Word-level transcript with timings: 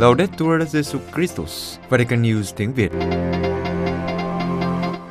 Laudetur 0.00 0.62
Jesu 0.72 0.98
Christus, 1.14 1.78
Vatican 1.88 2.22
News 2.22 2.42
tiếng 2.56 2.72
Việt. 2.74 2.90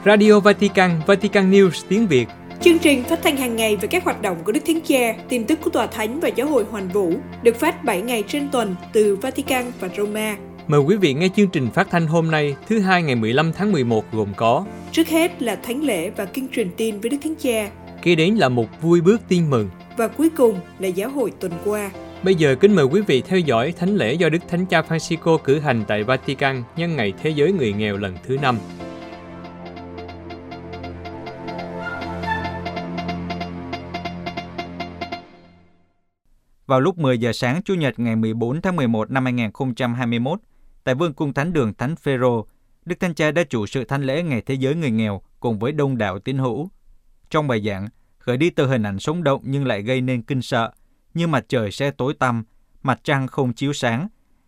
Radio 0.06 0.40
Vatican, 0.40 0.92
Vatican 1.08 1.52
News 1.52 1.86
tiếng 1.90 2.08
Việt. 2.08 2.28
Chương 2.62 2.80
trình 2.80 3.04
phát 3.04 3.20
thanh 3.24 3.38
hàng 3.38 3.56
ngày 3.56 3.76
về 3.76 3.88
các 3.88 4.04
hoạt 4.04 4.22
động 4.22 4.38
của 4.44 4.52
Đức 4.52 4.60
Thánh 4.68 4.82
Cha, 4.82 5.16
tin 5.30 5.46
tức 5.46 5.60
của 5.62 5.70
Tòa 5.70 5.88
Thánh 5.88 6.20
và 6.20 6.28
Giáo 6.28 6.48
hội 6.48 6.64
Hoàn 6.72 6.88
Vũ, 6.88 7.14
được 7.44 7.56
phát 7.56 7.84
7 7.84 8.02
ngày 8.02 8.24
trên 8.28 8.50
tuần 8.52 8.76
từ 8.94 9.16
Vatican 9.16 9.72
và 9.80 9.90
Roma. 9.98 10.38
Mời 10.68 10.80
quý 10.80 10.96
vị 10.96 11.14
nghe 11.14 11.30
chương 11.36 11.50
trình 11.50 11.70
phát 11.74 11.88
thanh 11.92 12.08
hôm 12.08 12.32
nay, 12.32 12.56
thứ 12.70 12.80
hai 12.80 13.04
ngày 13.04 13.16
15 13.16 13.54
tháng 13.54 13.72
11 13.72 14.06
gồm 14.12 14.34
có 14.36 14.66
Trước 14.92 15.08
hết 15.08 15.42
là 15.42 15.56
Thánh 15.56 15.84
lễ 15.84 16.10
và 16.10 16.26
kinh 16.26 16.48
truyền 16.52 16.70
tin 16.78 17.00
với 17.00 17.10
Đức 17.10 17.18
Thánh 17.24 17.36
Cha, 17.36 17.70
Kế 18.02 18.16
đến 18.16 18.36
là 18.36 18.50
một 18.50 18.82
vui 18.82 19.02
bước 19.02 19.22
tin 19.28 19.50
mừng. 19.50 19.70
và 19.98 20.08
cuối 20.08 20.30
cùng 20.30 20.60
là 20.80 20.88
Giáo 20.88 21.10
hội 21.10 21.32
tuần 21.40 21.52
qua. 21.66 21.92
Bây 22.24 22.36
giờ 22.36 22.56
kính 22.56 22.76
mời 22.76 22.86
quý 22.86 23.02
vị 23.02 23.22
theo 23.22 23.40
dõi 23.40 23.74
thánh 23.78 23.96
lễ 23.96 24.14
do 24.14 24.30
Đức 24.30 24.40
Thánh 24.48 24.66
Cha 24.66 24.82
Francisco 24.82 25.38
cử 25.38 25.60
hành 25.60 25.84
tại 25.88 26.04
Vatican 26.04 26.64
nhân 26.76 26.96
ngày 26.96 27.14
Thế 27.22 27.30
giới 27.30 27.52
người 27.52 27.74
nghèo 27.74 27.98
lần 27.98 28.16
thứ 28.24 28.38
năm. 28.42 28.58
Vào 36.66 36.80
lúc 36.80 36.98
10 36.98 37.18
giờ 37.18 37.32
sáng 37.34 37.62
Chủ 37.62 37.74
nhật 37.74 38.00
ngày 38.00 38.16
14 38.16 38.62
tháng 38.62 38.76
11 38.76 39.12
năm 39.12 39.24
2021, 39.26 40.40
tại 40.84 40.96
Vương 40.96 41.14
cung 41.14 41.34
Thánh 41.34 41.54
đường 41.54 41.74
Thánh 41.74 41.96
Phêrô, 41.96 42.48
Đức 42.86 43.00
Thánh 43.00 43.14
Cha 43.14 43.32
đã 43.32 43.44
chủ 43.44 43.66
sự 43.66 43.84
thánh 43.84 44.04
lễ 44.04 44.24
Ngày 44.24 44.42
Thế 44.42 44.54
giới 44.54 44.76
người 44.76 44.92
nghèo 44.92 45.22
cùng 45.40 45.60
với 45.60 45.72
đông 45.72 45.98
đảo 45.98 46.20
tín 46.20 46.38
hữu. 46.38 46.70
Trong 47.30 47.48
bài 47.48 47.62
giảng, 47.66 47.88
khởi 48.18 48.38
đi 48.38 48.50
từ 48.50 48.68
hình 48.68 48.84
ảnh 48.84 49.00
sống 49.00 49.24
động 49.24 49.42
nhưng 49.46 49.66
lại 49.66 49.82
gây 49.82 50.02
nên 50.02 50.22
kinh 50.22 50.42
sợ, 50.42 50.72
như 51.14 51.28
mặt 51.28 51.46
trời 51.50 51.72
sẽ 51.72 51.92
tối 51.92 52.14
tăm, 52.20 52.44
mặt 52.84 53.00
trăng 53.04 53.28
không 53.28 53.54
chiếu 53.54 53.74
sáng, 53.74 54.08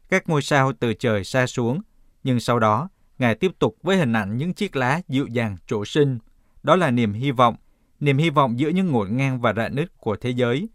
các 0.09 0.29
ngôi 0.29 0.41
sao 0.41 0.73
từ 0.73 0.93
trời 0.93 1.23
xa 1.23 1.47
xuống. 1.47 1.81
Nhưng 2.23 2.39
sau 2.39 2.59
đó, 2.59 2.89
Ngài 3.19 3.35
tiếp 3.35 3.51
tục 3.59 3.77
với 3.83 3.97
hình 3.97 4.13
ảnh 4.13 4.37
những 4.37 4.53
chiếc 4.53 4.75
lá 4.75 5.01
dịu 5.07 5.27
dàng 5.27 5.57
trổ 5.67 5.85
sinh. 5.85 6.19
Đó 6.63 6.75
là 6.75 6.91
niềm 6.91 7.13
hy 7.13 7.31
vọng, 7.31 7.55
niềm 7.99 8.17
hy 8.17 8.29
vọng 8.29 8.59
giữa 8.59 8.69
những 8.69 8.87
ngổn 8.87 9.17
ngang 9.17 9.41
và 9.41 9.53
rạn 9.53 9.75
nứt 9.75 9.97
của 9.97 10.15
thế 10.15 10.29
giới. 10.29 10.69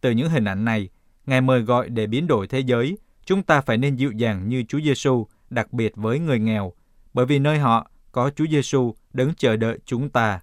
Từ 0.00 0.10
những 0.10 0.28
hình 0.30 0.44
ảnh 0.44 0.64
này, 0.64 0.88
Ngài 1.26 1.40
mời 1.40 1.60
gọi 1.60 1.88
để 1.88 2.06
biến 2.06 2.26
đổi 2.26 2.46
thế 2.46 2.60
giới, 2.60 2.98
chúng 3.24 3.42
ta 3.42 3.60
phải 3.60 3.76
nên 3.76 3.96
dịu 3.96 4.12
dàng 4.12 4.48
như 4.48 4.64
Chúa 4.68 4.80
Giêsu, 4.80 5.26
đặc 5.50 5.72
biệt 5.72 5.92
với 5.96 6.18
người 6.18 6.38
nghèo, 6.38 6.72
bởi 7.14 7.26
vì 7.26 7.38
nơi 7.38 7.58
họ 7.58 7.90
có 8.12 8.30
Chúa 8.30 8.46
Giêsu 8.50 8.94
đứng 9.12 9.34
chờ 9.34 9.56
đợi 9.56 9.78
chúng 9.84 10.10
ta. 10.10 10.40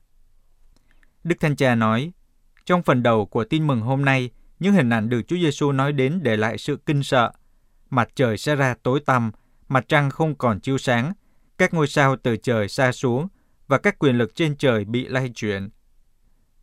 Đức 1.24 1.36
Thánh 1.40 1.56
Cha 1.56 1.76
nói, 1.76 2.12
trong 2.66 2.84
phần 2.84 3.04
đầu 3.04 3.26
của 3.26 3.44
tin 3.44 3.68
mừng 3.68 3.82
hôm 3.82 4.06
nay, 4.06 4.30
những 4.64 4.74
hình 4.74 4.90
ảnh 4.90 5.10
được 5.10 5.22
Chúa 5.28 5.36
Giêsu 5.36 5.72
nói 5.72 5.94
đến 5.94 6.20
để 6.24 6.38
lại 6.38 6.58
sự 6.58 6.78
kinh 6.86 7.04
sợ. 7.04 7.32
Mặt 7.90 8.10
trời 8.16 8.38
sẽ 8.38 8.56
ra 8.56 8.76
tối 8.84 9.00
tăm, 9.06 9.32
mặt 9.68 9.86
trăng 9.88 10.10
không 10.10 10.36
còn 10.36 10.60
chiếu 10.60 10.78
sáng, 10.78 11.14
các 11.58 11.74
ngôi 11.74 11.88
sao 11.88 12.16
từ 12.16 12.38
trời 12.38 12.68
xa 12.68 12.92
xuống 12.92 13.28
và 13.68 13.78
các 13.78 14.00
quyền 14.00 14.18
lực 14.18 14.36
trên 14.36 14.56
trời 14.56 14.86
bị 14.86 15.08
lay 15.08 15.30
chuyển. 15.36 15.70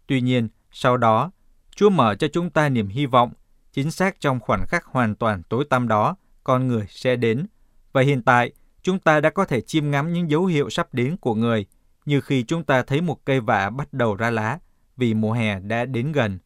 Tuy 0.07 0.21
nhiên, 0.21 0.49
sau 0.73 0.97
đó, 0.97 1.31
Chúa 1.77 1.91
mở 1.91 2.15
cho 2.15 2.29
chúng 2.33 2.51
ta 2.51 2.69
niềm 2.69 2.89
hy 2.89 3.07
vọng, 3.07 3.33
chính 3.73 3.91
xác 3.91 4.21
trong 4.21 4.41
khoảnh 4.41 4.67
khắc 4.69 4.85
hoàn 4.85 5.15
toàn 5.15 5.43
tối 5.43 5.65
tăm 5.71 5.89
đó, 5.89 6.17
con 6.45 6.69
người 6.69 6.87
sẽ 6.89 7.17
đến. 7.17 7.47
Và 7.93 8.03
hiện 8.03 8.23
tại, 8.23 8.53
chúng 8.83 8.99
ta 8.99 9.21
đã 9.21 9.31
có 9.31 9.45
thể 9.45 9.61
chiêm 9.61 9.91
ngắm 9.91 10.13
những 10.13 10.31
dấu 10.31 10.47
hiệu 10.47 10.71
sắp 10.71 10.95
đến 10.95 11.17
của 11.17 11.35
người, 11.35 11.67
như 12.05 12.21
khi 12.21 12.43
chúng 12.43 12.65
ta 12.65 12.83
thấy 12.83 13.01
một 13.01 13.25
cây 13.25 13.41
vả 13.41 13.71
bắt 13.71 13.93
đầu 13.93 14.15
ra 14.15 14.31
lá, 14.31 14.59
vì 14.97 15.15
mùa 15.15 15.33
hè 15.33 15.61
đã 15.61 15.85
đến 15.85 16.13
gần. 16.13 16.39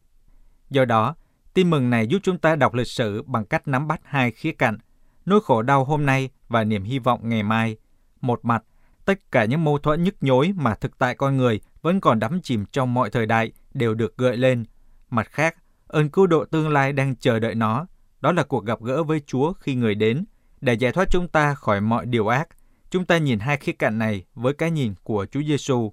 Do 0.69 0.85
đó, 0.85 1.15
tin 1.55 1.69
mừng 1.69 1.89
này 1.89 2.07
giúp 2.07 2.19
chúng 2.23 2.37
ta 2.37 2.55
đọc 2.55 2.73
lịch 2.73 2.87
sử 2.87 3.21
bằng 3.21 3.45
cách 3.45 3.67
nắm 3.67 3.87
bắt 3.87 4.01
hai 4.03 4.31
khía 4.31 4.51
cạnh, 4.51 4.77
nỗi 5.25 5.39
khổ 5.43 5.61
đau 5.61 5.85
hôm 5.85 6.05
nay 6.05 6.29
và 6.47 6.63
niềm 6.63 6.83
hy 6.83 6.99
vọng 6.99 7.29
ngày 7.29 7.43
mai. 7.43 7.77
Một 8.21 8.45
mặt, 8.45 8.63
tất 9.05 9.31
cả 9.31 9.45
những 9.45 9.63
mâu 9.63 9.77
thuẫn 9.77 10.03
nhức 10.03 10.15
nhối 10.21 10.53
mà 10.55 10.75
thực 10.75 10.97
tại 10.97 11.15
con 11.15 11.37
người 11.37 11.59
vẫn 11.81 12.01
còn 12.01 12.19
đắm 12.19 12.41
chìm 12.41 12.65
trong 12.71 12.93
mọi 12.93 13.09
thời 13.09 13.25
đại 13.25 13.51
đều 13.73 13.93
được 13.93 14.17
gợi 14.17 14.37
lên. 14.37 14.65
Mặt 15.09 15.27
khác, 15.31 15.55
ơn 15.87 16.09
cứu 16.09 16.27
độ 16.27 16.45
tương 16.45 16.69
lai 16.69 16.93
đang 16.93 17.15
chờ 17.15 17.39
đợi 17.39 17.55
nó. 17.55 17.87
Đó 18.21 18.31
là 18.31 18.43
cuộc 18.43 18.65
gặp 18.65 18.81
gỡ 18.81 19.03
với 19.03 19.21
Chúa 19.25 19.53
khi 19.53 19.75
người 19.75 19.95
đến, 19.95 20.25
để 20.61 20.73
giải 20.73 20.91
thoát 20.91 21.09
chúng 21.11 21.27
ta 21.27 21.53
khỏi 21.53 21.81
mọi 21.81 22.05
điều 22.05 22.27
ác. 22.27 22.47
Chúng 22.89 23.05
ta 23.05 23.17
nhìn 23.17 23.39
hai 23.39 23.57
khía 23.57 23.71
cạnh 23.71 23.97
này 23.97 24.25
với 24.33 24.53
cái 24.53 24.71
nhìn 24.71 24.93
của 25.03 25.25
Chúa 25.31 25.41
Giêsu. 25.47 25.91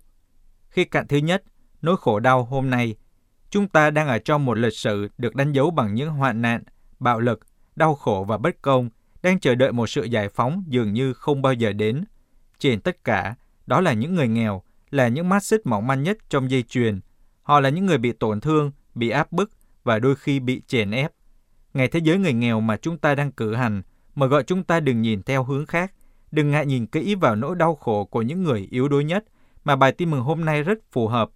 Khía 0.68 0.84
cạnh 0.84 1.08
thứ 1.08 1.16
nhất, 1.16 1.42
nỗi 1.82 1.96
khổ 1.96 2.20
đau 2.20 2.44
hôm 2.44 2.70
nay. 2.70 2.96
Chúng 3.52 3.68
ta 3.68 3.90
đang 3.90 4.08
ở 4.08 4.18
trong 4.18 4.44
một 4.44 4.58
lịch 4.58 4.76
sử 4.76 5.08
được 5.18 5.34
đánh 5.34 5.52
dấu 5.52 5.70
bằng 5.70 5.94
những 5.94 6.10
hoạn 6.10 6.42
nạn, 6.42 6.62
bạo 7.00 7.20
lực, 7.20 7.40
đau 7.76 7.94
khổ 7.94 8.24
và 8.28 8.38
bất 8.38 8.62
công, 8.62 8.90
đang 9.22 9.40
chờ 9.40 9.54
đợi 9.54 9.72
một 9.72 9.86
sự 9.86 10.04
giải 10.04 10.28
phóng 10.28 10.64
dường 10.66 10.92
như 10.92 11.12
không 11.12 11.42
bao 11.42 11.52
giờ 11.52 11.72
đến. 11.72 12.04
Trên 12.58 12.80
tất 12.80 13.04
cả, 13.04 13.34
đó 13.66 13.80
là 13.80 13.92
những 13.92 14.14
người 14.14 14.28
nghèo, 14.28 14.62
là 14.90 15.08
những 15.08 15.28
mắt 15.28 15.44
xích 15.44 15.66
mỏng 15.66 15.86
manh 15.86 16.02
nhất 16.02 16.18
trong 16.28 16.50
dây 16.50 16.62
chuyền. 16.62 17.00
Họ 17.42 17.60
là 17.60 17.68
những 17.68 17.86
người 17.86 17.98
bị 17.98 18.12
tổn 18.12 18.40
thương, 18.40 18.70
bị 18.94 19.10
áp 19.10 19.32
bức 19.32 19.50
và 19.84 19.98
đôi 19.98 20.16
khi 20.16 20.40
bị 20.40 20.62
chèn 20.66 20.90
ép. 20.90 21.12
Ngày 21.74 21.88
Thế 21.88 22.00
giới 22.00 22.18
người 22.18 22.32
nghèo 22.32 22.60
mà 22.60 22.76
chúng 22.76 22.98
ta 22.98 23.14
đang 23.14 23.32
cử 23.32 23.54
hành, 23.54 23.82
mà 24.14 24.26
gọi 24.26 24.42
chúng 24.42 24.64
ta 24.64 24.80
đừng 24.80 25.02
nhìn 25.02 25.22
theo 25.22 25.44
hướng 25.44 25.66
khác, 25.66 25.92
đừng 26.30 26.50
ngại 26.50 26.66
nhìn 26.66 26.86
kỹ 26.86 27.14
vào 27.14 27.36
nỗi 27.36 27.56
đau 27.56 27.74
khổ 27.74 28.04
của 28.04 28.22
những 28.22 28.42
người 28.42 28.68
yếu 28.70 28.88
đuối 28.88 29.04
nhất, 29.04 29.24
mà 29.64 29.76
bài 29.76 29.92
tin 29.92 30.10
mừng 30.10 30.20
hôm 30.20 30.44
nay 30.44 30.62
rất 30.62 30.78
phù 30.92 31.08
hợp. 31.08 31.30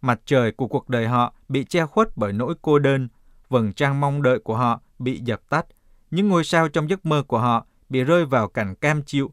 Mặt 0.00 0.20
trời 0.26 0.52
của 0.52 0.68
cuộc 0.68 0.88
đời 0.88 1.06
họ 1.06 1.34
bị 1.48 1.64
che 1.64 1.86
khuất 1.86 2.16
bởi 2.16 2.32
nỗi 2.32 2.54
cô 2.62 2.78
đơn, 2.78 3.08
vầng 3.48 3.72
trăng 3.72 4.00
mong 4.00 4.22
đợi 4.22 4.38
của 4.38 4.56
họ 4.56 4.80
bị 4.98 5.20
dập 5.24 5.40
tắt, 5.48 5.66
những 6.10 6.28
ngôi 6.28 6.44
sao 6.44 6.68
trong 6.68 6.90
giấc 6.90 7.06
mơ 7.06 7.22
của 7.22 7.38
họ 7.38 7.66
bị 7.88 8.04
rơi 8.04 8.24
vào 8.24 8.48
cảnh 8.48 8.74
cam 8.74 9.02
chịu, 9.02 9.32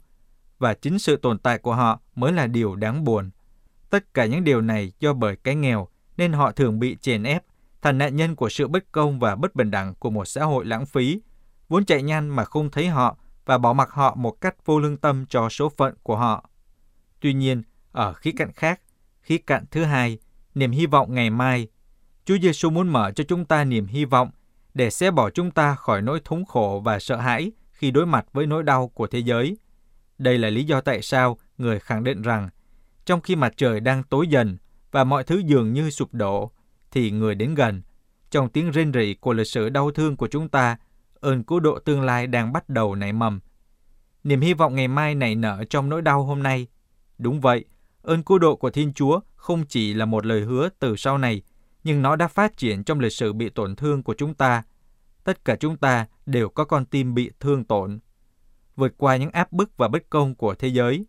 và 0.60 0.74
chính 0.74 1.00
sự 1.00 1.18
tồn 1.18 1.40
tại 1.40 1.58
của 1.58 1.76
họ 1.76 2.00
mới 2.16 2.34
là 2.34 2.48
điều 2.48 2.76
đáng 2.76 3.04
buồn. 3.04 3.30
Tất 3.90 4.14
cả 4.14 4.26
những 4.26 4.44
điều 4.44 4.62
này 4.62 4.92
do 5.00 5.14
bởi 5.14 5.36
cái 5.36 5.56
nghèo, 5.56 5.88
nên 6.18 6.34
họ 6.34 6.52
thường 6.52 6.80
bị 6.80 6.98
chèn 7.02 7.24
ép, 7.24 7.44
thành 7.82 7.98
nạn 7.98 8.16
nhân 8.16 8.36
của 8.36 8.50
sự 8.50 8.68
bất 8.68 8.92
công 8.92 9.20
và 9.20 9.36
bất 9.36 9.56
bình 9.56 9.72
đẳng 9.72 9.94
của 9.96 10.10
một 10.10 10.26
xã 10.26 10.44
hội 10.44 10.66
lãng 10.66 10.86
phí, 10.86 11.22
vốn 11.70 11.86
chạy 11.86 12.02
nhanh 12.02 12.30
mà 12.30 12.46
không 12.46 12.72
thấy 12.72 12.88
họ 12.88 13.18
và 13.46 13.58
bỏ 13.58 13.74
mặc 13.74 13.90
họ 13.92 14.16
một 14.16 14.42
cách 14.42 14.66
vô 14.66 14.80
lương 14.80 14.98
tâm 14.98 15.26
cho 15.30 15.50
số 15.50 15.70
phận 15.78 15.94
của 16.04 16.18
họ. 16.18 16.50
Tuy 17.20 17.34
nhiên, 17.34 17.64
ở 17.92 18.14
khía 18.14 18.32
cạnh 18.38 18.54
khác, 18.54 18.82
khía 19.22 19.38
cạnh 19.38 19.66
thứ 19.72 19.84
hai, 19.84 20.20
niềm 20.56 20.72
hy 20.72 20.86
vọng 20.86 21.14
ngày 21.14 21.30
mai, 21.30 21.68
Chúa 22.26 22.38
Giêsu 22.42 22.70
muốn 22.70 22.88
mở 22.88 23.12
cho 23.16 23.24
chúng 23.28 23.46
ta 23.46 23.64
niềm 23.64 23.86
hy 23.86 24.06
vọng 24.06 24.32
để 24.74 24.90
xé 24.90 25.12
bỏ 25.12 25.30
chúng 25.30 25.52
ta 25.52 25.76
khỏi 25.76 26.02
nỗi 26.02 26.20
thống 26.26 26.46
khổ 26.46 26.82
và 26.86 27.00
sợ 27.00 27.16
hãi 27.16 27.52
khi 27.72 27.92
đối 27.92 28.06
mặt 28.06 28.26
với 28.34 28.48
nỗi 28.48 28.64
đau 28.64 28.88
của 28.88 29.08
thế 29.08 29.20
giới. 29.20 29.58
Đây 30.18 30.38
là 30.38 30.50
lý 30.50 30.64
do 30.64 30.82
tại 30.82 31.02
sao 31.02 31.38
người 31.58 31.80
khẳng 31.80 32.04
định 32.04 32.22
rằng, 32.22 32.50
trong 33.06 33.22
khi 33.22 33.36
mặt 33.36 33.54
trời 33.58 33.80
đang 33.80 34.04
tối 34.04 34.28
dần 34.28 34.58
và 34.92 35.04
mọi 35.04 35.24
thứ 35.24 35.42
dường 35.46 35.74
như 35.74 35.90
sụp 35.90 36.14
đổ, 36.14 36.52
thì 36.92 37.12
người 37.12 37.36
đến 37.36 37.56
gần. 37.56 37.82
Trong 38.32 38.50
tiếng 38.50 38.72
rên 38.72 38.94
rỉ 38.94 39.14
của 39.14 39.34
lịch 39.34 39.48
sử 39.48 39.70
đau 39.70 39.92
thương 39.92 40.18
của 40.18 40.28
chúng 40.28 40.50
ta, 40.50 40.78
ơn 41.20 41.44
cứu 41.44 41.60
độ 41.60 41.80
tương 41.80 42.02
lai 42.02 42.28
đang 42.28 42.54
bắt 42.54 42.70
đầu 42.70 42.96
nảy 42.96 43.14
mầm. 43.14 43.40
Niềm 44.24 44.42
hy 44.42 44.54
vọng 44.54 44.76
ngày 44.76 44.88
mai 44.88 45.16
nảy 45.16 45.36
nở 45.36 45.64
trong 45.70 45.90
nỗi 45.90 46.02
đau 46.02 46.24
hôm 46.24 46.44
nay. 46.44 46.68
Đúng 47.18 47.42
vậy, 47.42 47.66
ơn 48.06 48.24
cứu 48.24 48.40
độ 48.40 48.56
của 48.56 48.70
Thiên 48.70 48.94
Chúa 48.94 49.20
không 49.36 49.66
chỉ 49.66 49.94
là 49.94 50.06
một 50.06 50.26
lời 50.26 50.42
hứa 50.42 50.70
từ 50.80 50.96
sau 50.96 51.18
này, 51.18 51.42
nhưng 51.84 52.02
nó 52.02 52.16
đã 52.16 52.28
phát 52.28 52.58
triển 52.58 52.84
trong 52.84 53.00
lịch 53.00 53.14
sử 53.14 53.34
bị 53.34 53.50
tổn 53.50 53.76
thương 53.76 54.04
của 54.04 54.14
chúng 54.18 54.34
ta. 54.34 54.64
Tất 55.24 55.46
cả 55.46 55.56
chúng 55.56 55.78
ta 55.78 56.06
đều 56.26 56.50
có 56.50 56.66
con 56.66 56.86
tim 56.86 57.14
bị 57.14 57.32
thương 57.40 57.64
tổn. 57.64 58.00
Vượt 58.76 58.94
qua 58.98 59.16
những 59.16 59.32
áp 59.32 59.52
bức 59.52 59.78
và 59.78 59.88
bất 59.88 60.10
công 60.10 60.36
của 60.36 60.56
thế 60.56 60.68
giới, 60.68 61.06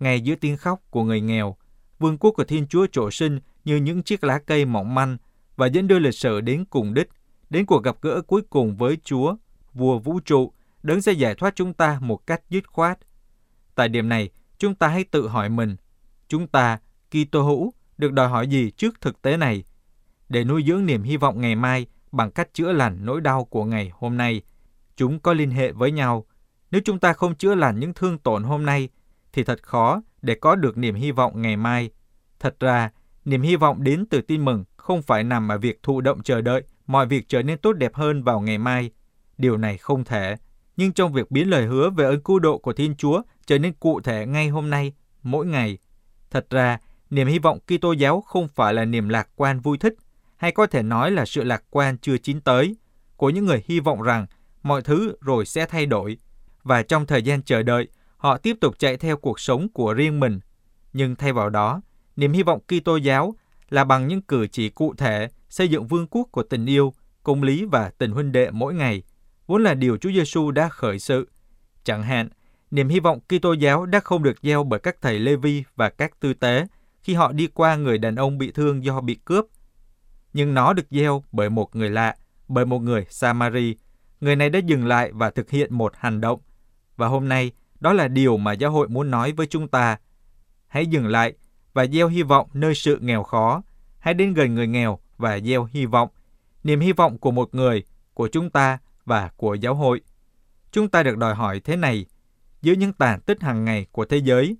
ngay 0.00 0.20
giữa 0.20 0.34
tiếng 0.34 0.56
khóc 0.56 0.80
của 0.90 1.04
người 1.04 1.20
nghèo, 1.20 1.56
vương 1.98 2.18
quốc 2.18 2.30
của 2.36 2.44
Thiên 2.44 2.66
Chúa 2.66 2.86
trổ 2.92 3.10
sinh 3.10 3.40
như 3.64 3.76
những 3.76 4.02
chiếc 4.02 4.24
lá 4.24 4.38
cây 4.46 4.64
mỏng 4.64 4.94
manh 4.94 5.16
và 5.56 5.66
dẫn 5.66 5.88
đưa 5.88 5.98
lịch 5.98 6.14
sử 6.14 6.40
đến 6.40 6.64
cùng 6.64 6.94
đích, 6.94 7.08
đến 7.50 7.66
cuộc 7.66 7.84
gặp 7.84 7.96
gỡ 8.02 8.22
cuối 8.22 8.42
cùng 8.50 8.76
với 8.76 8.98
Chúa, 9.04 9.36
vua 9.72 9.98
vũ 9.98 10.20
trụ, 10.20 10.52
đấng 10.82 11.02
sẽ 11.02 11.12
giải 11.12 11.34
thoát 11.34 11.56
chúng 11.56 11.74
ta 11.74 11.98
một 12.02 12.26
cách 12.26 12.42
dứt 12.50 12.68
khoát. 12.68 12.98
Tại 13.74 13.88
điểm 13.88 14.08
này, 14.08 14.30
chúng 14.58 14.74
ta 14.74 14.88
hãy 14.88 15.04
tự 15.04 15.28
hỏi 15.28 15.48
mình, 15.48 15.76
chúng 16.30 16.46
ta, 16.46 16.78
Kitô 17.10 17.42
hữu, 17.42 17.72
được 17.98 18.12
đòi 18.12 18.28
hỏi 18.28 18.48
gì 18.48 18.70
trước 18.70 19.00
thực 19.00 19.22
tế 19.22 19.36
này? 19.36 19.64
Để 20.28 20.44
nuôi 20.44 20.64
dưỡng 20.66 20.86
niềm 20.86 21.02
hy 21.02 21.16
vọng 21.16 21.40
ngày 21.40 21.54
mai 21.54 21.86
bằng 22.12 22.30
cách 22.30 22.54
chữa 22.54 22.72
lành 22.72 23.04
nỗi 23.04 23.20
đau 23.20 23.44
của 23.44 23.64
ngày 23.64 23.90
hôm 23.94 24.16
nay, 24.16 24.42
chúng 24.96 25.20
có 25.20 25.32
liên 25.32 25.50
hệ 25.50 25.72
với 25.72 25.92
nhau. 25.92 26.26
Nếu 26.70 26.80
chúng 26.84 26.98
ta 26.98 27.12
không 27.12 27.34
chữa 27.34 27.54
lành 27.54 27.80
những 27.80 27.94
thương 27.94 28.18
tổn 28.18 28.44
hôm 28.44 28.66
nay, 28.66 28.88
thì 29.32 29.44
thật 29.44 29.62
khó 29.62 30.02
để 30.22 30.34
có 30.34 30.54
được 30.56 30.76
niềm 30.76 30.94
hy 30.94 31.10
vọng 31.10 31.42
ngày 31.42 31.56
mai. 31.56 31.90
Thật 32.40 32.60
ra, 32.60 32.90
niềm 33.24 33.42
hy 33.42 33.56
vọng 33.56 33.82
đến 33.82 34.04
từ 34.10 34.20
tin 34.20 34.44
mừng 34.44 34.64
không 34.76 35.02
phải 35.02 35.24
nằm 35.24 35.48
ở 35.48 35.58
việc 35.58 35.82
thụ 35.82 36.00
động 36.00 36.22
chờ 36.22 36.40
đợi 36.40 36.62
mọi 36.86 37.06
việc 37.06 37.28
trở 37.28 37.42
nên 37.42 37.58
tốt 37.58 37.72
đẹp 37.72 37.94
hơn 37.94 38.22
vào 38.22 38.40
ngày 38.40 38.58
mai. 38.58 38.90
Điều 39.38 39.56
này 39.56 39.78
không 39.78 40.04
thể. 40.04 40.36
Nhưng 40.76 40.92
trong 40.92 41.12
việc 41.12 41.30
biến 41.30 41.50
lời 41.50 41.66
hứa 41.66 41.90
về 41.90 42.04
ơn 42.04 42.20
cứu 42.20 42.38
độ 42.38 42.58
của 42.58 42.72
Thiên 42.72 42.96
Chúa 42.96 43.22
trở 43.46 43.58
nên 43.58 43.72
cụ 43.72 44.00
thể 44.00 44.26
ngay 44.26 44.48
hôm 44.48 44.70
nay, 44.70 44.92
mỗi 45.22 45.46
ngày. 45.46 45.78
Thật 46.30 46.50
ra, 46.50 46.78
niềm 47.10 47.26
hy 47.26 47.38
vọng 47.38 47.58
Kitô 47.66 47.92
giáo 47.92 48.20
không 48.20 48.48
phải 48.48 48.74
là 48.74 48.84
niềm 48.84 49.08
lạc 49.08 49.28
quan 49.36 49.60
vui 49.60 49.78
thích, 49.78 49.94
hay 50.36 50.52
có 50.52 50.66
thể 50.66 50.82
nói 50.82 51.10
là 51.10 51.24
sự 51.24 51.44
lạc 51.44 51.62
quan 51.70 51.98
chưa 51.98 52.18
chín 52.18 52.40
tới, 52.40 52.76
của 53.16 53.30
những 53.30 53.46
người 53.46 53.64
hy 53.66 53.80
vọng 53.80 54.02
rằng 54.02 54.26
mọi 54.62 54.82
thứ 54.82 55.16
rồi 55.20 55.46
sẽ 55.46 55.66
thay 55.66 55.86
đổi, 55.86 56.18
và 56.62 56.82
trong 56.82 57.06
thời 57.06 57.22
gian 57.22 57.42
chờ 57.42 57.62
đợi, 57.62 57.88
họ 58.16 58.38
tiếp 58.38 58.56
tục 58.60 58.78
chạy 58.78 58.96
theo 58.96 59.16
cuộc 59.16 59.40
sống 59.40 59.68
của 59.68 59.94
riêng 59.94 60.20
mình. 60.20 60.40
Nhưng 60.92 61.16
thay 61.16 61.32
vào 61.32 61.50
đó, 61.50 61.82
niềm 62.16 62.32
hy 62.32 62.42
vọng 62.42 62.60
Kitô 62.60 62.96
giáo 62.96 63.34
là 63.70 63.84
bằng 63.84 64.08
những 64.08 64.22
cử 64.22 64.46
chỉ 64.46 64.68
cụ 64.68 64.94
thể 64.94 65.28
xây 65.48 65.68
dựng 65.68 65.86
vương 65.86 66.06
quốc 66.06 66.28
của 66.32 66.42
tình 66.42 66.66
yêu, 66.66 66.92
công 67.22 67.42
lý 67.42 67.64
và 67.64 67.90
tình 67.98 68.12
huynh 68.12 68.32
đệ 68.32 68.50
mỗi 68.50 68.74
ngày, 68.74 69.02
vốn 69.46 69.62
là 69.62 69.74
điều 69.74 69.96
Chúa 69.96 70.10
Giêsu 70.10 70.50
đã 70.50 70.68
khởi 70.68 70.98
sự. 70.98 71.28
Chẳng 71.84 72.02
hạn, 72.02 72.28
niềm 72.70 72.88
hy 72.88 73.00
vọng 73.00 73.20
Kitô 73.20 73.52
giáo 73.52 73.86
đã 73.86 74.00
không 74.00 74.22
được 74.22 74.36
gieo 74.42 74.64
bởi 74.64 74.80
các 74.80 74.96
thầy 75.02 75.18
Lê 75.18 75.36
Vi 75.36 75.64
và 75.76 75.90
các 75.90 76.20
tư 76.20 76.34
tế 76.34 76.66
khi 77.02 77.14
họ 77.14 77.32
đi 77.32 77.46
qua 77.46 77.76
người 77.76 77.98
đàn 77.98 78.16
ông 78.16 78.38
bị 78.38 78.52
thương 78.52 78.84
do 78.84 79.00
bị 79.00 79.14
cướp, 79.24 79.46
nhưng 80.32 80.54
nó 80.54 80.72
được 80.72 80.86
gieo 80.90 81.24
bởi 81.32 81.50
một 81.50 81.76
người 81.76 81.90
lạ, 81.90 82.16
bởi 82.48 82.66
một 82.66 82.78
người 82.78 83.06
Samari. 83.10 83.76
Người 84.20 84.36
này 84.36 84.50
đã 84.50 84.58
dừng 84.58 84.86
lại 84.86 85.12
và 85.12 85.30
thực 85.30 85.50
hiện 85.50 85.74
một 85.74 85.92
hành 85.96 86.20
động. 86.20 86.40
Và 86.96 87.06
hôm 87.06 87.28
nay, 87.28 87.52
đó 87.80 87.92
là 87.92 88.08
điều 88.08 88.36
mà 88.36 88.52
giáo 88.52 88.70
hội 88.70 88.88
muốn 88.88 89.10
nói 89.10 89.32
với 89.32 89.46
chúng 89.46 89.68
ta. 89.68 89.98
Hãy 90.68 90.86
dừng 90.86 91.06
lại 91.06 91.32
và 91.72 91.86
gieo 91.86 92.08
hy 92.08 92.22
vọng 92.22 92.48
nơi 92.52 92.74
sự 92.74 92.98
nghèo 93.00 93.22
khó. 93.22 93.62
Hãy 93.98 94.14
đến 94.14 94.34
gần 94.34 94.54
người 94.54 94.66
nghèo 94.66 94.98
và 95.16 95.38
gieo 95.38 95.68
hy 95.72 95.86
vọng. 95.86 96.08
Niềm 96.64 96.80
hy 96.80 96.92
vọng 96.92 97.18
của 97.18 97.30
một 97.30 97.54
người, 97.54 97.84
của 98.14 98.28
chúng 98.32 98.50
ta 98.50 98.78
và 99.04 99.30
của 99.36 99.54
giáo 99.54 99.74
hội. 99.74 100.00
Chúng 100.72 100.88
ta 100.88 101.02
được 101.02 101.16
đòi 101.16 101.34
hỏi 101.34 101.60
thế 101.60 101.76
này, 101.76 102.06
giữa 102.62 102.72
những 102.72 102.92
tàn 102.92 103.20
tích 103.20 103.42
hàng 103.42 103.64
ngày 103.64 103.86
của 103.92 104.04
thế 104.04 104.16
giới, 104.16 104.56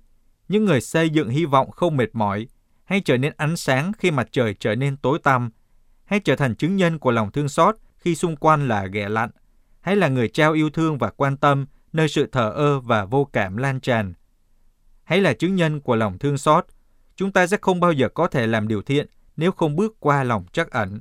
những 0.47 0.65
người 0.65 0.81
xây 0.81 1.09
dựng 1.09 1.29
hy 1.29 1.45
vọng 1.45 1.71
không 1.71 1.97
mệt 1.97 2.09
mỏi, 2.13 2.47
hay 2.83 3.01
trở 3.01 3.17
nên 3.17 3.33
ánh 3.37 3.55
sáng 3.55 3.91
khi 3.97 4.11
mặt 4.11 4.27
trời 4.31 4.55
trở 4.59 4.75
nên 4.75 4.97
tối 4.97 5.19
tăm, 5.23 5.51
hay 6.05 6.19
trở 6.19 6.35
thành 6.35 6.55
chứng 6.55 6.75
nhân 6.75 6.99
của 6.99 7.11
lòng 7.11 7.31
thương 7.31 7.49
xót 7.49 7.75
khi 7.97 8.15
xung 8.15 8.35
quanh 8.35 8.67
là 8.67 8.85
ghẻ 8.85 9.09
lạnh, 9.09 9.29
hay 9.81 9.95
là 9.95 10.07
người 10.07 10.27
trao 10.27 10.53
yêu 10.53 10.69
thương 10.69 10.97
và 10.97 11.09
quan 11.09 11.37
tâm 11.37 11.65
nơi 11.93 12.07
sự 12.07 12.25
thờ 12.31 12.51
ơ 12.55 12.79
và 12.79 13.05
vô 13.05 13.29
cảm 13.33 13.57
lan 13.57 13.79
tràn. 13.79 14.13
Hay 15.03 15.21
là 15.21 15.33
chứng 15.33 15.55
nhân 15.55 15.81
của 15.81 15.95
lòng 15.95 16.17
thương 16.17 16.37
xót, 16.37 16.65
chúng 17.15 17.31
ta 17.31 17.47
sẽ 17.47 17.57
không 17.61 17.79
bao 17.79 17.91
giờ 17.91 18.09
có 18.09 18.27
thể 18.27 18.47
làm 18.47 18.67
điều 18.67 18.81
thiện 18.81 19.07
nếu 19.37 19.51
không 19.51 19.75
bước 19.75 19.99
qua 19.99 20.23
lòng 20.23 20.45
trắc 20.51 20.71
ẩn. 20.71 20.99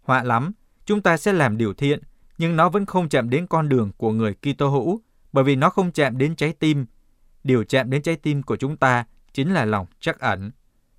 Họa 0.00 0.22
lắm, 0.22 0.52
chúng 0.84 1.02
ta 1.02 1.16
sẽ 1.16 1.32
làm 1.32 1.56
điều 1.56 1.74
thiện, 1.74 2.00
nhưng 2.38 2.56
nó 2.56 2.68
vẫn 2.68 2.86
không 2.86 3.08
chạm 3.08 3.30
đến 3.30 3.46
con 3.46 3.68
đường 3.68 3.92
của 3.96 4.12
người 4.12 4.34
Kitô 4.34 4.68
hữu, 4.68 5.00
bởi 5.32 5.44
vì 5.44 5.56
nó 5.56 5.70
không 5.70 5.92
chạm 5.92 6.18
đến 6.18 6.36
trái 6.36 6.52
tim. 6.52 6.86
Điều 7.44 7.64
chạm 7.64 7.90
đến 7.90 8.02
trái 8.02 8.16
tim 8.16 8.42
của 8.42 8.56
chúng 8.56 8.76
ta 8.76 9.04
chính 9.32 9.54
là 9.54 9.64
lòng 9.64 9.86
trắc 10.00 10.18
ẩn. 10.18 10.50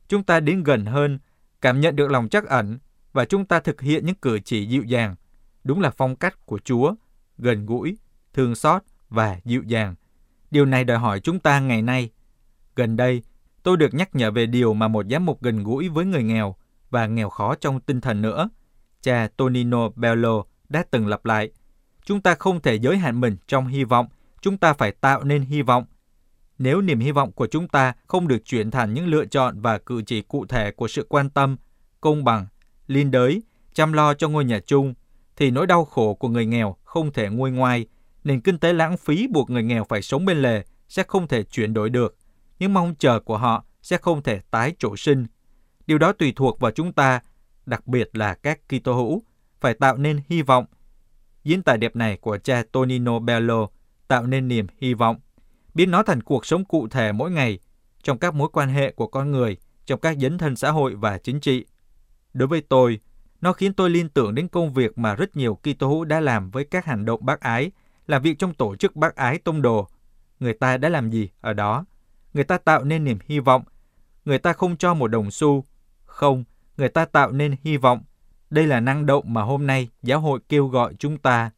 Chúng 0.08 0.24
ta 0.24 0.40
đến 0.40 0.64
gần 0.64 0.86
hơn, 0.86 1.20
cảm 1.62 1.82
nhận 1.82 1.96
được 1.96 2.12
lòng 2.12 2.30
trắc 2.30 2.46
ẩn 2.46 2.80
và 3.14 3.26
chúng 3.26 3.46
ta 3.46 3.60
thực 3.60 3.82
hiện 3.82 4.06
những 4.06 4.16
cử 4.16 4.40
chỉ 4.40 4.66
dịu 4.68 4.84
dàng. 4.84 5.16
Đúng 5.64 5.82
là 5.82 5.90
phong 5.90 6.16
cách 6.16 6.46
của 6.46 6.60
Chúa, 6.60 6.96
gần 7.38 7.66
gũi, 7.66 7.98
thương 8.34 8.56
xót 8.56 8.82
và 9.10 9.40
dịu 9.46 9.64
dàng. 9.64 9.96
Điều 10.52 10.66
này 10.66 10.84
đòi 10.84 10.98
hỏi 10.98 11.20
chúng 11.20 11.40
ta 11.40 11.60
ngày 11.60 11.82
nay. 11.82 12.10
Gần 12.76 12.96
đây, 12.98 13.24
tôi 13.64 13.78
được 13.78 13.94
nhắc 13.94 14.16
nhở 14.16 14.32
về 14.32 14.46
điều 14.46 14.74
mà 14.74 14.88
một 14.88 15.06
giám 15.10 15.26
mục 15.26 15.42
gần 15.42 15.64
gũi 15.64 15.90
với 15.90 16.06
người 16.06 16.24
nghèo 16.24 16.56
và 16.90 17.06
nghèo 17.08 17.30
khó 17.30 17.56
trong 17.56 17.80
tinh 17.80 18.02
thần 18.02 18.22
nữa. 18.22 18.50
Cha 19.02 19.28
Tonino 19.38 19.90
Bello 19.90 20.44
đã 20.70 20.84
từng 20.92 21.08
lặp 21.08 21.26
lại. 21.26 21.52
Chúng 22.06 22.22
ta 22.22 22.36
không 22.36 22.62
thể 22.62 22.76
giới 22.76 22.98
hạn 22.98 23.22
mình 23.22 23.38
trong 23.48 23.68
hy 23.68 23.84
vọng, 23.84 24.08
chúng 24.42 24.58
ta 24.58 24.74
phải 24.74 24.92
tạo 24.92 25.24
nên 25.24 25.42
hy 25.42 25.62
vọng. 25.62 25.86
Nếu 26.58 26.82
niềm 26.82 27.00
hy 27.00 27.12
vọng 27.12 27.32
của 27.32 27.48
chúng 27.48 27.68
ta 27.68 27.94
không 28.08 28.28
được 28.28 28.46
chuyển 28.46 28.72
thành 28.72 28.94
những 28.94 29.08
lựa 29.08 29.26
chọn 29.26 29.62
và 29.62 29.78
cử 29.78 30.02
chỉ 30.06 30.22
cụ 30.22 30.46
thể 30.46 30.72
của 30.72 30.88
sự 30.88 31.06
quan 31.10 31.30
tâm, 31.30 31.58
công 32.02 32.24
bằng, 32.24 32.48
liên 32.88 33.12
đới, 33.12 33.42
chăm 33.74 33.94
lo 33.94 34.14
cho 34.14 34.30
ngôi 34.30 34.46
nhà 34.46 34.60
chung, 34.66 34.94
thì 35.36 35.52
nỗi 35.52 35.68
đau 35.68 35.86
khổ 35.86 36.14
của 36.14 36.28
người 36.28 36.46
nghèo 36.46 36.76
không 36.84 37.14
thể 37.14 37.30
nguôi 37.30 37.52
ngoai, 37.52 37.86
nền 38.24 38.42
kinh 38.42 38.58
tế 38.58 38.74
lãng 38.74 38.98
phí 38.98 39.28
buộc 39.28 39.50
người 39.50 39.64
nghèo 39.64 39.84
phải 39.84 40.02
sống 40.02 40.26
bên 40.26 40.42
lề 40.42 40.64
sẽ 40.90 41.04
không 41.04 41.28
thể 41.28 41.44
chuyển 41.44 41.74
đổi 41.74 41.90
được. 41.90 42.18
Những 42.60 42.74
mong 42.74 42.96
chờ 42.96 43.20
của 43.20 43.38
họ 43.38 43.66
sẽ 43.82 43.98
không 43.98 44.22
thể 44.24 44.40
tái 44.52 44.74
trổ 44.80 44.96
sinh. 44.98 45.26
Điều 45.88 45.98
đó 45.98 46.14
tùy 46.14 46.34
thuộc 46.36 46.60
vào 46.60 46.72
chúng 46.72 46.94
ta, 46.94 47.20
đặc 47.66 47.88
biệt 47.88 48.10
là 48.14 48.34
các 48.34 48.60
Kitô 48.68 48.94
hữu, 48.94 49.24
phải 49.60 49.74
tạo 49.74 49.98
nên 49.98 50.20
hy 50.30 50.42
vọng. 50.42 50.66
Diễn 51.44 51.64
tài 51.64 51.78
đẹp 51.78 51.96
này 51.96 52.18
của 52.18 52.38
cha 52.38 52.64
Tonino 52.72 53.20
Bello 53.20 53.68
tạo 54.12 54.28
nên 54.28 54.48
niềm 54.48 54.68
hy 54.78 54.94
vọng, 54.94 55.20
biến 55.74 55.92
nó 55.92 56.04
thành 56.04 56.22
cuộc 56.22 56.46
sống 56.46 56.66
cụ 56.66 56.88
thể 56.88 57.12
mỗi 57.12 57.32
ngày 57.32 57.60
trong 58.04 58.18
các 58.18 58.34
mối 58.34 58.50
quan 58.54 58.70
hệ 58.70 58.92
của 58.92 59.08
con 59.08 59.32
người, 59.32 59.58
trong 59.86 60.00
các 60.00 60.18
dấn 60.20 60.38
thân 60.38 60.56
xã 60.56 60.72
hội 60.72 60.96
và 60.96 61.18
chính 61.18 61.40
trị. 61.40 61.66
Đối 62.34 62.48
với 62.48 62.62
tôi, 62.62 63.00
nó 63.42 63.54
khiến 63.54 63.74
tôi 63.74 63.90
liên 63.90 64.10
tưởng 64.10 64.36
đến 64.36 64.48
công 64.48 64.74
việc 64.74 64.98
mà 64.98 65.16
rất 65.16 65.36
nhiều 65.36 65.56
Kitô 65.56 65.88
hữu 65.88 66.06
đã 66.06 66.20
làm 66.20 66.52
với 66.52 66.66
các 66.66 66.86
hành 66.86 67.06
động 67.06 67.26
bác 67.26 67.40
ái, 67.40 67.72
làm 68.08 68.22
việc 68.22 68.40
trong 68.40 68.54
tổ 68.54 68.76
chức 68.76 68.96
bác 68.96 69.16
ái 69.16 69.38
tông 69.38 69.62
đồ. 69.62 69.88
Người 70.40 70.54
ta 70.54 70.78
đã 70.78 70.90
làm 70.90 71.10
gì 71.10 71.30
ở 71.42 71.54
đó? 71.54 71.86
Người 72.34 72.44
ta 72.44 72.58
tạo 72.58 72.84
nên 72.84 73.04
niềm 73.04 73.18
hy 73.26 73.40
vọng. 73.40 73.64
Người 74.26 74.38
ta 74.38 74.54
không 74.54 74.78
cho 74.78 74.94
một 74.94 75.08
đồng 75.08 75.32
xu. 75.32 75.66
Không, 76.06 76.44
người 76.78 76.90
ta 76.90 77.06
tạo 77.06 77.32
nên 77.32 77.56
hy 77.64 77.78
vọng. 77.78 78.04
Đây 78.50 78.68
là 78.68 78.80
năng 78.80 79.06
động 79.06 79.34
mà 79.34 79.42
hôm 79.42 79.68
nay 79.68 79.90
giáo 80.04 80.20
hội 80.20 80.40
kêu 80.50 80.68
gọi 80.68 80.94
chúng 81.00 81.18
ta. 81.18 81.52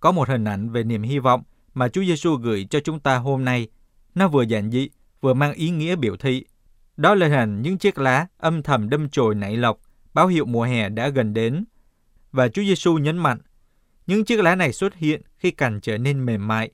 Có 0.00 0.12
một 0.12 0.28
hình 0.28 0.44
ảnh 0.44 0.70
về 0.70 0.84
niềm 0.84 1.02
hy 1.02 1.18
vọng 1.18 1.42
mà 1.78 1.88
Chúa 1.88 2.04
Giêsu 2.04 2.36
gửi 2.36 2.66
cho 2.70 2.80
chúng 2.80 3.00
ta 3.00 3.16
hôm 3.16 3.44
nay. 3.44 3.68
Nó 4.14 4.28
vừa 4.28 4.42
giản 4.42 4.70
dị, 4.70 4.88
vừa 5.20 5.34
mang 5.34 5.52
ý 5.52 5.70
nghĩa 5.70 5.96
biểu 5.96 6.16
thị. 6.16 6.44
Đó 6.96 7.14
là 7.14 7.28
hình 7.28 7.62
những 7.62 7.78
chiếc 7.78 7.98
lá 7.98 8.26
âm 8.38 8.62
thầm 8.62 8.88
đâm 8.88 9.08
chồi 9.08 9.34
nảy 9.34 9.56
lọc, 9.56 9.78
báo 10.14 10.26
hiệu 10.26 10.44
mùa 10.44 10.62
hè 10.62 10.88
đã 10.88 11.08
gần 11.08 11.34
đến. 11.34 11.64
Và 12.32 12.48
Chúa 12.48 12.62
Giêsu 12.62 12.98
nhấn 12.98 13.18
mạnh, 13.18 13.38
những 14.06 14.24
chiếc 14.24 14.40
lá 14.40 14.54
này 14.54 14.72
xuất 14.72 14.94
hiện 14.94 15.22
khi 15.36 15.50
cành 15.50 15.80
trở 15.80 15.98
nên 15.98 16.26
mềm 16.26 16.48
mại. 16.48 16.70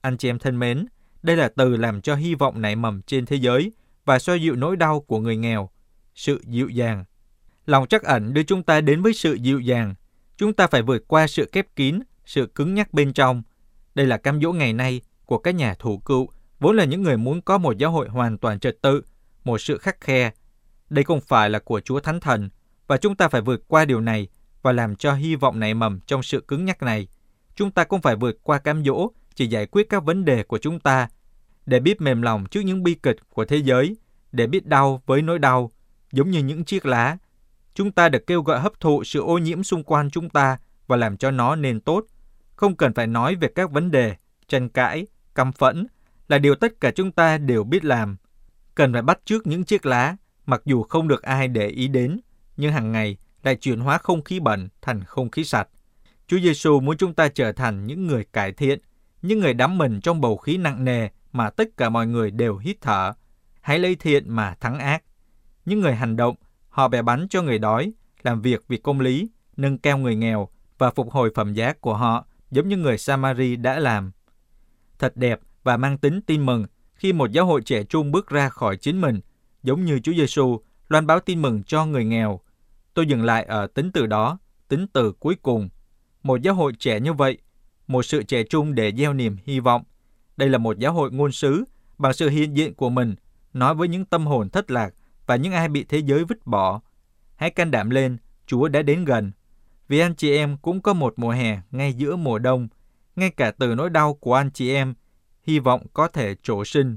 Anh 0.00 0.16
chị 0.16 0.28
em 0.28 0.38
thân 0.38 0.58
mến, 0.58 0.86
đây 1.22 1.36
là 1.36 1.48
từ 1.48 1.76
làm 1.76 2.00
cho 2.00 2.14
hy 2.14 2.34
vọng 2.34 2.62
nảy 2.62 2.76
mầm 2.76 3.02
trên 3.02 3.26
thế 3.26 3.36
giới 3.36 3.72
và 4.04 4.18
xoa 4.18 4.34
dịu 4.34 4.56
nỗi 4.56 4.76
đau 4.76 5.00
của 5.00 5.20
người 5.20 5.36
nghèo. 5.36 5.70
Sự 6.14 6.42
dịu 6.46 6.68
dàng. 6.68 7.04
Lòng 7.66 7.86
trắc 7.86 8.02
ẩn 8.02 8.34
đưa 8.34 8.42
chúng 8.42 8.62
ta 8.62 8.80
đến 8.80 9.02
với 9.02 9.12
sự 9.12 9.34
dịu 9.34 9.60
dàng. 9.60 9.94
Chúng 10.36 10.52
ta 10.52 10.66
phải 10.66 10.82
vượt 10.82 11.08
qua 11.08 11.26
sự 11.26 11.48
kép 11.52 11.76
kín, 11.76 12.00
sự 12.26 12.46
cứng 12.46 12.74
nhắc 12.74 12.92
bên 12.92 13.12
trong. 13.12 13.42
Đây 13.96 14.06
là 14.06 14.16
cam 14.16 14.40
dỗ 14.40 14.52
ngày 14.52 14.72
nay 14.72 15.00
của 15.24 15.38
các 15.38 15.54
nhà 15.54 15.74
thủ 15.74 15.98
cựu, 15.98 16.28
vốn 16.60 16.76
là 16.76 16.84
những 16.84 17.02
người 17.02 17.16
muốn 17.16 17.40
có 17.42 17.58
một 17.58 17.78
giáo 17.78 17.90
hội 17.90 18.08
hoàn 18.08 18.38
toàn 18.38 18.60
trật 18.60 18.82
tự, 18.82 19.02
một 19.44 19.58
sự 19.58 19.78
khắc 19.78 20.00
khe. 20.00 20.30
Đây 20.90 21.04
không 21.04 21.20
phải 21.20 21.50
là 21.50 21.58
của 21.58 21.80
Chúa 21.80 22.00
Thánh 22.00 22.20
Thần, 22.20 22.48
và 22.86 22.96
chúng 22.96 23.16
ta 23.16 23.28
phải 23.28 23.40
vượt 23.40 23.68
qua 23.68 23.84
điều 23.84 24.00
này 24.00 24.28
và 24.62 24.72
làm 24.72 24.96
cho 24.96 25.12
hy 25.12 25.36
vọng 25.36 25.60
nảy 25.60 25.74
mầm 25.74 26.00
trong 26.06 26.22
sự 26.22 26.40
cứng 26.40 26.64
nhắc 26.64 26.82
này. 26.82 27.08
Chúng 27.54 27.70
ta 27.70 27.84
cũng 27.84 28.00
phải 28.00 28.16
vượt 28.16 28.36
qua 28.42 28.58
cam 28.58 28.84
dỗ 28.84 29.10
chỉ 29.34 29.46
giải 29.46 29.66
quyết 29.66 29.88
các 29.88 30.04
vấn 30.04 30.24
đề 30.24 30.42
của 30.42 30.58
chúng 30.58 30.80
ta, 30.80 31.08
để 31.66 31.80
biết 31.80 32.00
mềm 32.00 32.22
lòng 32.22 32.46
trước 32.46 32.60
những 32.60 32.82
bi 32.82 32.94
kịch 32.94 33.16
của 33.28 33.44
thế 33.44 33.56
giới, 33.56 33.96
để 34.32 34.46
biết 34.46 34.66
đau 34.66 35.02
với 35.06 35.22
nỗi 35.22 35.38
đau, 35.38 35.72
giống 36.12 36.30
như 36.30 36.38
những 36.38 36.64
chiếc 36.64 36.86
lá. 36.86 37.16
Chúng 37.74 37.92
ta 37.92 38.08
được 38.08 38.26
kêu 38.26 38.42
gọi 38.42 38.60
hấp 38.60 38.80
thụ 38.80 39.04
sự 39.04 39.20
ô 39.20 39.38
nhiễm 39.38 39.62
xung 39.62 39.84
quanh 39.84 40.10
chúng 40.10 40.30
ta 40.30 40.58
và 40.86 40.96
làm 40.96 41.16
cho 41.16 41.30
nó 41.30 41.56
nên 41.56 41.80
tốt. 41.80 42.04
Không 42.56 42.76
cần 42.76 42.94
phải 42.94 43.06
nói 43.06 43.34
về 43.34 43.48
các 43.48 43.70
vấn 43.70 43.90
đề, 43.90 44.16
tranh 44.48 44.68
cãi, 44.68 45.06
căm 45.34 45.52
phẫn, 45.52 45.86
là 46.28 46.38
điều 46.38 46.54
tất 46.54 46.80
cả 46.80 46.90
chúng 46.90 47.12
ta 47.12 47.38
đều 47.38 47.64
biết 47.64 47.84
làm. 47.84 48.16
Cần 48.74 48.92
phải 48.92 49.02
bắt 49.02 49.20
trước 49.24 49.46
những 49.46 49.64
chiếc 49.64 49.86
lá, 49.86 50.16
mặc 50.46 50.62
dù 50.64 50.82
không 50.82 51.08
được 51.08 51.22
ai 51.22 51.48
để 51.48 51.66
ý 51.66 51.88
đến, 51.88 52.20
nhưng 52.56 52.72
hàng 52.72 52.92
ngày 52.92 53.16
lại 53.42 53.56
chuyển 53.56 53.80
hóa 53.80 53.98
không 53.98 54.22
khí 54.22 54.40
bẩn 54.40 54.68
thành 54.82 55.04
không 55.04 55.30
khí 55.30 55.44
sạch. 55.44 55.68
Chúa 56.26 56.38
Giêsu 56.38 56.80
muốn 56.80 56.96
chúng 56.96 57.14
ta 57.14 57.28
trở 57.28 57.52
thành 57.52 57.86
những 57.86 58.06
người 58.06 58.24
cải 58.32 58.52
thiện, 58.52 58.78
những 59.22 59.40
người 59.40 59.54
đắm 59.54 59.78
mình 59.78 60.00
trong 60.00 60.20
bầu 60.20 60.36
khí 60.36 60.56
nặng 60.56 60.84
nề 60.84 61.08
mà 61.32 61.50
tất 61.50 61.76
cả 61.76 61.88
mọi 61.88 62.06
người 62.06 62.30
đều 62.30 62.56
hít 62.56 62.76
thở. 62.80 63.12
Hãy 63.60 63.78
lấy 63.78 63.94
thiện 63.94 64.30
mà 64.30 64.54
thắng 64.60 64.78
ác. 64.78 65.02
Những 65.64 65.80
người 65.80 65.94
hành 65.94 66.16
động, 66.16 66.36
họ 66.68 66.88
bẻ 66.88 67.02
bánh 67.02 67.26
cho 67.30 67.42
người 67.42 67.58
đói, 67.58 67.92
làm 68.22 68.42
việc 68.42 68.64
vì 68.68 68.76
công 68.76 69.00
lý, 69.00 69.30
nâng 69.56 69.78
cao 69.78 69.98
người 69.98 70.16
nghèo 70.16 70.48
và 70.78 70.90
phục 70.90 71.10
hồi 71.10 71.32
phẩm 71.34 71.54
giá 71.54 71.72
của 71.72 71.94
họ 71.94 72.26
giống 72.56 72.68
như 72.68 72.76
người 72.76 72.98
Samari 72.98 73.56
đã 73.56 73.78
làm. 73.78 74.12
Thật 74.98 75.16
đẹp 75.16 75.40
và 75.62 75.76
mang 75.76 75.98
tính 75.98 76.20
tin 76.20 76.46
mừng 76.46 76.66
khi 76.94 77.12
một 77.12 77.32
giáo 77.32 77.46
hội 77.46 77.62
trẻ 77.62 77.84
trung 77.84 78.12
bước 78.12 78.28
ra 78.28 78.48
khỏi 78.48 78.76
chính 78.76 79.00
mình, 79.00 79.20
giống 79.62 79.84
như 79.84 79.98
Chúa 79.98 80.12
Giêsu 80.12 80.60
loan 80.88 81.06
báo 81.06 81.20
tin 81.20 81.42
mừng 81.42 81.62
cho 81.62 81.86
người 81.86 82.04
nghèo. 82.04 82.40
Tôi 82.94 83.06
dừng 83.06 83.24
lại 83.24 83.44
ở 83.44 83.66
tính 83.66 83.92
từ 83.92 84.06
đó, 84.06 84.38
tính 84.68 84.86
từ 84.92 85.12
cuối 85.12 85.36
cùng. 85.42 85.68
Một 86.22 86.42
giáo 86.42 86.54
hội 86.54 86.72
trẻ 86.78 87.00
như 87.00 87.12
vậy, 87.12 87.38
một 87.86 88.02
sự 88.02 88.22
trẻ 88.22 88.42
trung 88.42 88.74
để 88.74 88.92
gieo 88.96 89.12
niềm 89.12 89.36
hy 89.44 89.60
vọng. 89.60 89.82
Đây 90.36 90.48
là 90.48 90.58
một 90.58 90.78
giáo 90.78 90.92
hội 90.92 91.12
ngôn 91.12 91.32
sứ 91.32 91.64
bằng 91.98 92.12
sự 92.12 92.28
hiện 92.28 92.56
diện 92.56 92.74
của 92.74 92.90
mình, 92.90 93.14
nói 93.52 93.74
với 93.74 93.88
những 93.88 94.04
tâm 94.04 94.26
hồn 94.26 94.50
thất 94.50 94.70
lạc 94.70 94.94
và 95.26 95.36
những 95.36 95.52
ai 95.52 95.68
bị 95.68 95.84
thế 95.84 95.98
giới 95.98 96.24
vứt 96.24 96.46
bỏ. 96.46 96.80
Hãy 97.36 97.50
can 97.50 97.70
đảm 97.70 97.90
lên, 97.90 98.16
Chúa 98.46 98.68
đã 98.68 98.82
đến 98.82 99.04
gần. 99.04 99.32
Vì 99.88 99.98
anh 99.98 100.14
chị 100.14 100.36
em 100.36 100.56
cũng 100.56 100.80
có 100.80 100.92
một 100.92 101.14
mùa 101.16 101.30
hè 101.30 101.60
ngay 101.70 101.92
giữa 101.92 102.16
mùa 102.16 102.38
đông. 102.38 102.68
Ngay 103.16 103.30
cả 103.30 103.50
từ 103.50 103.74
nỗi 103.74 103.90
đau 103.90 104.14
của 104.14 104.34
anh 104.34 104.50
chị 104.50 104.74
em, 104.74 104.94
hy 105.42 105.58
vọng 105.58 105.86
có 105.92 106.08
thể 106.08 106.34
trổ 106.42 106.64
sinh. 106.64 106.96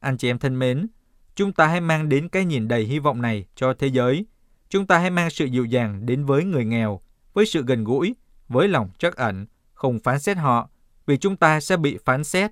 Anh 0.00 0.16
chị 0.16 0.30
em 0.30 0.38
thân 0.38 0.58
mến, 0.58 0.86
chúng 1.34 1.52
ta 1.52 1.66
hãy 1.66 1.80
mang 1.80 2.08
đến 2.08 2.28
cái 2.28 2.44
nhìn 2.44 2.68
đầy 2.68 2.84
hy 2.84 2.98
vọng 2.98 3.22
này 3.22 3.46
cho 3.54 3.74
thế 3.74 3.86
giới. 3.86 4.26
Chúng 4.68 4.86
ta 4.86 4.98
hãy 4.98 5.10
mang 5.10 5.30
sự 5.30 5.44
dịu 5.44 5.64
dàng 5.64 6.06
đến 6.06 6.24
với 6.24 6.44
người 6.44 6.64
nghèo, 6.64 7.00
với 7.34 7.46
sự 7.46 7.64
gần 7.66 7.84
gũi, 7.84 8.14
với 8.48 8.68
lòng 8.68 8.90
trắc 8.98 9.16
ẩn, 9.16 9.46
không 9.72 9.98
phán 9.98 10.20
xét 10.20 10.36
họ, 10.36 10.70
vì 11.06 11.16
chúng 11.16 11.36
ta 11.36 11.60
sẽ 11.60 11.76
bị 11.76 11.98
phán 12.04 12.24
xét. 12.24 12.50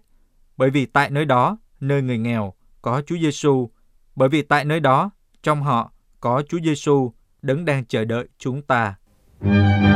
Bởi 0.56 0.70
vì 0.70 0.86
tại 0.86 1.10
nơi 1.10 1.24
đó, 1.24 1.58
nơi 1.80 2.02
người 2.02 2.18
nghèo, 2.18 2.54
có 2.82 3.02
Chúa 3.06 3.16
Giêsu, 3.16 3.70
bởi 4.16 4.28
vì 4.28 4.42
tại 4.42 4.64
nơi 4.64 4.80
đó, 4.80 5.10
trong 5.42 5.62
họ 5.62 5.92
có 6.20 6.42
Chúa 6.48 6.58
Giêsu 6.64 7.12
đứng 7.42 7.64
đang 7.64 7.84
chờ 7.84 8.04
đợi 8.04 8.28
chúng 8.38 8.62
ta. 8.62 8.96
Thank 9.42 9.86
you. 9.86 9.91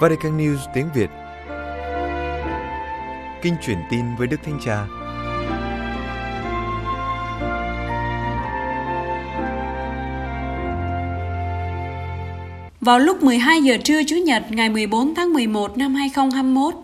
Vatican 0.00 0.38
News 0.38 0.58
tiếng 0.74 0.88
Việt. 0.94 1.10
Kinh 3.42 3.54
truyền 3.66 3.78
tin 3.90 4.00
với 4.18 4.26
Đức 4.26 4.36
Thánh 4.44 4.58
Cha. 4.64 4.86
Vào 12.80 12.98
lúc 12.98 13.22
12 13.22 13.62
giờ 13.62 13.76
trưa 13.84 14.04
Chủ 14.04 14.16
nhật 14.16 14.42
ngày 14.50 14.68
14 14.68 15.14
tháng 15.14 15.32
11 15.32 15.78
năm 15.78 15.94
2021, 15.94 16.74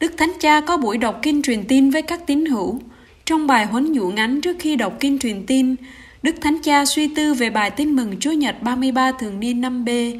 Đức 0.00 0.12
Thánh 0.16 0.32
Cha 0.40 0.60
có 0.60 0.76
buổi 0.76 0.98
đọc 0.98 1.18
kinh 1.22 1.42
truyền 1.42 1.64
tin 1.64 1.90
với 1.90 2.02
các 2.02 2.26
tín 2.26 2.46
hữu. 2.46 2.80
Trong 3.24 3.46
bài 3.46 3.66
huấn 3.66 3.92
dụ 3.92 4.08
ngắn 4.08 4.40
trước 4.40 4.56
khi 4.58 4.76
đọc 4.76 4.96
kinh 5.00 5.18
truyền 5.18 5.46
tin, 5.46 5.74
Đức 6.22 6.34
Thánh 6.40 6.58
Cha 6.62 6.84
suy 6.84 7.08
tư 7.14 7.34
về 7.34 7.50
bài 7.50 7.70
tin 7.70 7.96
mừng 7.96 8.16
Chúa 8.20 8.32
Nhật 8.32 8.62
33 8.62 9.12
thường 9.12 9.40
niên 9.40 9.60
5B, 9.60 10.18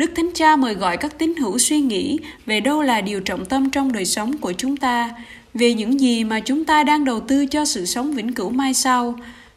Đức 0.00 0.10
Thánh 0.16 0.30
Cha 0.34 0.56
mời 0.56 0.74
gọi 0.74 0.96
các 0.96 1.18
tín 1.18 1.36
hữu 1.36 1.58
suy 1.58 1.80
nghĩ 1.80 2.18
về 2.46 2.60
đâu 2.60 2.82
là 2.82 3.00
điều 3.00 3.20
trọng 3.20 3.46
tâm 3.46 3.70
trong 3.70 3.92
đời 3.92 4.04
sống 4.04 4.38
của 4.38 4.52
chúng 4.52 4.76
ta, 4.76 5.10
về 5.54 5.74
những 5.74 6.00
gì 6.00 6.24
mà 6.24 6.40
chúng 6.40 6.64
ta 6.64 6.84
đang 6.84 7.04
đầu 7.04 7.20
tư 7.20 7.46
cho 7.46 7.64
sự 7.64 7.86
sống 7.86 8.12
vĩnh 8.12 8.34
cửu 8.34 8.50
mai 8.50 8.74
sau. 8.74 9.14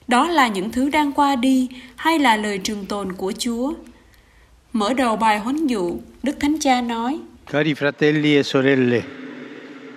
Đó 0.07 0.27
là 0.27 0.47
những 0.47 0.71
thứ 0.71 0.89
đang 0.89 1.11
qua 1.11 1.35
đi 1.35 1.69
hay 1.95 2.19
là 2.19 2.35
lời 2.35 2.57
trường 2.57 2.85
tồn 2.85 3.13
của 3.13 3.33
Chúa. 3.37 3.73
Mở 4.73 4.93
đầu 4.93 5.15
bài 5.15 5.39
huấn 5.39 5.67
dụ, 5.67 5.97
Đức 6.23 6.35
Thánh 6.39 6.59
Cha 6.59 6.81
nói: 6.81 7.19
Cari 7.51 7.73
fratelli 7.73 8.35
e 8.35 8.43
sorelle, 8.43 9.01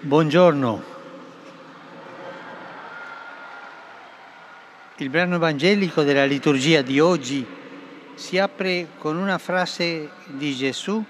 buongiorno. 0.02 0.78
Il 4.98 5.08
brano 5.08 5.36
evangelico 5.36 6.04
della 6.04 6.26
liturgia 6.26 6.82
di 6.82 7.00
oggi 7.00 7.55
si 8.16 8.38
apre 8.38 8.86
con 9.02 9.18
una 9.22 9.38
frase 9.38 10.08
di 10.40 10.54
Gesù. 10.54 11.02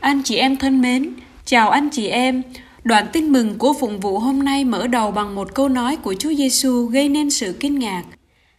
Anh 0.00 0.22
chị 0.22 0.36
em 0.36 0.56
thân 0.56 0.80
mến, 0.80 1.14
chào 1.44 1.70
anh 1.70 1.88
chị 1.90 2.06
em. 2.06 2.42
Đoạn 2.84 3.06
tin 3.12 3.32
mừng 3.32 3.58
của 3.58 3.72
phụng 3.80 4.00
vụ 4.00 4.18
hôm 4.18 4.42
nay 4.42 4.64
mở 4.64 4.86
đầu 4.86 5.10
bằng 5.10 5.34
một 5.34 5.54
câu 5.54 5.68
nói 5.68 5.96
của 5.96 6.14
Chúa 6.14 6.34
Giêsu 6.34 6.86
gây 6.86 7.08
nên 7.08 7.30
sự 7.30 7.56
kinh 7.60 7.78
ngạc. 7.78 8.02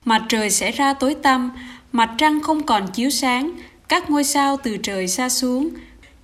Mặt 0.05 0.21
trời 0.29 0.49
sẽ 0.49 0.71
ra 0.71 0.93
tối 0.93 1.15
tăm, 1.15 1.51
mặt 1.91 2.09
trăng 2.17 2.41
không 2.41 2.63
còn 2.63 2.87
chiếu 2.87 3.09
sáng, 3.09 3.51
các 3.87 4.09
ngôi 4.09 4.23
sao 4.23 4.57
từ 4.63 4.77
trời 4.77 5.07
xa 5.07 5.29
xuống. 5.29 5.69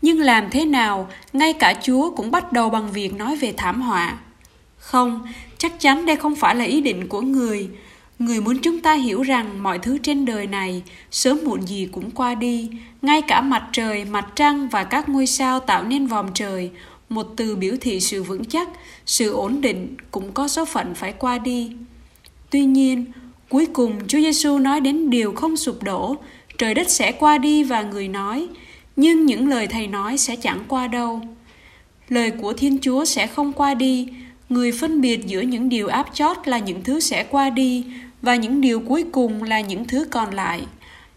Nhưng 0.02 0.20
làm 0.20 0.50
thế 0.50 0.66
nào, 0.66 1.10
ngay 1.34 1.54
cả 1.54 1.74
Chúa 1.84 2.12
cũng 2.12 2.32
bắt 2.32 2.52
đầu 2.54 2.70
bằng 2.70 2.92
việc 2.92 3.14
nói 3.14 3.36
về 3.36 3.54
thảm 3.58 3.82
họa. 3.82 4.18
Không, 4.78 5.28
chắc 5.58 5.80
chắn 5.80 6.06
đây 6.06 6.16
không 6.16 6.36
phải 6.36 6.56
là 6.56 6.64
ý 6.64 6.82
định 6.82 7.08
của 7.08 7.22
người, 7.22 7.70
Người 8.20 8.42
muốn 8.42 8.58
chúng 8.62 8.82
ta 8.82 8.94
hiểu 8.94 9.22
rằng 9.22 9.64
mọi 9.64 9.80
thứ 9.80 9.98
trên 9.98 10.26
đời 10.26 10.48
này 10.48 10.84
sớm 11.12 11.40
muộn 11.46 11.62
gì 11.62 11.90
cũng 11.92 12.12
qua 12.12 12.36
đi, 12.36 12.70
ngay 13.02 13.22
cả 13.22 13.42
mặt 13.42 13.64
trời, 13.72 14.06
mặt 14.06 14.28
trăng 14.36 14.70
và 14.70 14.84
các 14.84 15.10
ngôi 15.10 15.28
sao 15.28 15.60
tạo 15.60 15.84
nên 15.84 16.08
vòm 16.08 16.34
trời, 16.34 16.72
một 17.10 17.28
từ 17.38 17.56
biểu 17.56 17.76
thị 17.82 18.00
sự 18.00 18.24
vững 18.24 18.46
chắc, 18.46 18.70
sự 19.06 19.34
ổn 19.34 19.62
định 19.62 19.96
cũng 20.12 20.32
có 20.32 20.48
số 20.48 20.66
phận 20.66 20.96
phải 20.96 21.14
qua 21.14 21.38
đi. 21.38 21.72
Tuy 22.50 22.66
nhiên, 22.66 23.06
cuối 23.50 23.66
cùng 23.66 24.08
Chúa 24.08 24.20
Giêsu 24.20 24.58
nói 24.58 24.80
đến 24.80 25.10
điều 25.10 25.34
không 25.34 25.58
sụp 25.58 25.84
đổ, 25.84 26.16
trời 26.58 26.74
đất 26.74 26.90
sẽ 26.90 27.12
qua 27.12 27.38
đi 27.38 27.64
và 27.64 27.82
người 27.82 28.08
nói, 28.08 28.48
nhưng 28.96 29.26
những 29.26 29.48
lời 29.48 29.68
thầy 29.68 29.88
nói 29.88 30.18
sẽ 30.18 30.36
chẳng 30.36 30.60
qua 30.68 30.88
đâu. 30.88 31.22
Lời 32.10 32.32
của 32.32 32.54
Thiên 32.54 32.78
Chúa 32.82 33.06
sẽ 33.06 33.28
không 33.28 33.54
qua 33.54 33.74
đi, 33.74 34.08
người 34.50 34.72
phân 34.72 35.02
biệt 35.02 35.26
giữa 35.26 35.42
những 35.42 35.70
điều 35.70 35.88
áp 35.88 36.08
chót 36.14 36.38
là 36.46 36.60
những 36.60 36.84
thứ 36.84 37.00
sẽ 37.00 37.24
qua 37.24 37.50
đi 37.50 37.86
và 38.22 38.36
những 38.36 38.62
điều 38.62 38.80
cuối 38.80 39.06
cùng 39.12 39.44
là 39.44 39.62
những 39.62 39.86
thứ 39.86 40.08
còn 40.12 40.34
lại. 40.34 40.62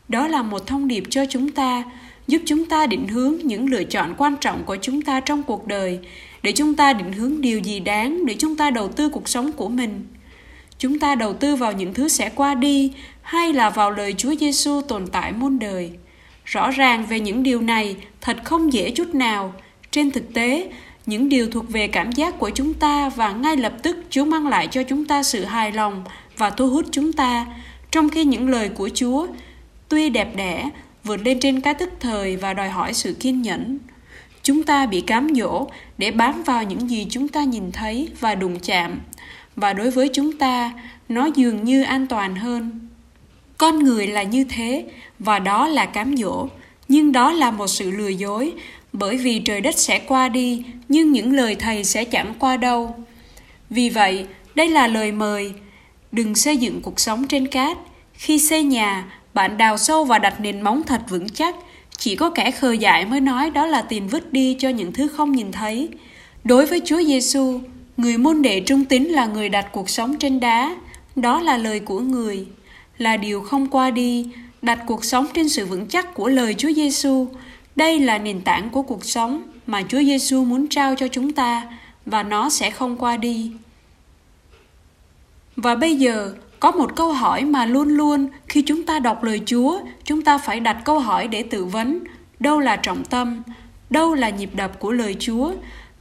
Đó 0.08 0.28
là 0.28 0.42
một 0.42 0.66
thông 0.66 0.88
điệp 0.88 1.04
cho 1.10 1.24
chúng 1.26 1.50
ta, 1.50 1.84
giúp 2.26 2.42
chúng 2.46 2.64
ta 2.64 2.86
định 2.86 3.08
hướng 3.08 3.36
những 3.42 3.66
lựa 3.66 3.84
chọn 3.84 4.14
quan 4.18 4.36
trọng 4.40 4.64
của 4.64 4.76
chúng 4.82 5.02
ta 5.02 5.20
trong 5.20 5.42
cuộc 5.42 5.66
đời, 5.66 5.98
để 6.42 6.52
chúng 6.52 6.74
ta 6.74 6.92
định 6.92 7.12
hướng 7.12 7.40
điều 7.40 7.58
gì 7.58 7.80
đáng 7.80 8.26
để 8.26 8.34
chúng 8.38 8.56
ta 8.56 8.70
đầu 8.70 8.88
tư 8.88 9.08
cuộc 9.08 9.28
sống 9.28 9.52
của 9.52 9.68
mình. 9.68 10.06
Chúng 10.78 10.98
ta 10.98 11.14
đầu 11.14 11.32
tư 11.32 11.56
vào 11.56 11.72
những 11.72 11.94
thứ 11.94 12.08
sẽ 12.08 12.30
qua 12.34 12.54
đi 12.54 12.92
hay 13.22 13.52
là 13.52 13.70
vào 13.70 13.90
lời 13.90 14.14
Chúa 14.18 14.34
Giêsu 14.34 14.80
tồn 14.80 15.06
tại 15.06 15.32
muôn 15.32 15.58
đời? 15.58 15.90
Rõ 16.44 16.70
ràng 16.70 17.06
về 17.06 17.20
những 17.20 17.42
điều 17.42 17.60
này, 17.60 17.96
thật 18.20 18.36
không 18.44 18.72
dễ 18.72 18.90
chút 18.90 19.14
nào. 19.14 19.54
Trên 19.90 20.10
thực 20.10 20.34
tế 20.34 20.70
những 21.08 21.28
điều 21.28 21.50
thuộc 21.50 21.70
về 21.70 21.88
cảm 21.88 22.12
giác 22.12 22.38
của 22.38 22.50
chúng 22.50 22.74
ta 22.74 23.08
và 23.08 23.32
ngay 23.32 23.56
lập 23.56 23.72
tức 23.82 23.96
Chúa 24.10 24.24
mang 24.24 24.48
lại 24.48 24.68
cho 24.70 24.82
chúng 24.82 25.04
ta 25.04 25.22
sự 25.22 25.44
hài 25.44 25.72
lòng 25.72 26.04
và 26.36 26.50
thu 26.50 26.70
hút 26.70 26.86
chúng 26.90 27.12
ta, 27.12 27.46
trong 27.90 28.08
khi 28.08 28.24
những 28.24 28.48
lời 28.48 28.68
của 28.68 28.90
Chúa 28.94 29.26
tuy 29.88 30.10
đẹp 30.10 30.36
đẽ, 30.36 30.70
vượt 31.04 31.20
lên 31.24 31.40
trên 31.40 31.60
cái 31.60 31.74
tức 31.74 31.90
thời 32.00 32.36
và 32.36 32.54
đòi 32.54 32.68
hỏi 32.68 32.94
sự 32.94 33.14
kiên 33.20 33.42
nhẫn. 33.42 33.78
Chúng 34.42 34.62
ta 34.62 34.86
bị 34.86 35.00
cám 35.00 35.28
dỗ 35.34 35.66
để 35.98 36.10
bám 36.10 36.42
vào 36.42 36.62
những 36.62 36.90
gì 36.90 37.06
chúng 37.10 37.28
ta 37.28 37.44
nhìn 37.44 37.72
thấy 37.72 38.08
và 38.20 38.34
đụng 38.34 38.58
chạm, 38.60 39.00
và 39.56 39.72
đối 39.72 39.90
với 39.90 40.10
chúng 40.12 40.38
ta, 40.38 40.72
nó 41.08 41.28
dường 41.34 41.64
như 41.64 41.82
an 41.82 42.06
toàn 42.06 42.36
hơn. 42.36 42.88
Con 43.58 43.84
người 43.84 44.06
là 44.06 44.22
như 44.22 44.44
thế, 44.44 44.84
và 45.18 45.38
đó 45.38 45.68
là 45.68 45.86
cám 45.86 46.16
dỗ, 46.16 46.48
nhưng 46.88 47.12
đó 47.12 47.32
là 47.32 47.50
một 47.50 47.66
sự 47.66 47.90
lừa 47.90 48.08
dối, 48.08 48.52
bởi 48.92 49.16
vì 49.16 49.38
trời 49.38 49.60
đất 49.60 49.78
sẽ 49.78 49.98
qua 49.98 50.28
đi, 50.28 50.62
nhưng 50.88 51.12
những 51.12 51.32
lời 51.32 51.54
thầy 51.54 51.84
sẽ 51.84 52.04
chẳng 52.04 52.34
qua 52.38 52.56
đâu. 52.56 52.94
Vì 53.70 53.90
vậy, 53.90 54.26
đây 54.54 54.68
là 54.68 54.86
lời 54.86 55.12
mời, 55.12 55.52
Đừng 56.12 56.34
xây 56.34 56.56
dựng 56.56 56.80
cuộc 56.80 57.00
sống 57.00 57.26
trên 57.26 57.48
cát. 57.48 57.78
Khi 58.14 58.38
xây 58.38 58.62
nhà, 58.62 59.04
bạn 59.34 59.58
đào 59.58 59.78
sâu 59.78 60.04
và 60.04 60.18
đặt 60.18 60.40
nền 60.40 60.60
móng 60.60 60.82
thật 60.86 61.00
vững 61.08 61.28
chắc. 61.28 61.56
Chỉ 61.98 62.16
có 62.16 62.30
kẻ 62.30 62.50
khờ 62.50 62.72
dại 62.72 63.06
mới 63.06 63.20
nói 63.20 63.50
đó 63.50 63.66
là 63.66 63.82
tiền 63.82 64.08
vứt 64.08 64.32
đi 64.32 64.56
cho 64.58 64.68
những 64.68 64.92
thứ 64.92 65.08
không 65.08 65.32
nhìn 65.32 65.52
thấy. 65.52 65.88
Đối 66.44 66.66
với 66.66 66.80
Chúa 66.84 67.02
Giêsu, 67.02 67.60
người 67.96 68.18
môn 68.18 68.42
đệ 68.42 68.60
trung 68.60 68.84
tín 68.84 69.04
là 69.04 69.26
người 69.26 69.48
đặt 69.48 69.66
cuộc 69.72 69.90
sống 69.90 70.16
trên 70.16 70.40
đá. 70.40 70.76
Đó 71.16 71.40
là 71.40 71.56
lời 71.56 71.80
của 71.80 72.00
người, 72.00 72.46
là 72.98 73.16
điều 73.16 73.40
không 73.40 73.66
qua 73.66 73.90
đi, 73.90 74.26
đặt 74.62 74.78
cuộc 74.86 75.04
sống 75.04 75.26
trên 75.34 75.48
sự 75.48 75.66
vững 75.66 75.86
chắc 75.86 76.14
của 76.14 76.28
lời 76.28 76.54
Chúa 76.54 76.72
Giêsu. 76.72 77.26
Đây 77.78 78.00
là 78.00 78.18
nền 78.18 78.40
tảng 78.40 78.70
của 78.70 78.82
cuộc 78.82 79.04
sống 79.04 79.42
mà 79.66 79.82
Chúa 79.88 79.98
Giêsu 79.98 80.44
muốn 80.44 80.68
trao 80.68 80.94
cho 80.94 81.08
chúng 81.08 81.32
ta 81.32 81.62
và 82.06 82.22
nó 82.22 82.50
sẽ 82.50 82.70
không 82.70 82.96
qua 82.96 83.16
đi. 83.16 83.52
Và 85.56 85.74
bây 85.74 85.96
giờ, 85.96 86.34
có 86.60 86.70
một 86.70 86.96
câu 86.96 87.12
hỏi 87.12 87.44
mà 87.44 87.66
luôn 87.66 87.88
luôn 87.88 88.28
khi 88.48 88.62
chúng 88.62 88.86
ta 88.86 88.98
đọc 88.98 89.22
lời 89.22 89.40
Chúa, 89.46 89.80
chúng 90.04 90.22
ta 90.22 90.38
phải 90.38 90.60
đặt 90.60 90.76
câu 90.84 90.98
hỏi 90.98 91.28
để 91.28 91.42
tự 91.42 91.64
vấn, 91.64 92.00
đâu 92.40 92.60
là 92.60 92.76
trọng 92.76 93.04
tâm, 93.04 93.42
đâu 93.90 94.14
là 94.14 94.30
nhịp 94.30 94.50
đập 94.54 94.80
của 94.80 94.92
lời 94.92 95.16
Chúa. 95.18 95.52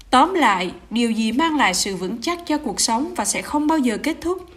Tóm 0.09 0.33
lại, 0.33 0.71
điều 0.89 1.11
gì 1.11 1.31
mang 1.31 1.57
lại 1.57 1.73
sự 1.73 1.95
vững 1.95 2.17
chắc 2.21 2.39
cho 2.45 2.57
cuộc 2.57 2.81
sống 2.81 3.13
và 3.15 3.25
sẽ 3.25 3.41
không 3.41 3.67
bao 3.67 3.77
giờ 3.77 3.97
kết 4.03 4.17
thúc? 4.21 4.49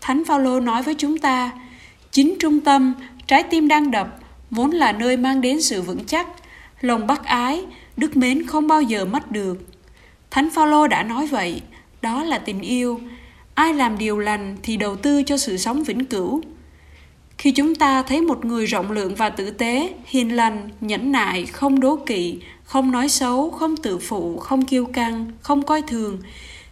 Thánh 0.00 0.24
Phaolô 0.24 0.60
nói 0.60 0.82
với 0.82 0.94
chúng 0.94 1.18
ta, 1.18 1.50
chính 2.10 2.34
trung 2.40 2.60
tâm, 2.60 2.94
trái 3.26 3.42
tim 3.42 3.68
đang 3.68 3.90
đập, 3.90 4.18
vốn 4.54 4.70
là 4.70 4.92
nơi 4.92 5.16
mang 5.16 5.40
đến 5.40 5.62
sự 5.62 5.82
vững 5.82 6.04
chắc, 6.04 6.26
lòng 6.80 7.06
bác 7.06 7.24
ái, 7.24 7.64
đức 7.96 8.16
mến 8.16 8.46
không 8.46 8.68
bao 8.68 8.82
giờ 8.82 9.04
mất 9.04 9.30
được. 9.30 9.58
Thánh 10.30 10.50
Phaolô 10.50 10.86
đã 10.86 11.02
nói 11.02 11.26
vậy, 11.26 11.62
đó 12.02 12.22
là 12.22 12.38
tình 12.38 12.60
yêu, 12.60 13.00
ai 13.54 13.74
làm 13.74 13.98
điều 13.98 14.18
lành 14.18 14.56
thì 14.62 14.76
đầu 14.76 14.96
tư 14.96 15.22
cho 15.22 15.36
sự 15.36 15.56
sống 15.56 15.84
vĩnh 15.84 16.04
cửu. 16.04 16.42
Khi 17.38 17.50
chúng 17.50 17.74
ta 17.74 18.02
thấy 18.02 18.20
một 18.20 18.44
người 18.44 18.66
rộng 18.66 18.90
lượng 18.90 19.14
và 19.14 19.30
tử 19.30 19.50
tế 19.50 19.94
hiền 20.06 20.36
lành 20.36 20.68
nhẫn 20.80 21.12
nại 21.12 21.46
không 21.46 21.80
đố 21.80 21.96
kỵ 21.96 22.38
không 22.64 22.90
nói 22.90 23.08
xấu 23.08 23.50
không 23.50 23.76
tự 23.76 23.98
phụ 23.98 24.38
không 24.38 24.64
kiêu 24.64 24.86
căng 24.86 25.32
không 25.40 25.62
coi 25.62 25.82
thường 25.82 26.18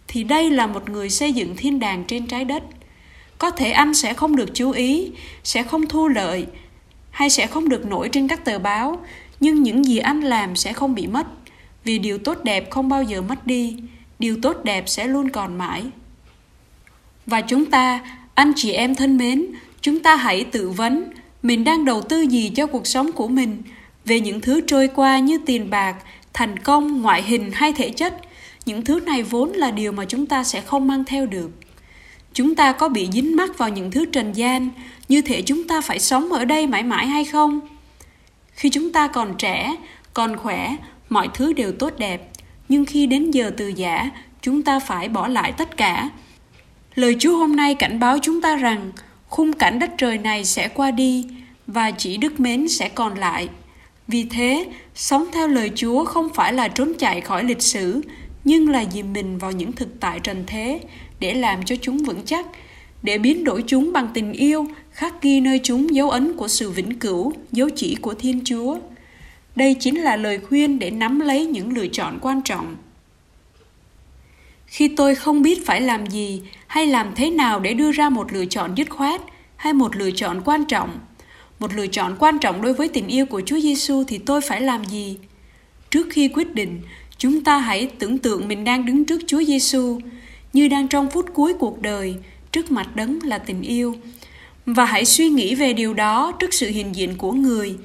thì 0.07 0.23
đây 0.23 0.51
là 0.51 0.67
một 0.67 0.89
người 0.89 1.09
xây 1.09 1.33
dựng 1.33 1.55
thiên 1.55 1.79
đàng 1.79 2.03
trên 2.07 2.27
trái 2.27 2.45
đất. 2.45 2.63
Có 3.37 3.51
thể 3.51 3.71
anh 3.71 3.93
sẽ 3.93 4.13
không 4.13 4.35
được 4.35 4.49
chú 4.53 4.71
ý 4.71 5.11
sẽ 5.43 5.63
không 5.63 5.87
thu 5.87 6.07
lợi 6.07 6.45
hay 7.13 7.29
sẽ 7.29 7.47
không 7.47 7.69
được 7.69 7.85
nổi 7.85 8.09
trên 8.09 8.27
các 8.27 8.45
tờ 8.45 8.59
báo 8.59 8.99
nhưng 9.39 9.63
những 9.63 9.85
gì 9.85 9.97
anh 9.97 10.21
làm 10.21 10.55
sẽ 10.55 10.73
không 10.73 10.95
bị 10.95 11.07
mất 11.07 11.27
vì 11.83 11.99
điều 11.99 12.17
tốt 12.17 12.37
đẹp 12.43 12.71
không 12.71 12.89
bao 12.89 13.03
giờ 13.03 13.21
mất 13.21 13.47
đi 13.47 13.77
điều 14.19 14.37
tốt 14.41 14.63
đẹp 14.63 14.83
sẽ 14.87 15.07
luôn 15.07 15.29
còn 15.29 15.57
mãi. 15.57 15.83
Và 17.25 17.41
chúng 17.41 17.65
ta, 17.65 17.99
anh 18.33 18.53
chị 18.55 18.71
em 18.71 18.95
thân 18.95 19.17
mến, 19.17 19.45
chúng 19.81 19.99
ta 19.99 20.15
hãy 20.15 20.43
tự 20.43 20.69
vấn 20.69 21.03
mình 21.41 21.63
đang 21.63 21.85
đầu 21.85 22.01
tư 22.01 22.21
gì 22.21 22.51
cho 22.55 22.67
cuộc 22.67 22.87
sống 22.87 23.11
của 23.11 23.27
mình 23.27 23.61
về 24.05 24.19
những 24.19 24.41
thứ 24.41 24.61
trôi 24.67 24.87
qua 24.87 25.19
như 25.19 25.37
tiền 25.45 25.69
bạc, 25.69 25.95
thành 26.33 26.59
công, 26.59 27.01
ngoại 27.01 27.21
hình 27.23 27.51
hay 27.53 27.73
thể 27.73 27.89
chất. 27.89 28.17
Những 28.65 28.85
thứ 28.85 28.99
này 28.99 29.23
vốn 29.23 29.51
là 29.51 29.71
điều 29.71 29.91
mà 29.91 30.05
chúng 30.05 30.25
ta 30.25 30.43
sẽ 30.43 30.61
không 30.61 30.87
mang 30.87 31.03
theo 31.05 31.25
được. 31.25 31.49
Chúng 32.33 32.55
ta 32.55 32.71
có 32.71 32.89
bị 32.89 33.07
dính 33.11 33.35
mắc 33.35 33.57
vào 33.57 33.69
những 33.69 33.91
thứ 33.91 34.05
trần 34.05 34.33
gian, 34.33 34.69
như 35.09 35.21
thể 35.21 35.41
chúng 35.41 35.67
ta 35.67 35.81
phải 35.81 35.99
sống 35.99 36.31
ở 36.31 36.45
đây 36.45 36.67
mãi 36.67 36.83
mãi 36.83 37.07
hay 37.07 37.25
không? 37.25 37.59
Khi 38.53 38.69
chúng 38.69 38.91
ta 38.91 39.07
còn 39.07 39.35
trẻ, 39.37 39.75
còn 40.13 40.37
khỏe, 40.37 40.75
mọi 41.09 41.29
thứ 41.33 41.53
đều 41.53 41.71
tốt 41.71 41.93
đẹp, 41.97 42.29
nhưng 42.69 42.85
khi 42.85 43.05
đến 43.05 43.31
giờ 43.31 43.51
từ 43.57 43.67
giả, 43.67 44.09
chúng 44.41 44.61
ta 44.61 44.79
phải 44.79 45.09
bỏ 45.09 45.27
lại 45.27 45.51
tất 45.51 45.77
cả. 45.77 46.09
Lời 46.95 47.15
Chúa 47.19 47.37
hôm 47.37 47.55
nay 47.55 47.75
cảnh 47.75 47.99
báo 47.99 48.17
chúng 48.21 48.41
ta 48.41 48.55
rằng 48.55 48.91
khung 49.27 49.53
cảnh 49.53 49.79
đất 49.79 49.91
trời 49.97 50.17
này 50.17 50.45
sẽ 50.45 50.67
qua 50.67 50.91
đi 50.91 51.25
và 51.67 51.91
chỉ 51.91 52.17
đức 52.17 52.39
mến 52.39 52.67
sẽ 52.67 52.89
còn 52.89 53.17
lại. 53.17 53.49
Vì 54.07 54.23
thế, 54.23 54.65
sống 54.95 55.25
theo 55.31 55.47
lời 55.47 55.71
Chúa 55.75 56.05
không 56.05 56.29
phải 56.33 56.53
là 56.53 56.67
trốn 56.67 56.93
chạy 56.99 57.21
khỏi 57.21 57.43
lịch 57.43 57.61
sử, 57.61 58.01
nhưng 58.43 58.69
là 58.69 58.85
dìm 58.93 59.13
mình 59.13 59.37
vào 59.37 59.51
những 59.51 59.71
thực 59.71 59.99
tại 59.99 60.19
trần 60.19 60.43
thế 60.47 60.79
để 61.19 61.33
làm 61.33 61.65
cho 61.65 61.75
chúng 61.81 61.97
vững 61.97 62.21
chắc, 62.25 62.45
để 63.03 63.17
biến 63.17 63.43
đổi 63.43 63.63
chúng 63.67 63.93
bằng 63.93 64.07
tình 64.13 64.33
yêu, 64.33 64.67
khắc 64.91 65.21
ghi 65.21 65.39
nơi 65.39 65.59
chúng 65.63 65.95
dấu 65.95 66.09
ấn 66.09 66.33
của 66.33 66.47
sự 66.47 66.71
vĩnh 66.71 66.99
cửu, 66.99 67.33
dấu 67.51 67.69
chỉ 67.75 67.95
của 67.95 68.13
Thiên 68.13 68.41
Chúa. 68.45 68.77
Đây 69.55 69.75
chính 69.79 70.01
là 70.01 70.15
lời 70.15 70.39
khuyên 70.39 70.79
để 70.79 70.91
nắm 70.91 71.19
lấy 71.19 71.45
những 71.45 71.73
lựa 71.73 71.87
chọn 71.87 72.19
quan 72.21 72.41
trọng. 72.41 72.75
Khi 74.65 74.87
tôi 74.87 75.15
không 75.15 75.41
biết 75.41 75.65
phải 75.65 75.81
làm 75.81 76.05
gì 76.05 76.41
hay 76.67 76.87
làm 76.87 77.11
thế 77.15 77.29
nào 77.29 77.59
để 77.59 77.73
đưa 77.73 77.91
ra 77.91 78.09
một 78.09 78.33
lựa 78.33 78.45
chọn 78.45 78.75
dứt 78.75 78.89
khoát 78.89 79.21
hay 79.55 79.73
một 79.73 79.95
lựa 79.95 80.11
chọn 80.11 80.41
quan 80.45 80.65
trọng, 80.65 80.99
một 81.59 81.73
lựa 81.75 81.87
chọn 81.87 82.15
quan 82.19 82.39
trọng 82.39 82.61
đối 82.61 82.73
với 82.73 82.87
tình 82.87 83.07
yêu 83.07 83.25
của 83.25 83.41
Chúa 83.45 83.59
Giêsu 83.59 84.03
thì 84.07 84.17
tôi 84.17 84.41
phải 84.41 84.61
làm 84.61 84.85
gì? 84.85 85.17
Trước 85.89 86.07
khi 86.09 86.27
quyết 86.27 86.55
định, 86.55 86.81
chúng 87.17 87.43
ta 87.43 87.57
hãy 87.57 87.91
tưởng 87.99 88.17
tượng 88.17 88.47
mình 88.47 88.63
đang 88.63 88.85
đứng 88.85 89.05
trước 89.05 89.21
Chúa 89.27 89.43
Giêsu, 89.43 89.99
như 90.53 90.67
đang 90.67 90.87
trong 90.87 91.09
phút 91.09 91.25
cuối 91.33 91.53
cuộc 91.53 91.81
đời, 91.81 92.15
trước 92.51 92.71
mặt 92.71 92.95
đấng 92.95 93.19
là 93.23 93.37
tình 93.37 93.61
yêu. 93.61 93.95
Và 94.65 94.85
hãy 94.85 95.05
suy 95.05 95.29
nghĩ 95.29 95.55
về 95.55 95.73
điều 95.73 95.93
đó 95.93 96.31
trước 96.39 96.53
sự 96.53 96.69
hiện 96.69 96.95
diện 96.95 97.17
của 97.17 97.31
người, 97.31 97.75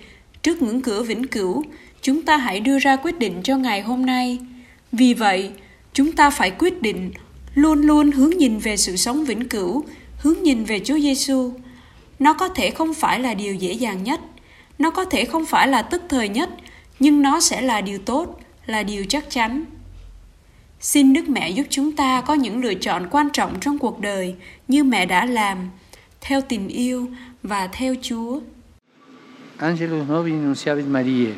trước 0.43 0.63
ngưỡng 0.63 0.83
cửa 0.83 1.03
vĩnh 1.03 1.27
cửu, 1.27 1.65
chúng 2.03 2.23
ta 2.23 2.37
hãy 2.37 2.61
đưa 2.61 2.79
ra 2.79 2.97
quyết 2.97 3.19
định 3.19 3.41
cho 3.43 3.57
ngày 3.57 3.83
hôm 3.83 4.07
nay. 4.07 4.39
Vì 4.93 5.15
vậy, 5.15 5.51
chúng 5.93 6.13
ta 6.13 6.31
phải 6.31 6.51
quyết 6.51 6.83
định 6.83 7.13
luôn 7.55 7.83
luôn 7.83 8.11
hướng 8.11 8.31
nhìn 8.31 8.59
về 8.59 8.77
sự 8.77 8.97
sống 8.97 9.25
vĩnh 9.25 9.49
cửu, 9.49 9.85
hướng 10.19 10.43
nhìn 10.43 10.65
về 10.65 10.81
Chúa 10.85 10.99
Giêsu. 10.99 11.53
Nó 12.19 12.33
có 12.33 12.49
thể 12.49 12.71
không 12.71 12.95
phải 12.95 13.21
là 13.21 13.35
điều 13.35 13.55
dễ 13.55 13.73
dàng 13.73 14.05
nhất, 14.05 14.21
nó 14.79 14.91
có 14.91 15.05
thể 15.05 15.25
không 15.25 15.47
phải 15.47 15.69
là 15.69 15.83
tức 15.83 16.03
thời 16.09 16.29
nhất, 16.29 16.51
nhưng 17.01 17.23
nó 17.23 17.41
sẽ 17.41 17.61
là 17.61 17.81
điều 17.81 17.99
tốt, 17.99 18.41
là 18.67 18.83
điều 18.83 19.05
chắc 19.09 19.31
chắn. 19.31 19.65
Xin 20.81 21.13
Đức 21.13 21.29
Mẹ 21.29 21.51
giúp 21.51 21.67
chúng 21.71 21.97
ta 21.97 22.23
có 22.27 22.35
những 22.35 22.63
lựa 22.63 22.75
chọn 22.75 23.07
quan 23.11 23.29
trọng 23.33 23.61
trong 23.61 23.79
cuộc 23.79 24.01
đời 24.01 24.35
như 24.69 24.85
mẹ 24.85 25.07
đã 25.07 25.27
làm, 25.27 25.59
theo 26.21 26.41
tình 26.49 26.69
yêu 26.69 27.09
và 27.43 27.69
theo 27.73 27.95
Chúa. 28.03 28.41
Angelus 29.57 30.09
Novi 30.09 30.33
Nunciavit 30.33 30.87
Mariae. 30.87 31.33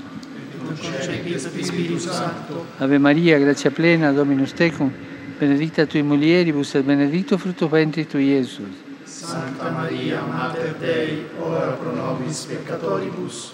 Ave 2.79 2.99
Maria, 2.99 3.39
gratia 3.39 3.71
plena, 3.71 4.13
Dominus 4.13 4.55
tecum, 4.55 4.91
benedicta 5.41 5.85
tui 5.85 6.03
mulieribus 6.03 6.77
et 6.77 6.87
benedictus 6.87 7.41
fructus 7.41 7.71
ventris 7.71 8.07
tui, 8.13 8.25
Iesus. 8.25 8.69
Santa 9.07 9.71
Maria, 9.71 10.21
Mater 10.21 10.75
Dei, 10.81 11.25
ora 11.43 11.73
pro 11.73 11.93
nobis 11.93 12.47
peccatoribus, 12.47 13.53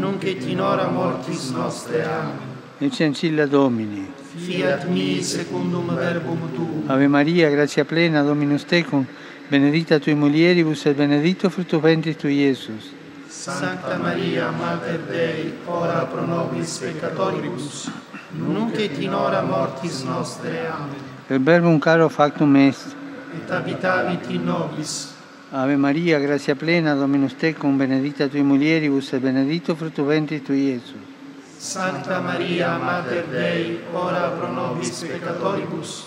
nunc 0.00 0.24
et 0.24 0.46
in 0.46 0.60
hora 0.60 0.88
mortis 0.90 1.50
nostre. 1.50 2.04
Amen. 2.04 2.38
Ecce 2.78 3.04
ancilla 3.04 3.46
Domini. 3.46 4.23
Fiat 4.36 4.86
mi 4.88 5.22
secundum 5.22 5.94
verbum 5.94 6.38
tuum. 6.54 6.90
Ave 6.90 7.06
Maria, 7.06 7.48
gratia 7.50 7.84
plena, 7.84 8.22
Dominus 8.22 8.64
tecum, 8.64 9.06
benedicta 9.48 10.00
tui 10.00 10.14
mulieribus 10.14 10.86
et 10.86 10.96
benedictus 10.96 11.52
fructus 11.52 11.80
ventris 11.80 12.16
tui, 12.16 12.40
Iesus. 12.40 12.92
Santa 13.28 13.96
Maria, 13.96 14.50
Mater 14.50 14.98
Dei, 15.08 15.52
ora 15.66 16.04
pro 16.06 16.26
nobis 16.26 16.78
peccatoribus, 16.78 17.90
nunc 18.32 18.76
et 18.76 18.98
in 18.98 19.14
hora 19.14 19.42
mortis 19.42 20.02
nostre. 20.02 20.66
Amen. 20.66 20.98
Per 21.28 21.40
verbum 21.40 21.78
caro 21.78 22.08
factum 22.08 22.56
est. 22.56 22.96
Et 23.36 23.50
habitavit 23.50 24.30
in 24.30 24.44
nobis. 24.44 25.14
Ave 25.52 25.76
Maria, 25.76 26.18
gratia 26.18 26.56
plena, 26.56 26.94
Dominus 26.94 27.36
tecum, 27.36 27.76
benedicta 27.78 28.26
tui 28.28 28.42
mulieribus 28.42 29.12
et 29.12 29.20
benedictus 29.20 29.76
fructus 29.76 30.04
ventris 30.04 30.42
tui, 30.42 30.72
Iesus. 30.72 31.13
Santa 31.58 32.20
Maria, 32.20 32.78
Mater 32.78 33.26
Dei, 33.28 33.80
ora 33.92 34.30
pro 34.30 34.52
nobis 34.52 35.02
peccatoribus, 35.02 36.04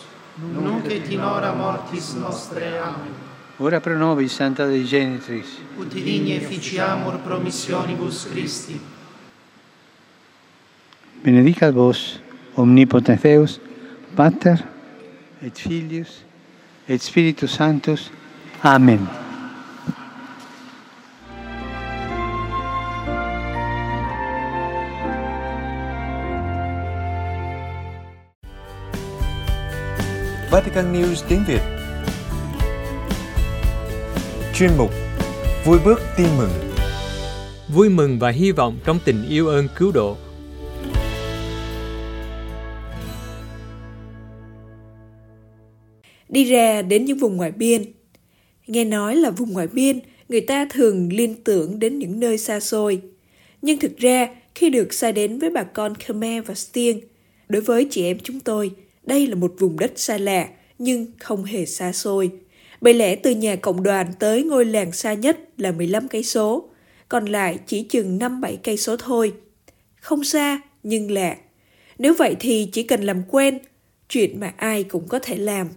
nunc 0.54 0.86
et 0.86 1.10
in 1.12 1.22
hora 1.22 1.54
mortis 1.54 2.14
nostre. 2.14 2.80
Amen. 2.80 3.14
Ora 3.58 3.80
pro 3.80 3.98
nobis, 3.98 4.34
Santa 4.34 4.66
Dei 4.66 4.84
Genitrix. 4.86 5.58
Ut 5.78 5.94
digne 5.94 6.40
ficiamur 6.40 7.20
promissionibus 7.24 8.28
Christi. 8.30 8.80
Benedicat 11.24 11.74
vos, 11.74 12.20
omnipotens 12.56 13.22
Deus, 13.22 13.60
Pater, 14.16 14.64
et 15.42 15.58
Filius, 15.58 16.24
et 16.88 17.02
Spiritus 17.02 17.52
Sanctus. 17.52 18.12
Amen. 18.64 19.27
Vatican 30.78 31.02
News 31.02 31.24
tiếng 31.30 31.44
Việt 31.48 31.62
Chuyên 34.56 34.70
mục 34.78 34.92
Vui 35.66 35.80
bước 35.86 36.02
tin 36.18 36.28
mừng 36.38 36.50
Vui 37.74 37.90
mừng 37.90 38.20
và 38.20 38.30
hy 38.30 38.52
vọng 38.52 38.80
trong 38.86 39.00
tình 39.06 39.24
yêu 39.30 39.48
ơn 39.48 39.68
cứu 39.78 39.92
độ. 39.92 40.18
đi 46.30 46.44
ra 46.44 46.82
đến 46.82 47.06
những 47.06 47.18
vùng 47.18 47.38
ngoại 47.38 47.52
biên. 47.52 47.84
Nghe 48.68 48.86
nói 48.86 49.16
là 49.16 49.30
vùng 49.30 49.54
ngoại 49.54 49.68
biên, 49.68 50.00
người 50.30 50.42
ta 50.42 50.68
thường 50.70 51.14
liên 51.14 51.44
tưởng 51.44 51.80
đến 51.80 52.00
những 52.00 52.20
nơi 52.20 52.38
xa 52.38 52.60
xôi. 52.60 53.02
Nhưng 53.62 53.80
thực 53.80 53.98
ra, 53.98 54.28
khi 54.56 54.70
được 54.70 54.94
sai 54.94 55.14
đến 55.14 55.40
với 55.40 55.50
bà 55.50 55.64
con 55.64 55.94
Khmer 55.96 56.46
và 56.46 56.54
Stiêng, 56.54 57.00
đối 57.50 57.62
với 57.62 57.88
chị 57.92 58.06
em 58.06 58.18
chúng 58.24 58.40
tôi, 58.40 58.72
đây 59.04 59.28
là 59.28 59.36
một 59.36 59.54
vùng 59.60 59.80
đất 59.80 59.92
xa 59.96 60.18
lạ, 60.18 60.48
nhưng 60.80 61.06
không 61.20 61.44
hề 61.44 61.66
xa 61.66 61.92
xôi. 61.94 62.32
Bởi 62.82 62.94
lẽ 62.94 63.16
từ 63.16 63.32
nhà 63.32 63.56
cộng 63.56 63.84
đoàn 63.84 64.08
tới 64.20 64.44
ngôi 64.44 64.66
làng 64.66 64.92
xa 64.92 65.14
nhất 65.14 65.40
là 65.58 65.72
15 65.72 66.08
cây 66.08 66.24
số, 66.24 66.70
còn 67.10 67.26
lại 67.26 67.58
chỉ 67.68 67.84
chừng 67.84 68.20
5-7 68.20 68.56
cây 68.64 68.78
số 68.78 68.98
thôi. 68.98 69.34
Không 70.02 70.24
xa, 70.24 70.62
nhưng 70.84 71.12
lạ. 71.12 71.38
Nếu 71.98 72.14
vậy 72.14 72.36
thì 72.40 72.70
chỉ 72.72 72.84
cần 72.84 73.02
làm 73.02 73.24
quen, 73.30 73.60
chuyện 74.10 74.40
mà 74.40 74.54
ai 74.58 74.84
cũng 74.84 75.08
có 75.08 75.20
thể 75.20 75.36
làm. 75.36 75.68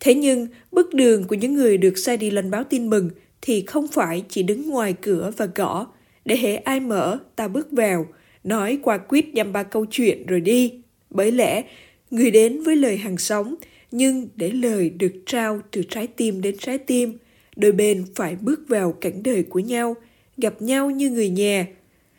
Thế 0.00 0.14
nhưng, 0.14 0.46
bước 0.72 0.94
đường 0.94 1.24
của 1.24 1.34
những 1.34 1.54
người 1.54 1.78
được 1.78 1.98
sai 1.98 2.16
đi 2.16 2.30
lần 2.30 2.50
báo 2.50 2.64
tin 2.64 2.90
mừng 2.90 3.10
thì 3.42 3.64
không 3.66 3.88
phải 3.88 4.24
chỉ 4.28 4.42
đứng 4.42 4.70
ngoài 4.70 4.94
cửa 5.00 5.32
và 5.36 5.46
gõ, 5.54 5.86
để 6.24 6.36
hệ 6.36 6.56
ai 6.56 6.80
mở, 6.80 7.18
ta 7.36 7.48
bước 7.48 7.72
vào, 7.72 8.06
nói 8.44 8.78
qua 8.82 8.98
quýt 8.98 9.24
dăm 9.36 9.52
ba 9.52 9.62
câu 9.62 9.86
chuyện 9.90 10.26
rồi 10.26 10.40
đi. 10.40 10.72
Bởi 11.10 11.32
lẽ, 11.32 11.62
người 12.10 12.30
đến 12.30 12.62
với 12.62 12.76
lời 12.76 12.96
hàng 12.96 13.18
sống, 13.18 13.54
nhưng 13.96 14.28
để 14.36 14.50
lời 14.50 14.90
được 14.90 15.12
trao 15.26 15.60
từ 15.70 15.82
trái 15.88 16.06
tim 16.06 16.40
đến 16.40 16.56
trái 16.58 16.78
tim, 16.78 17.18
đôi 17.56 17.72
bên 17.72 18.04
phải 18.14 18.36
bước 18.40 18.60
vào 18.68 18.92
cảnh 18.92 19.22
đời 19.22 19.42
của 19.42 19.58
nhau, 19.58 19.96
gặp 20.36 20.62
nhau 20.62 20.90
như 20.90 21.10
người 21.10 21.28
nhà. 21.28 21.66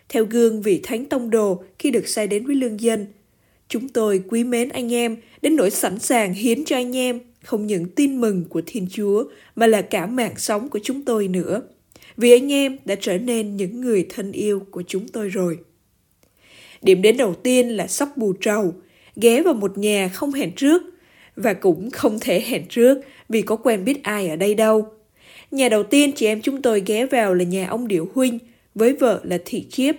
Theo 0.09 0.25
gương 0.25 0.61
vị 0.61 0.79
thánh 0.83 1.05
tông 1.05 1.29
đồ 1.29 1.63
khi 1.79 1.91
được 1.91 2.07
sai 2.07 2.27
đến 2.27 2.45
với 2.45 2.55
lương 2.55 2.79
dân, 2.79 3.05
chúng 3.67 3.89
tôi 3.89 4.23
quý 4.27 4.43
mến 4.43 4.69
anh 4.69 4.93
em 4.93 5.17
đến 5.41 5.55
nỗi 5.55 5.69
sẵn 5.69 5.99
sàng 5.99 6.33
hiến 6.33 6.65
cho 6.65 6.75
anh 6.75 6.95
em 6.95 7.19
không 7.43 7.67
những 7.67 7.85
tin 7.89 8.21
mừng 8.21 8.43
của 8.49 8.61
Thiên 8.65 8.87
Chúa 8.91 9.23
mà 9.55 9.67
là 9.67 9.81
cả 9.81 10.05
mạng 10.05 10.33
sống 10.37 10.69
của 10.69 10.79
chúng 10.83 11.05
tôi 11.05 11.27
nữa. 11.27 11.61
Vì 12.17 12.31
anh 12.31 12.51
em 12.51 12.77
đã 12.85 12.95
trở 12.99 13.17
nên 13.17 13.57
những 13.57 13.81
người 13.81 14.05
thân 14.09 14.31
yêu 14.31 14.59
của 14.71 14.83
chúng 14.87 15.07
tôi 15.07 15.29
rồi. 15.29 15.57
Điểm 16.81 17.01
đến 17.01 17.17
đầu 17.17 17.33
tiên 17.33 17.69
là 17.69 17.87
sóc 17.87 18.09
bù 18.17 18.33
trầu, 18.33 18.73
ghé 19.15 19.41
vào 19.41 19.53
một 19.53 19.77
nhà 19.77 20.09
không 20.13 20.31
hẹn 20.31 20.51
trước 20.55 20.81
và 21.35 21.53
cũng 21.53 21.91
không 21.91 22.19
thể 22.19 22.41
hẹn 22.41 22.65
trước 22.69 22.97
vì 23.29 23.41
có 23.41 23.55
quen 23.55 23.85
biết 23.85 24.03
ai 24.03 24.29
ở 24.29 24.35
đây 24.35 24.55
đâu. 24.55 24.87
Nhà 25.51 25.69
đầu 25.69 25.83
tiên 25.83 26.11
chị 26.15 26.25
em 26.25 26.41
chúng 26.41 26.61
tôi 26.61 26.83
ghé 26.85 27.05
vào 27.05 27.33
là 27.33 27.43
nhà 27.43 27.67
ông 27.67 27.87
Điệu 27.87 28.09
Huynh 28.13 28.39
với 28.75 28.93
vợ 28.93 29.21
là 29.23 29.37
Thị 29.45 29.67
Chiếp. 29.69 29.95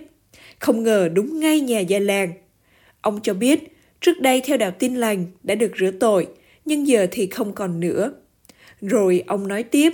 Không 0.59 0.83
ngờ 0.83 1.09
đúng 1.13 1.39
ngay 1.39 1.59
nhà 1.59 1.79
gia 1.79 1.99
làng. 1.99 2.33
Ông 3.01 3.19
cho 3.23 3.33
biết 3.33 3.77
Trước 4.01 4.21
đây 4.21 4.41
theo 4.41 4.57
đạo 4.57 4.71
tin 4.79 4.95
lành 4.95 5.25
đã 5.43 5.55
được 5.55 5.71
rửa 5.79 5.91
tội, 5.91 6.27
nhưng 6.65 6.87
giờ 6.87 7.07
thì 7.11 7.27
không 7.27 7.53
còn 7.53 7.79
nữa. 7.79 8.11
Rồi 8.81 9.23
ông 9.27 9.47
nói 9.47 9.63
tiếp, 9.63 9.93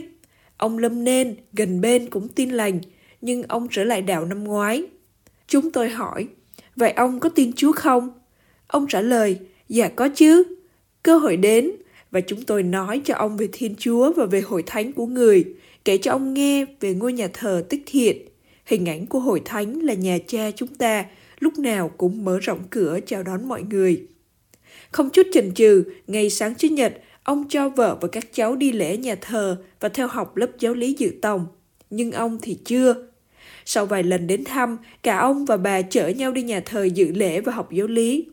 ông 0.57 0.77
Lâm 0.77 1.03
Nên 1.03 1.35
gần 1.53 1.81
bên 1.81 2.09
cũng 2.09 2.27
tin 2.27 2.49
lành, 2.49 2.79
nhưng 3.21 3.43
ông 3.43 3.67
trở 3.71 3.83
lại 3.83 4.01
đạo 4.01 4.25
năm 4.25 4.43
ngoái. 4.43 4.83
Chúng 5.47 5.71
tôi 5.71 5.89
hỏi, 5.89 6.27
vậy 6.75 6.91
ông 6.91 7.19
có 7.19 7.29
tin 7.29 7.53
Chúa 7.53 7.71
không? 7.71 8.09
Ông 8.67 8.87
trả 8.87 9.01
lời, 9.01 9.37
dạ 9.69 9.87
có 9.87 10.09
chứ. 10.15 10.43
Cơ 11.03 11.17
hội 11.17 11.37
đến 11.37 11.71
và 12.11 12.21
chúng 12.21 12.41
tôi 12.41 12.63
nói 12.63 13.01
cho 13.05 13.15
ông 13.15 13.37
về 13.37 13.47
Thiên 13.53 13.75
Chúa 13.77 14.13
và 14.13 14.25
về 14.25 14.41
hội 14.41 14.63
thánh 14.65 14.93
của 14.93 15.05
người, 15.05 15.45
kể 15.85 15.97
cho 15.97 16.11
ông 16.11 16.33
nghe 16.33 16.65
về 16.79 16.93
ngôi 16.93 17.13
nhà 17.13 17.27
thờ 17.33 17.65
tích 17.69 17.83
thiện. 17.85 18.17
Hình 18.65 18.89
ảnh 18.89 19.05
của 19.05 19.19
hội 19.19 19.41
thánh 19.45 19.79
là 19.79 19.93
nhà 19.93 20.17
cha 20.27 20.51
chúng 20.55 20.75
ta 20.75 21.05
lúc 21.39 21.59
nào 21.59 21.89
cũng 21.97 22.25
mở 22.25 22.39
rộng 22.39 22.59
cửa 22.69 22.99
chào 23.05 23.23
đón 23.23 23.47
mọi 23.47 23.63
người. 23.69 24.07
Không 24.91 25.09
chút 25.09 25.27
chần 25.33 25.53
chừ, 25.53 25.83
ngày 26.07 26.29
sáng 26.29 26.55
Chủ 26.55 26.67
nhật, 26.67 26.93
ông 27.23 27.45
cho 27.49 27.69
vợ 27.69 27.97
và 28.01 28.07
các 28.07 28.33
cháu 28.33 28.55
đi 28.55 28.71
lễ 28.71 28.97
nhà 28.97 29.15
thờ 29.15 29.57
và 29.79 29.89
theo 29.89 30.07
học 30.07 30.37
lớp 30.37 30.49
giáo 30.59 30.73
lý 30.73 30.95
dự 30.97 31.11
tòng. 31.21 31.47
Nhưng 31.89 32.11
ông 32.11 32.37
thì 32.41 32.57
chưa. 32.65 33.07
Sau 33.65 33.85
vài 33.85 34.03
lần 34.03 34.27
đến 34.27 34.43
thăm, 34.43 34.77
cả 35.03 35.17
ông 35.17 35.45
và 35.45 35.57
bà 35.57 35.81
chở 35.81 36.07
nhau 36.07 36.31
đi 36.31 36.43
nhà 36.43 36.59
thờ 36.59 36.83
dự 36.83 37.11
lễ 37.11 37.41
và 37.41 37.53
học 37.53 37.71
giáo 37.71 37.87
lý. 37.87 38.25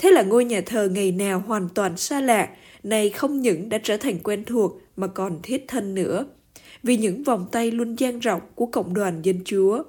Thế 0.00 0.10
là 0.10 0.22
ngôi 0.22 0.44
nhà 0.44 0.60
thờ 0.60 0.88
ngày 0.92 1.12
nào 1.12 1.42
hoàn 1.46 1.68
toàn 1.74 1.96
xa 1.96 2.20
lạ, 2.20 2.48
này 2.82 3.10
không 3.10 3.40
những 3.40 3.68
đã 3.68 3.78
trở 3.82 3.96
thành 3.96 4.18
quen 4.18 4.44
thuộc 4.44 4.80
mà 4.96 5.06
còn 5.06 5.38
thiết 5.42 5.64
thân 5.68 5.94
nữa. 5.94 6.26
Vì 6.82 6.96
những 6.96 7.22
vòng 7.22 7.46
tay 7.52 7.70
luôn 7.70 7.94
dang 7.98 8.18
rộng 8.18 8.40
của 8.54 8.66
cộng 8.66 8.94
đoàn 8.94 9.22
dân 9.22 9.40
chúa. 9.44 9.82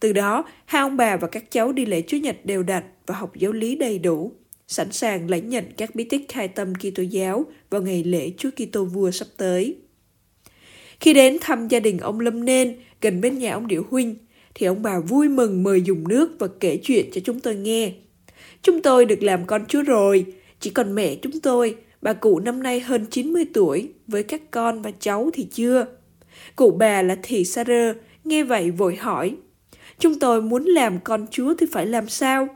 Từ 0.00 0.12
đó, 0.12 0.44
hai 0.64 0.82
ông 0.82 0.96
bà 0.96 1.16
và 1.16 1.28
các 1.28 1.50
cháu 1.50 1.72
đi 1.72 1.86
lễ 1.86 2.02
Chúa 2.06 2.16
Nhật 2.16 2.36
đều 2.44 2.62
đặn 2.62 2.82
và 3.06 3.14
học 3.14 3.36
giáo 3.36 3.52
lý 3.52 3.76
đầy 3.76 3.98
đủ, 3.98 4.32
sẵn 4.66 4.92
sàng 4.92 5.30
lãnh 5.30 5.48
nhận 5.48 5.64
các 5.76 5.94
bí 5.94 6.04
tích 6.04 6.26
khai 6.28 6.48
tâm 6.48 6.74
Kitô 6.74 7.02
giáo 7.02 7.46
vào 7.70 7.82
ngày 7.82 8.04
lễ 8.04 8.32
Chúa 8.36 8.50
Kitô 8.50 8.84
vua 8.84 9.10
sắp 9.10 9.28
tới. 9.36 9.76
Khi 11.00 11.14
đến 11.14 11.38
thăm 11.40 11.68
gia 11.68 11.80
đình 11.80 11.98
ông 11.98 12.20
Lâm 12.20 12.44
Nên 12.44 12.76
gần 13.00 13.20
bên 13.20 13.38
nhà 13.38 13.52
ông 13.52 13.66
Điệu 13.66 13.86
Huynh, 13.90 14.14
thì 14.54 14.66
ông 14.66 14.82
bà 14.82 15.00
vui 15.00 15.28
mừng 15.28 15.62
mời 15.62 15.82
dùng 15.82 16.08
nước 16.08 16.30
và 16.38 16.48
kể 16.60 16.76
chuyện 16.76 17.10
cho 17.12 17.20
chúng 17.24 17.40
tôi 17.40 17.56
nghe. 17.56 17.92
Chúng 18.62 18.82
tôi 18.82 19.04
được 19.04 19.22
làm 19.22 19.46
con 19.46 19.64
chúa 19.68 19.82
rồi, 19.82 20.26
chỉ 20.60 20.70
còn 20.70 20.94
mẹ 20.94 21.14
chúng 21.14 21.40
tôi, 21.40 21.76
bà 22.02 22.12
cụ 22.12 22.40
năm 22.40 22.62
nay 22.62 22.80
hơn 22.80 23.06
90 23.10 23.46
tuổi, 23.54 23.92
với 24.06 24.22
các 24.22 24.50
con 24.50 24.82
và 24.82 24.90
cháu 25.00 25.30
thì 25.32 25.44
chưa. 25.52 25.86
Cụ 26.56 26.70
bà 26.70 27.02
là 27.02 27.16
Thị 27.22 27.44
Sa 27.44 27.64
Rơ, 27.64 27.94
nghe 28.24 28.42
vậy 28.42 28.70
vội 28.70 28.96
hỏi, 28.96 29.36
chúng 29.98 30.18
tôi 30.18 30.42
muốn 30.42 30.64
làm 30.64 30.98
con 31.04 31.26
chúa 31.30 31.54
thì 31.54 31.66
phải 31.72 31.86
làm 31.86 32.08
sao? 32.08 32.48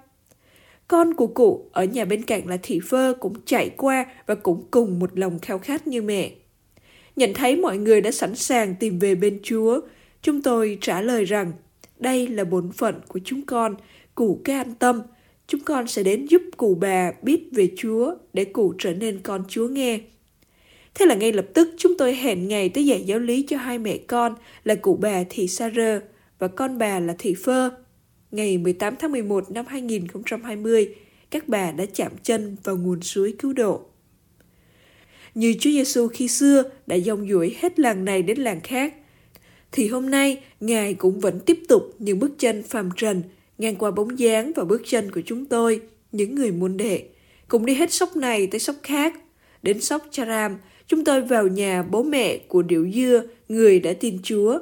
Con 0.88 1.14
của 1.14 1.26
cụ 1.26 1.70
ở 1.72 1.84
nhà 1.84 2.04
bên 2.04 2.22
cạnh 2.22 2.48
là 2.48 2.58
Thị 2.62 2.80
Phơ 2.88 3.14
cũng 3.20 3.34
chạy 3.46 3.70
qua 3.76 4.06
và 4.26 4.34
cũng 4.34 4.64
cùng 4.70 4.98
một 4.98 5.18
lòng 5.18 5.38
khao 5.38 5.58
khát 5.58 5.86
như 5.86 6.02
mẹ. 6.02 6.30
Nhận 7.16 7.34
thấy 7.34 7.56
mọi 7.56 7.78
người 7.78 8.00
đã 8.00 8.10
sẵn 8.10 8.34
sàng 8.34 8.74
tìm 8.80 8.98
về 8.98 9.14
bên 9.14 9.40
Chúa, 9.42 9.80
chúng 10.22 10.42
tôi 10.42 10.78
trả 10.80 11.00
lời 11.00 11.24
rằng 11.24 11.52
đây 11.98 12.28
là 12.28 12.44
bổn 12.44 12.72
phận 12.72 12.94
của 13.08 13.20
chúng 13.24 13.42
con, 13.46 13.74
cụ 14.14 14.40
cứ 14.44 14.52
an 14.52 14.74
tâm, 14.74 15.02
chúng 15.46 15.60
con 15.60 15.88
sẽ 15.88 16.02
đến 16.02 16.26
giúp 16.26 16.42
cụ 16.56 16.74
bà 16.80 17.12
biết 17.22 17.48
về 17.52 17.68
Chúa 17.76 18.14
để 18.32 18.44
cụ 18.44 18.74
trở 18.78 18.92
nên 18.94 19.20
con 19.22 19.44
Chúa 19.48 19.68
nghe. 19.68 20.00
Thế 20.94 21.06
là 21.06 21.14
ngay 21.14 21.32
lập 21.32 21.46
tức 21.54 21.68
chúng 21.76 21.96
tôi 21.98 22.14
hẹn 22.14 22.48
ngày 22.48 22.68
tới 22.68 22.86
dạy 22.86 23.02
giáo 23.02 23.18
lý 23.18 23.42
cho 23.48 23.56
hai 23.56 23.78
mẹ 23.78 23.98
con 23.98 24.34
là 24.64 24.74
cụ 24.74 24.98
bà 25.00 25.24
Thị 25.30 25.48
Sa 25.48 25.70
Rơ 25.70 26.00
và 26.38 26.48
con 26.48 26.78
bà 26.78 27.00
là 27.00 27.14
Thị 27.18 27.34
Phơ. 27.44 27.70
Ngày 28.30 28.58
18 28.58 28.94
tháng 28.98 29.12
11 29.12 29.50
năm 29.50 29.66
2020, 29.68 30.94
các 31.30 31.48
bà 31.48 31.70
đã 31.72 31.86
chạm 31.94 32.12
chân 32.22 32.56
vào 32.64 32.76
nguồn 32.76 33.02
suối 33.02 33.34
cứu 33.38 33.52
độ. 33.52 33.80
Như 35.34 35.54
Chúa 35.60 35.70
Giêsu 35.70 36.08
khi 36.08 36.28
xưa 36.28 36.62
đã 36.86 36.96
dòng 36.96 37.28
duỗi 37.28 37.56
hết 37.58 37.78
làng 37.80 38.04
này 38.04 38.22
đến 38.22 38.38
làng 38.38 38.60
khác, 38.60 38.94
thì 39.72 39.88
hôm 39.88 40.10
nay 40.10 40.42
Ngài 40.60 40.94
cũng 40.94 41.20
vẫn 41.20 41.40
tiếp 41.40 41.58
tục 41.68 41.94
những 41.98 42.18
bước 42.18 42.32
chân 42.38 42.62
phàm 42.62 42.90
trần 42.96 43.22
ngang 43.58 43.76
qua 43.76 43.90
bóng 43.90 44.18
dáng 44.18 44.52
và 44.56 44.64
bước 44.64 44.82
chân 44.86 45.10
của 45.10 45.20
chúng 45.26 45.44
tôi, 45.44 45.80
những 46.12 46.34
người 46.34 46.50
môn 46.50 46.76
đệ, 46.76 47.02
cùng 47.48 47.66
đi 47.66 47.74
hết 47.74 47.92
sóc 47.92 48.16
này 48.16 48.46
tới 48.46 48.60
sóc 48.60 48.76
khác. 48.82 49.14
Đến 49.62 49.80
sóc 49.80 50.06
Charam, 50.10 50.56
chúng 50.86 51.04
tôi 51.04 51.20
vào 51.20 51.48
nhà 51.48 51.82
bố 51.82 52.02
mẹ 52.02 52.38
của 52.38 52.62
Điệu 52.62 52.90
Dưa, 52.94 53.22
người 53.48 53.80
đã 53.80 53.92
tin 53.92 54.18
Chúa. 54.22 54.58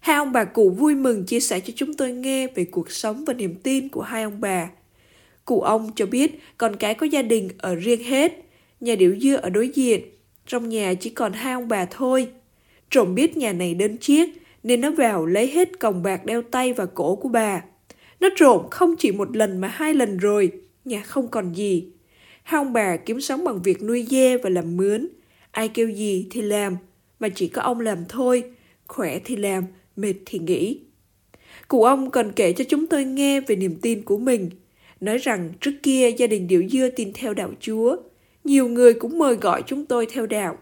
Hai 0.00 0.16
ông 0.16 0.32
bà 0.32 0.44
cụ 0.44 0.70
vui 0.70 0.94
mừng 0.94 1.24
chia 1.24 1.40
sẻ 1.40 1.60
cho 1.60 1.72
chúng 1.76 1.94
tôi 1.94 2.12
nghe 2.12 2.46
về 2.46 2.64
cuộc 2.64 2.90
sống 2.90 3.24
và 3.24 3.34
niềm 3.34 3.54
tin 3.54 3.88
của 3.88 4.02
hai 4.02 4.22
ông 4.22 4.40
bà. 4.40 4.70
Cụ 5.44 5.60
ông 5.60 5.90
cho 5.96 6.06
biết 6.06 6.40
con 6.58 6.76
cái 6.76 6.94
có 6.94 7.06
gia 7.06 7.22
đình 7.22 7.48
ở 7.58 7.74
riêng 7.74 8.04
hết, 8.04 8.44
nhà 8.80 8.94
Điệu 8.94 9.16
Dưa 9.20 9.36
ở 9.36 9.50
đối 9.50 9.68
diện, 9.68 10.00
trong 10.46 10.68
nhà 10.68 10.94
chỉ 10.94 11.10
còn 11.10 11.32
hai 11.32 11.52
ông 11.52 11.68
bà 11.68 11.84
thôi. 11.84 12.28
Trộm 12.90 13.14
biết 13.14 13.36
nhà 13.36 13.52
này 13.52 13.74
đơn 13.74 13.96
chiếc, 13.96 14.28
nên 14.62 14.80
nó 14.80 14.90
vào 14.90 15.26
lấy 15.26 15.46
hết 15.46 15.78
còng 15.78 16.02
bạc 16.02 16.24
đeo 16.24 16.42
tay 16.42 16.72
và 16.72 16.86
cổ 16.86 17.16
của 17.16 17.28
bà. 17.28 17.62
Nó 18.22 18.28
trộm 18.36 18.66
không 18.70 18.96
chỉ 18.98 19.12
một 19.12 19.36
lần 19.36 19.60
mà 19.60 19.68
hai 19.68 19.94
lần 19.94 20.18
rồi, 20.18 20.52
nhà 20.84 21.02
không 21.02 21.28
còn 21.28 21.52
gì. 21.52 21.86
Hai 22.42 22.58
ông 22.58 22.72
bà 22.72 22.96
kiếm 22.96 23.20
sống 23.20 23.44
bằng 23.44 23.62
việc 23.62 23.82
nuôi 23.82 24.06
dê 24.10 24.36
và 24.36 24.50
làm 24.50 24.76
mướn. 24.76 25.08
Ai 25.50 25.68
kêu 25.68 25.88
gì 25.88 26.26
thì 26.30 26.42
làm, 26.42 26.76
mà 27.20 27.28
chỉ 27.28 27.48
có 27.48 27.62
ông 27.62 27.80
làm 27.80 27.98
thôi. 28.08 28.44
Khỏe 28.86 29.18
thì 29.24 29.36
làm, 29.36 29.64
mệt 29.96 30.14
thì 30.26 30.38
nghỉ. 30.38 30.80
Cụ 31.68 31.84
ông 31.84 32.10
còn 32.10 32.32
kể 32.32 32.52
cho 32.52 32.64
chúng 32.68 32.86
tôi 32.86 33.04
nghe 33.04 33.40
về 33.40 33.56
niềm 33.56 33.76
tin 33.82 34.02
của 34.02 34.18
mình. 34.18 34.50
Nói 35.00 35.18
rằng 35.18 35.50
trước 35.60 35.72
kia 35.82 36.10
gia 36.10 36.26
đình 36.26 36.48
Điệu 36.48 36.68
Dưa 36.68 36.88
tin 36.96 37.12
theo 37.14 37.34
đạo 37.34 37.50
Chúa. 37.60 37.96
Nhiều 38.44 38.68
người 38.68 38.94
cũng 38.94 39.18
mời 39.18 39.34
gọi 39.34 39.62
chúng 39.66 39.86
tôi 39.86 40.06
theo 40.06 40.26
đạo. 40.26 40.58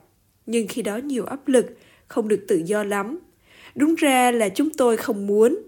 Nhưng 0.46 0.68
khi 0.68 0.82
đó 0.82 0.96
nhiều 0.96 1.24
áp 1.24 1.48
lực, 1.48 1.66
không 2.06 2.28
được 2.28 2.44
tự 2.48 2.62
do 2.64 2.84
lắm. 2.84 3.18
Đúng 3.74 3.94
ra 3.94 4.30
là 4.30 4.48
chúng 4.48 4.70
tôi 4.70 4.96
không 4.96 5.26
muốn. 5.26 5.58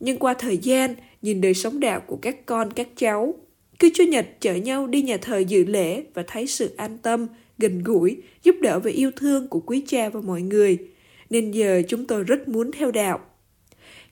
Nhưng 0.00 0.18
qua 0.18 0.34
thời 0.34 0.58
gian, 0.58 0.94
nhìn 1.26 1.40
đời 1.40 1.54
sống 1.54 1.80
đạo 1.80 2.00
của 2.06 2.16
các 2.16 2.46
con 2.46 2.70
các 2.70 2.88
cháu, 2.96 3.34
cứ 3.78 3.90
chủ 3.94 4.04
Nhật 4.04 4.26
chở 4.40 4.54
nhau 4.54 4.86
đi 4.86 5.02
nhà 5.02 5.16
thờ 5.16 5.38
dự 5.38 5.64
lễ 5.64 6.04
và 6.14 6.24
thấy 6.26 6.46
sự 6.46 6.74
an 6.76 6.98
tâm, 7.02 7.26
gần 7.58 7.82
gũi, 7.84 8.16
giúp 8.42 8.54
đỡ 8.60 8.78
và 8.78 8.90
yêu 8.90 9.10
thương 9.16 9.48
của 9.48 9.60
quý 9.60 9.82
cha 9.86 10.08
và 10.08 10.20
mọi 10.20 10.42
người. 10.42 10.78
Nên 11.30 11.50
giờ 11.50 11.82
chúng 11.88 12.04
tôi 12.04 12.24
rất 12.24 12.48
muốn 12.48 12.72
theo 12.72 12.90
đạo. 12.90 13.20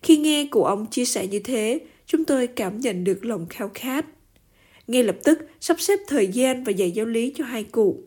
Khi 0.03 0.17
nghe 0.17 0.49
cụ 0.51 0.65
ông 0.65 0.87
chia 0.91 1.05
sẻ 1.05 1.27
như 1.27 1.39
thế, 1.39 1.79
chúng 2.07 2.25
tôi 2.25 2.47
cảm 2.47 2.81
nhận 2.81 3.05
được 3.05 3.25
lòng 3.25 3.47
khao 3.51 3.71
khát. 3.75 4.07
Ngay 4.87 5.03
lập 5.03 5.17
tức 5.25 5.39
sắp 5.61 5.81
xếp 5.81 5.99
thời 6.09 6.27
gian 6.27 6.65
và 6.65 6.73
dạy 6.73 6.91
giáo 6.91 7.07
lý 7.07 7.33
cho 7.37 7.45
hai 7.45 7.65
cụ. 7.65 8.03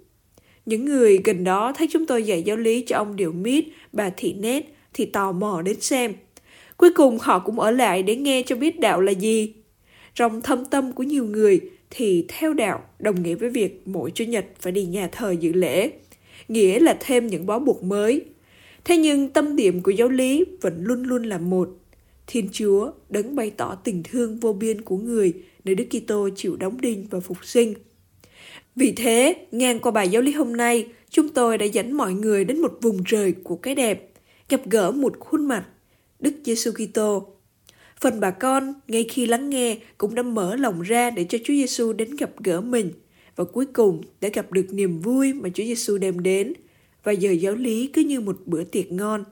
Những 0.66 0.86
người 0.86 1.20
gần 1.24 1.44
đó 1.44 1.74
thấy 1.78 1.88
chúng 1.92 2.06
tôi 2.06 2.24
dạy 2.24 2.44
giáo 2.44 2.58
lý 2.58 2.84
cho 2.88 2.98
ông 2.98 3.16
Điệu 3.16 3.32
Mít, 3.32 3.66
bà 3.92 4.10
Thị 4.10 4.34
Nét 4.34 4.76
thì 4.94 5.06
tò 5.06 5.32
mò 5.32 5.62
đến 5.62 5.82
xem. 5.82 6.14
Cuối 6.78 6.90
cùng 6.96 7.18
họ 7.22 7.40
cũng 7.40 7.60
ở 7.60 7.72
lại 7.72 8.04
để 8.04 8.16
nghe 8.16 8.44
cho 8.46 8.56
biết 8.56 8.80
đạo 8.80 9.02
là 9.02 9.12
gì. 9.12 9.54
Trong 10.16 10.42
thâm 10.42 10.66
tâm 10.66 10.92
của 10.92 11.04
nhiều 11.04 11.26
người 11.26 11.60
thì 11.90 12.26
theo 12.28 12.54
đạo 12.54 12.84
đồng 13.00 13.24
nghĩa 13.24 13.36
với 13.36 13.50
việc 13.50 13.82
mỗi 13.86 14.12
chủ 14.12 14.24
nhật 14.24 14.46
phải 14.60 14.72
đi 14.72 14.86
nhà 14.86 15.10
thờ 15.12 15.36
dự 15.40 15.54
lễ, 15.54 15.92
nghĩa 16.48 16.80
là 16.80 16.98
thêm 17.00 17.28
những 17.28 17.46
bó 17.46 17.60
buộc 17.60 17.84
mới. 17.84 18.26
Thế 18.86 18.98
nhưng 18.98 19.30
tâm 19.30 19.56
điểm 19.56 19.82
của 19.84 19.92
giáo 19.92 20.10
lý 20.10 20.46
vẫn 20.62 20.84
luôn 20.84 21.04
luôn 21.04 21.24
là 21.24 21.38
một. 21.38 21.70
Thiên 22.28 22.50
Chúa 22.52 22.92
đấng 23.10 23.36
bày 23.36 23.52
tỏ 23.52 23.76
tình 23.76 24.04
thương 24.04 24.40
vô 24.40 24.54
biên 24.54 24.82
của 24.82 24.98
người 24.98 25.34
để 25.64 25.76
Đức 25.76 25.86
Kitô 25.90 26.30
chịu 26.36 26.56
đóng 26.56 26.82
đinh 26.82 27.08
và 27.10 27.20
phục 27.20 27.46
sinh. 27.46 27.74
Vì 28.76 28.92
thế, 28.92 29.36
ngang 29.52 29.80
qua 29.80 29.92
bài 29.92 30.10
giáo 30.10 30.22
lý 30.22 30.32
hôm 30.32 30.58
nay, 30.58 30.88
chúng 31.10 31.30
tôi 31.30 31.58
đã 31.58 31.66
dẫn 31.66 31.92
mọi 31.92 32.14
người 32.14 32.46
đến 32.46 32.62
một 32.62 32.78
vùng 32.82 33.04
trời 33.06 33.34
của 33.44 33.56
cái 33.56 33.76
đẹp, 33.76 34.10
gặp 34.50 34.62
gỡ 34.70 34.92
một 34.92 35.20
khuôn 35.20 35.46
mặt, 35.46 35.66
Đức 36.20 36.34
Giêsu 36.44 36.72
Kitô. 36.72 37.28
Phần 38.02 38.20
bà 38.20 38.32
con, 38.32 38.74
ngay 38.88 39.06
khi 39.10 39.26
lắng 39.26 39.50
nghe, 39.50 39.78
cũng 39.98 40.16
đã 40.16 40.24
mở 40.24 40.56
lòng 40.56 40.82
ra 40.82 41.10
để 41.10 41.26
cho 41.30 41.38
Chúa 41.38 41.54
Giêsu 41.54 41.94
đến 41.94 42.16
gặp 42.16 42.30
gỡ 42.44 42.62
mình 42.62 42.92
và 43.36 43.44
cuối 43.44 43.66
cùng 43.66 44.02
đã 44.22 44.30
gặp 44.34 44.52
được 44.52 44.66
niềm 44.72 45.00
vui 45.00 45.34
mà 45.34 45.50
Chúa 45.50 45.64
Giêsu 45.64 45.98
đem 45.98 46.20
đến 46.24 46.54
và 47.04 47.12
giờ 47.12 47.32
giáo 47.32 47.56
lý 47.56 47.88
cứ 47.88 48.02
như 48.02 48.20
một 48.20 48.38
bữa 48.46 48.64
tiệc 48.64 48.92
ngon. 48.92 49.24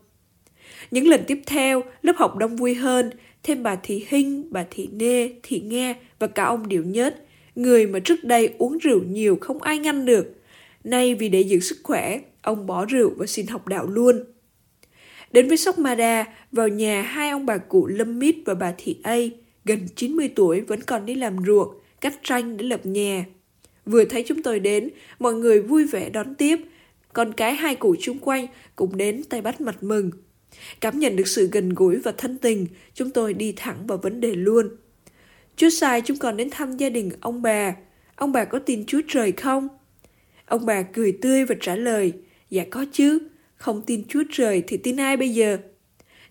Những 0.91 1.07
lần 1.07 1.21
tiếp 1.27 1.41
theo, 1.45 1.83
lớp 2.01 2.13
học 2.17 2.37
đông 2.37 2.55
vui 2.55 2.75
hơn, 2.75 3.09
thêm 3.43 3.63
bà 3.63 3.75
Thị 3.75 4.05
Hinh, 4.09 4.47
bà 4.49 4.65
Thị 4.71 4.89
Nê, 4.91 5.29
Thị 5.43 5.59
Nghe 5.59 5.95
và 6.19 6.27
cả 6.27 6.43
ông 6.43 6.67
Điệu 6.67 6.83
Nhất, 6.83 7.25
người 7.55 7.87
mà 7.87 7.99
trước 7.99 8.23
đây 8.23 8.53
uống 8.57 8.77
rượu 8.77 9.03
nhiều 9.03 9.37
không 9.41 9.61
ai 9.61 9.79
ngăn 9.79 10.05
được. 10.05 10.35
Nay 10.83 11.15
vì 11.15 11.29
để 11.29 11.41
giữ 11.41 11.59
sức 11.59 11.77
khỏe, 11.83 12.19
ông 12.41 12.67
bỏ 12.67 12.85
rượu 12.85 13.13
và 13.17 13.25
xin 13.25 13.47
học 13.47 13.67
đạo 13.67 13.87
luôn. 13.87 14.23
Đến 15.35 15.47
với 15.47 15.57
Sóc 15.57 15.79
Mada, 15.79 16.25
vào 16.51 16.67
nhà 16.67 17.01
hai 17.01 17.29
ông 17.29 17.45
bà 17.45 17.57
cụ 17.57 17.87
Lâm 17.87 18.19
Mít 18.19 18.35
và 18.45 18.53
bà 18.53 18.73
Thị 18.77 18.97
A, 19.03 19.17
gần 19.65 19.87
90 19.95 20.29
tuổi 20.35 20.61
vẫn 20.61 20.81
còn 20.81 21.05
đi 21.05 21.15
làm 21.15 21.37
ruộng, 21.45 21.75
cắt 22.01 22.13
tranh 22.23 22.57
để 22.57 22.65
lập 22.65 22.85
nhà. 22.85 23.25
Vừa 23.85 24.05
thấy 24.05 24.23
chúng 24.27 24.43
tôi 24.43 24.59
đến, 24.59 24.89
mọi 25.19 25.33
người 25.33 25.61
vui 25.61 25.85
vẻ 25.85 26.09
đón 26.09 26.35
tiếp, 26.35 26.59
con 27.13 27.33
cái 27.33 27.55
hai 27.55 27.75
cụ 27.75 27.95
chung 27.99 28.19
quanh 28.19 28.47
cũng 28.75 28.97
đến 28.97 29.23
tay 29.23 29.41
bắt 29.41 29.61
mặt 29.61 29.83
mừng. 29.83 30.11
Cảm 30.81 30.99
nhận 30.99 31.15
được 31.15 31.27
sự 31.27 31.49
gần 31.51 31.69
gũi 31.69 31.95
và 31.95 32.11
thân 32.11 32.37
tình, 32.37 32.67
chúng 32.93 33.09
tôi 33.09 33.33
đi 33.33 33.53
thẳng 33.55 33.87
vào 33.87 33.97
vấn 33.97 34.21
đề 34.21 34.35
luôn. 34.35 34.69
Chút 35.57 35.69
sai 35.69 36.01
chúng 36.01 36.17
còn 36.17 36.37
đến 36.37 36.49
thăm 36.49 36.77
gia 36.77 36.89
đình 36.89 37.11
ông 37.21 37.41
bà. 37.41 37.75
ông 38.15 38.31
bà 38.31 38.45
có 38.45 38.59
tin 38.59 38.85
Chúa 38.85 39.01
Trời 39.07 39.31
không? 39.31 39.67
Ông 40.45 40.65
bà 40.65 40.81
cười 40.81 41.17
tươi 41.21 41.45
và 41.45 41.55
trả 41.61 41.75
lời, 41.75 42.13
dạ 42.49 42.63
có 42.71 42.85
chứ, 42.91 43.19
không 43.65 43.81
tin 43.81 44.03
Chúa 44.07 44.23
Trời 44.31 44.63
thì 44.67 44.77
tin 44.77 44.97
ai 44.97 45.17
bây 45.17 45.29
giờ? 45.29 45.57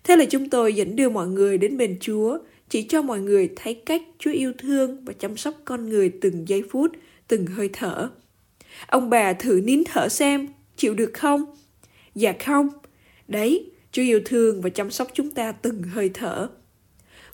Thế 0.03 0.15
là 0.15 0.25
chúng 0.25 0.49
tôi 0.49 0.73
dẫn 0.73 0.95
đưa 0.95 1.09
mọi 1.09 1.27
người 1.27 1.57
đến 1.57 1.77
bên 1.77 1.97
Chúa, 1.99 2.37
chỉ 2.69 2.83
cho 2.83 3.01
mọi 3.01 3.19
người 3.19 3.49
thấy 3.55 3.73
cách 3.73 4.01
Chúa 4.19 4.31
yêu 4.31 4.53
thương 4.57 5.05
và 5.05 5.13
chăm 5.13 5.37
sóc 5.37 5.55
con 5.65 5.89
người 5.89 6.09
từng 6.21 6.47
giây 6.47 6.63
phút, 6.69 6.91
từng 7.27 7.45
hơi 7.45 7.69
thở. 7.73 8.09
Ông 8.87 9.09
bà 9.09 9.33
thử 9.33 9.61
nín 9.63 9.83
thở 9.85 10.09
xem, 10.09 10.47
chịu 10.77 10.93
được 10.93 11.11
không? 11.13 11.45
Dạ 12.15 12.33
không. 12.45 12.69
Đấy, 13.27 13.71
Chúa 13.91 14.01
yêu 14.01 14.19
thương 14.25 14.61
và 14.61 14.69
chăm 14.69 14.91
sóc 14.91 15.07
chúng 15.13 15.31
ta 15.31 15.51
từng 15.51 15.83
hơi 15.83 16.09
thở. 16.13 16.49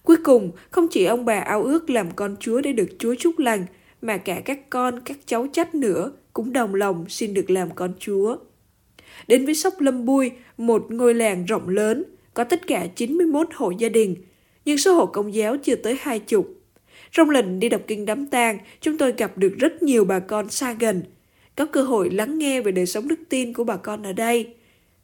Cuối 0.04 0.18
cùng, 0.24 0.52
không 0.72 0.88
chỉ 0.92 1.06
ông 1.06 1.26
bà 1.26 1.40
ao 1.40 1.64
ước 1.64 1.90
làm 1.90 2.12
con 2.16 2.36
Chúa 2.40 2.62
để 2.62 2.74
được 2.74 2.90
Chúa 3.00 3.16
chúc 3.20 3.40
lành, 3.40 3.66
mà 4.02 4.18
cả 4.18 4.42
các 4.46 4.70
con, 4.70 5.02
các 5.06 5.18
cháu 5.26 5.48
chắt 5.54 5.76
nữa 5.76 6.12
cũng 6.34 6.54
đồng 6.54 6.76
lòng 6.76 7.06
xin 7.10 7.34
được 7.34 7.50
làm 7.50 7.70
con 7.76 7.94
Chúa. 8.00 8.38
Đến 9.28 9.46
với 9.46 9.56
Sóc 9.56 9.82
Lâm 9.82 10.06
Bui, 10.06 10.32
một 10.58 10.86
ngôi 10.90 11.14
làng 11.14 11.46
rộng 11.46 11.70
lớn, 11.70 12.04
có 12.34 12.44
tất 12.44 12.68
cả 12.68 12.88
91 12.96 13.48
hộ 13.54 13.72
gia 13.72 13.90
đình, 13.90 14.16
nhưng 14.66 14.78
số 14.78 14.94
hộ 14.94 15.06
công 15.06 15.34
giáo 15.34 15.58
chưa 15.58 15.76
tới 15.76 15.98
hai 16.02 16.20
chục. 16.20 16.62
Trong 17.12 17.30
lần 17.30 17.60
đi 17.60 17.70
đọc 17.70 17.82
kinh 17.88 18.06
đám 18.06 18.28
tang, 18.28 18.58
chúng 18.82 18.98
tôi 18.98 19.14
gặp 19.18 19.38
được 19.38 19.54
rất 19.60 19.84
nhiều 19.84 20.06
bà 20.06 20.20
con 20.20 20.50
xa 20.50 20.74
gần, 20.80 21.04
có 21.56 21.66
cơ 21.66 21.84
hội 21.84 22.10
lắng 22.10 22.38
nghe 22.38 22.62
về 22.62 22.72
đời 22.72 22.86
sống 22.86 23.08
đức 23.08 23.20
tin 23.30 23.54
của 23.54 23.64
bà 23.64 23.78
con 23.78 24.04
ở 24.04 24.14
đây. 24.14 24.54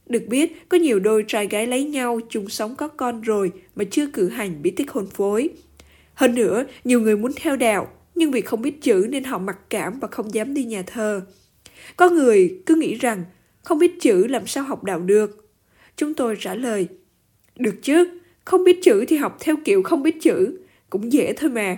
Được 0.06 0.24
biết, 0.28 0.70
có 0.70 0.78
nhiều 0.78 1.00
đôi 1.00 1.26
trai 1.28 1.48
gái 1.48 1.68
lấy 1.68 1.84
nhau 1.84 2.20
chung 2.30 2.50
sống 2.50 2.76
có 2.76 2.88
con 2.88 3.22
rồi 3.22 3.52
mà 3.76 3.84
chưa 3.92 4.08
cử 4.08 4.30
hành 4.30 4.62
bí 4.62 4.72
tích 4.72 4.92
hôn 4.92 5.08
phối. 5.08 5.50
Hơn 6.14 6.36
nữa, 6.36 6.66
nhiều 6.84 7.02
người 7.02 7.18
muốn 7.18 7.32
theo 7.36 7.56
đạo, 7.56 7.88
nhưng 8.16 8.32
vì 8.32 8.42
không 8.42 8.62
biết 8.62 8.82
chữ 8.82 9.08
nên 9.10 9.24
họ 9.24 9.38
mặc 9.38 9.58
cảm 9.70 10.00
và 10.00 10.08
không 10.08 10.34
dám 10.34 10.54
đi 10.54 10.64
nhà 10.64 10.82
thờ. 10.82 11.22
Có 11.98 12.10
người 12.10 12.62
cứ 12.66 12.76
nghĩ 12.76 12.96
rằng 12.96 13.24
không 13.68 13.80
biết 13.80 14.02
chữ 14.02 14.28
làm 14.28 14.48
sao 14.48 14.64
học 14.64 14.84
đạo 14.84 15.00
được. 15.00 15.50
Chúng 15.96 16.14
tôi 16.14 16.38
trả 16.40 16.56
lời, 16.56 16.88
được 17.56 17.76
chứ, 17.82 18.20
không 18.46 18.64
biết 18.64 18.80
chữ 18.84 19.06
thì 19.08 19.16
học 19.16 19.38
theo 19.40 19.56
kiểu 19.66 19.84
không 19.84 20.04
biết 20.04 20.22
chữ, 20.22 20.58
cũng 20.90 21.14
dễ 21.14 21.34
thôi 21.34 21.50
mà. 21.50 21.78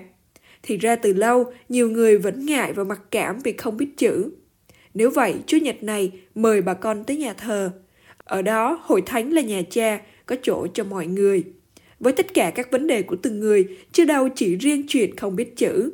Thì 0.64 0.78
ra 0.78 0.96
từ 0.96 1.14
lâu, 1.14 1.54
nhiều 1.70 1.90
người 1.90 2.18
vẫn 2.18 2.46
ngại 2.46 2.74
và 2.74 2.84
mặc 2.84 3.02
cảm 3.12 3.40
vì 3.40 3.54
không 3.54 3.78
biết 3.78 3.98
chữ. 3.98 4.32
Nếu 4.94 5.10
vậy, 5.10 5.36
Chúa 5.46 5.58
Nhật 5.58 5.84
này 5.84 6.12
mời 6.36 6.62
bà 6.62 6.74
con 6.74 7.04
tới 7.04 7.18
nhà 7.18 7.34
thờ. 7.34 7.72
Ở 8.18 8.42
đó, 8.42 8.80
hội 8.84 9.02
thánh 9.06 9.34
là 9.34 9.42
nhà 9.42 9.62
cha, 9.70 10.00
có 10.26 10.36
chỗ 10.42 10.68
cho 10.74 10.84
mọi 10.84 11.08
người. 11.08 11.44
Với 12.00 12.14
tất 12.14 12.34
cả 12.34 12.52
các 12.56 12.72
vấn 12.72 12.88
đề 12.88 13.02
của 13.02 13.16
từng 13.16 13.40
người, 13.40 13.78
chứ 13.92 14.06
đâu 14.06 14.30
chỉ 14.36 14.56
riêng 14.56 14.86
chuyện 14.88 15.16
không 15.16 15.36
biết 15.36 15.56
chữ. 15.56 15.92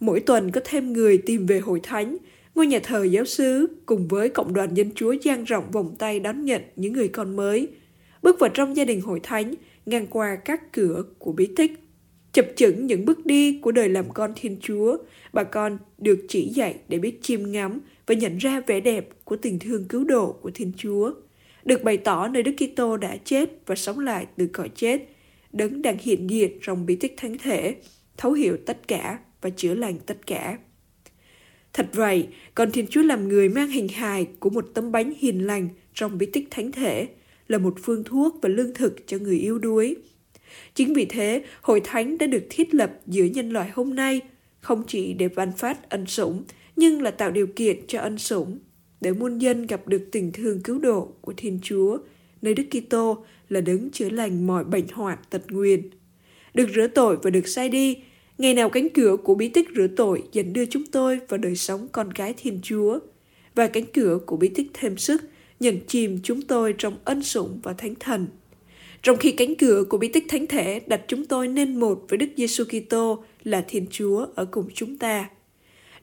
Mỗi 0.00 0.20
tuần 0.20 0.50
có 0.50 0.60
thêm 0.64 0.92
người 0.92 1.18
tìm 1.18 1.46
về 1.46 1.58
hội 1.58 1.80
thánh, 1.82 2.16
ngôi 2.54 2.66
nhà 2.66 2.78
thờ 2.82 3.04
giáo 3.04 3.24
xứ 3.24 3.66
cùng 3.86 4.08
với 4.08 4.28
cộng 4.28 4.52
đoàn 4.52 4.74
dân 4.74 4.90
chúa 4.94 5.12
dang 5.12 5.44
rộng 5.44 5.70
vòng 5.70 5.94
tay 5.98 6.20
đón 6.20 6.44
nhận 6.44 6.62
những 6.76 6.92
người 6.92 7.08
con 7.08 7.36
mới. 7.36 7.68
Bước 8.22 8.40
vào 8.40 8.50
trong 8.50 8.76
gia 8.76 8.84
đình 8.84 9.00
hội 9.00 9.20
thánh, 9.22 9.54
ngang 9.86 10.06
qua 10.06 10.36
các 10.36 10.72
cửa 10.72 11.04
của 11.18 11.32
bí 11.32 11.48
tích. 11.56 11.72
Chập 12.32 12.46
chững 12.56 12.86
những 12.86 13.04
bước 13.04 13.26
đi 13.26 13.58
của 13.62 13.72
đời 13.72 13.88
làm 13.88 14.04
con 14.14 14.32
Thiên 14.36 14.56
Chúa, 14.60 14.96
bà 15.32 15.44
con 15.44 15.78
được 15.98 16.24
chỉ 16.28 16.48
dạy 16.48 16.74
để 16.88 16.98
biết 16.98 17.22
chiêm 17.22 17.52
ngắm 17.52 17.80
và 18.06 18.14
nhận 18.14 18.38
ra 18.38 18.60
vẻ 18.66 18.80
đẹp 18.80 19.08
của 19.24 19.36
tình 19.36 19.58
thương 19.58 19.84
cứu 19.84 20.04
độ 20.04 20.32
của 20.32 20.50
Thiên 20.54 20.72
Chúa. 20.76 21.12
Được 21.64 21.82
bày 21.84 21.96
tỏ 21.96 22.28
nơi 22.28 22.42
Đức 22.42 22.52
Kitô 22.58 22.96
đã 22.96 23.16
chết 23.24 23.50
và 23.66 23.74
sống 23.74 23.98
lại 23.98 24.26
từ 24.36 24.46
cõi 24.52 24.68
chết, 24.74 25.08
đấng 25.52 25.82
đang 25.82 25.96
hiện 26.00 26.30
diện 26.30 26.58
trong 26.62 26.86
bí 26.86 26.96
tích 26.96 27.14
thánh 27.16 27.38
thể, 27.38 27.76
thấu 28.16 28.32
hiểu 28.32 28.56
tất 28.66 28.88
cả 28.88 29.18
và 29.40 29.50
chữa 29.50 29.74
lành 29.74 29.98
tất 30.06 30.26
cả. 30.26 30.58
Thật 31.72 31.88
vậy, 31.92 32.28
con 32.54 32.70
Thiên 32.72 32.86
Chúa 32.86 33.02
làm 33.02 33.28
người 33.28 33.48
mang 33.48 33.68
hình 33.68 33.88
hài 33.88 34.28
của 34.38 34.50
một 34.50 34.70
tấm 34.74 34.92
bánh 34.92 35.12
hiền 35.18 35.46
lành 35.46 35.68
trong 35.94 36.18
bí 36.18 36.26
tích 36.26 36.48
thánh 36.50 36.72
thể, 36.72 37.08
là 37.48 37.58
một 37.58 37.74
phương 37.82 38.04
thuốc 38.04 38.38
và 38.42 38.48
lương 38.48 38.74
thực 38.74 39.06
cho 39.06 39.18
người 39.18 39.38
yếu 39.38 39.58
đuối. 39.58 39.96
Chính 40.74 40.94
vì 40.94 41.04
thế, 41.04 41.44
hội 41.62 41.80
thánh 41.84 42.18
đã 42.18 42.26
được 42.26 42.44
thiết 42.50 42.74
lập 42.74 42.90
giữa 43.06 43.24
nhân 43.24 43.50
loại 43.50 43.70
hôm 43.74 43.94
nay, 43.94 44.20
không 44.60 44.82
chỉ 44.86 45.12
để 45.12 45.28
ban 45.28 45.52
phát 45.52 45.90
ân 45.90 46.06
sủng, 46.06 46.44
nhưng 46.76 47.02
là 47.02 47.10
tạo 47.10 47.30
điều 47.30 47.46
kiện 47.46 47.86
cho 47.86 48.00
ân 48.00 48.18
sủng, 48.18 48.58
để 49.00 49.12
muôn 49.12 49.38
dân 49.38 49.66
gặp 49.66 49.88
được 49.88 50.08
tình 50.12 50.32
thương 50.32 50.60
cứu 50.60 50.78
độ 50.78 51.12
của 51.20 51.34
Thiên 51.36 51.58
Chúa, 51.62 51.98
nơi 52.42 52.54
Đức 52.54 52.64
Kitô 52.70 53.24
là 53.48 53.60
đấng 53.60 53.90
chữa 53.90 54.10
lành 54.10 54.46
mọi 54.46 54.64
bệnh 54.64 54.88
hoạn 54.92 55.18
tật 55.30 55.42
nguyền. 55.50 55.90
Được 56.54 56.68
rửa 56.74 56.86
tội 56.86 57.16
và 57.22 57.30
được 57.30 57.48
sai 57.48 57.68
đi, 57.68 57.96
ngày 58.38 58.54
nào 58.54 58.70
cánh 58.70 58.88
cửa 58.88 59.16
của 59.24 59.34
bí 59.34 59.48
tích 59.48 59.68
rửa 59.76 59.86
tội 59.96 60.22
dẫn 60.32 60.52
đưa 60.52 60.66
chúng 60.66 60.86
tôi 60.86 61.20
vào 61.28 61.38
đời 61.38 61.56
sống 61.56 61.88
con 61.92 62.10
gái 62.10 62.34
Thiên 62.36 62.60
Chúa, 62.62 62.98
và 63.54 63.66
cánh 63.66 63.84
cửa 63.92 64.18
của 64.26 64.36
bí 64.36 64.48
tích 64.48 64.66
thêm 64.72 64.96
sức 64.96 65.22
nhận 65.60 65.80
chìm 65.86 66.18
chúng 66.22 66.42
tôi 66.42 66.74
trong 66.78 66.96
ân 67.04 67.22
sủng 67.22 67.60
và 67.62 67.72
thánh 67.72 67.94
thần. 67.94 68.26
Trong 69.02 69.16
khi 69.16 69.32
cánh 69.32 69.54
cửa 69.54 69.84
của 69.88 69.98
bí 69.98 70.08
tích 70.08 70.24
thánh 70.28 70.46
thể 70.46 70.80
đặt 70.86 71.00
chúng 71.08 71.24
tôi 71.24 71.48
nên 71.48 71.80
một 71.80 72.04
với 72.08 72.18
Đức 72.18 72.26
Giêsu 72.36 72.64
Kitô 72.64 73.24
là 73.44 73.64
Thiên 73.68 73.86
Chúa 73.90 74.26
ở 74.34 74.44
cùng 74.44 74.68
chúng 74.74 74.98
ta. 74.98 75.30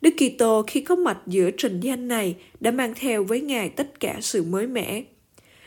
Đức 0.02 0.14
Kitô 0.18 0.64
khi 0.68 0.82
có 0.82 0.96
mặt 0.96 1.18
giữa 1.28 1.52
trần 1.52 1.80
gian 1.80 2.08
này 2.08 2.36
đã 2.60 2.72
mang 2.72 2.94
theo 2.96 3.24
với 3.24 3.42
Ngài 3.42 3.70
tất 3.70 4.00
cả 4.00 4.18
sự 4.22 4.44
mới 4.44 4.68
mẻ. 4.68 5.04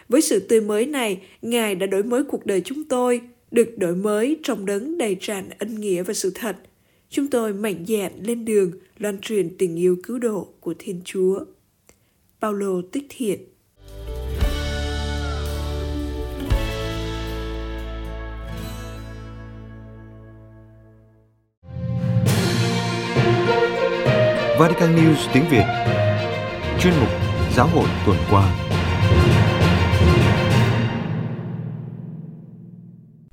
Với 0.08 0.22
sự 0.22 0.40
tươi 0.40 0.60
mới 0.60 0.86
này, 0.86 1.20
Ngài 1.42 1.74
đã 1.74 1.86
đổi 1.86 2.02
mới 2.02 2.24
cuộc 2.24 2.46
đời 2.46 2.60
chúng 2.60 2.84
tôi, 2.84 3.20
được 3.52 3.78
đổi 3.78 3.94
mới 3.94 4.36
trong 4.42 4.66
đấng 4.66 4.98
đầy 4.98 5.16
tràn 5.20 5.48
ân 5.58 5.80
nghĩa 5.80 6.02
và 6.02 6.14
sự 6.14 6.32
thật. 6.34 6.56
Chúng 7.10 7.26
tôi 7.30 7.52
mạnh 7.52 7.84
dạn 7.88 8.12
lên 8.22 8.44
đường, 8.44 8.72
loan 8.98 9.20
truyền 9.20 9.56
tình 9.58 9.76
yêu 9.76 9.96
cứu 10.02 10.18
độ 10.18 10.48
của 10.60 10.74
Thiên 10.78 11.00
Chúa. 11.04 11.44
Paulo 12.40 12.82
Tích 12.92 13.06
Thiện 13.08 13.40
Vatican 24.58 24.96
News 24.96 25.28
tiếng 25.34 25.44
Việt 25.50 25.64
Chuyên 26.80 26.94
mục 27.00 27.08
Giáo 27.56 27.66
hội 27.66 27.88
tuần 28.06 28.16
qua 28.30 28.68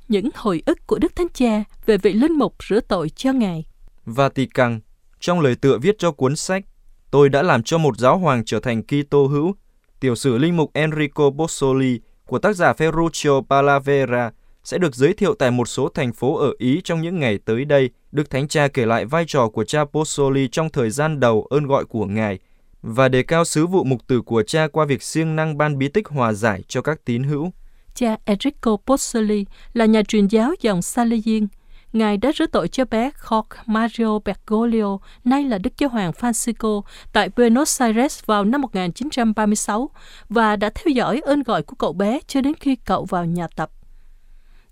Những 0.09 0.29
hồi 0.35 0.63
ức 0.65 0.87
của 0.87 0.99
Đức 0.99 1.15
Thánh 1.15 1.27
Cha 1.33 1.63
về 1.85 1.97
vị 1.97 2.13
linh 2.13 2.33
mục 2.33 2.55
rửa 2.69 2.79
tội 2.79 3.09
cho 3.09 3.33
Ngài 3.33 3.65
Vatican, 4.05 4.79
Trong 5.19 5.39
lời 5.39 5.55
tựa 5.55 5.77
viết 5.77 5.95
cho 5.99 6.11
cuốn 6.11 6.35
sách, 6.35 6.65
Tôi 7.11 7.29
đã 7.29 7.41
làm 7.41 7.63
cho 7.63 7.77
một 7.77 7.97
giáo 7.97 8.17
hoàng 8.17 8.45
trở 8.45 8.59
thành 8.59 8.83
Kitô 8.83 9.27
hữu 9.27 9.55
Tiểu 9.99 10.15
sử 10.15 10.37
linh 10.37 10.57
mục 10.57 10.71
Enrico 10.73 11.29
Bossoli 11.29 11.99
của 12.25 12.39
tác 12.39 12.55
giả 12.55 12.73
Ferruccio 12.73 13.41
Palavera 13.49 14.31
sẽ 14.63 14.77
được 14.77 14.95
giới 14.95 15.13
thiệu 15.13 15.35
tại 15.35 15.51
một 15.51 15.67
số 15.67 15.89
thành 15.89 16.13
phố 16.13 16.37
ở 16.37 16.53
Ý 16.57 16.81
trong 16.83 17.01
những 17.01 17.19
ngày 17.19 17.39
tới 17.45 17.65
đây. 17.65 17.89
Đức 18.11 18.29
Thánh 18.29 18.47
Cha 18.47 18.67
kể 18.67 18.85
lại 18.85 19.05
vai 19.05 19.25
trò 19.27 19.49
của 19.49 19.63
cha 19.63 19.85
Bossoli 19.93 20.47
trong 20.47 20.69
thời 20.69 20.89
gian 20.89 21.19
đầu 21.19 21.47
ơn 21.49 21.67
gọi 21.67 21.85
của 21.85 22.05
Ngài 22.05 22.39
và 22.81 23.09
đề 23.09 23.23
cao 23.23 23.45
sứ 23.45 23.67
vụ 23.67 23.83
mục 23.83 24.07
tử 24.07 24.21
của 24.21 24.43
cha 24.43 24.67
qua 24.67 24.85
việc 24.85 25.03
siêng 25.03 25.35
năng 25.35 25.57
ban 25.57 25.77
bí 25.77 25.87
tích 25.87 26.07
hòa 26.07 26.33
giải 26.33 26.63
cho 26.67 26.81
các 26.81 27.05
tín 27.05 27.23
hữu. 27.23 27.51
Cha 27.95 28.17
Enrico 28.25 28.77
Pozzoli 28.85 29.45
là 29.73 29.85
nhà 29.85 30.01
truyền 30.07 30.27
giáo 30.27 30.53
dòng 30.61 30.81
Salesian. 30.81 31.47
Ngài 31.93 32.17
đã 32.17 32.31
rửa 32.37 32.45
tội 32.45 32.67
cho 32.67 32.85
bé 32.85 33.11
Jorge 33.21 33.43
Mario 33.65 34.19
Bergoglio, 34.19 34.97
nay 35.23 35.43
là 35.43 35.57
Đức 35.57 35.73
Giáo 35.77 35.89
hoàng 35.89 36.11
Francisco, 36.11 36.81
tại 37.13 37.29
Buenos 37.37 37.81
Aires 37.81 38.25
vào 38.25 38.43
năm 38.43 38.61
1936 38.61 39.89
và 40.29 40.55
đã 40.55 40.69
theo 40.69 40.89
dõi 40.89 41.19
ơn 41.19 41.43
gọi 41.43 41.63
của 41.63 41.75
cậu 41.75 41.93
bé 41.93 42.19
cho 42.27 42.41
đến 42.41 42.53
khi 42.59 42.75
cậu 42.75 43.05
vào 43.05 43.25
nhà 43.25 43.47
tập. 43.55 43.71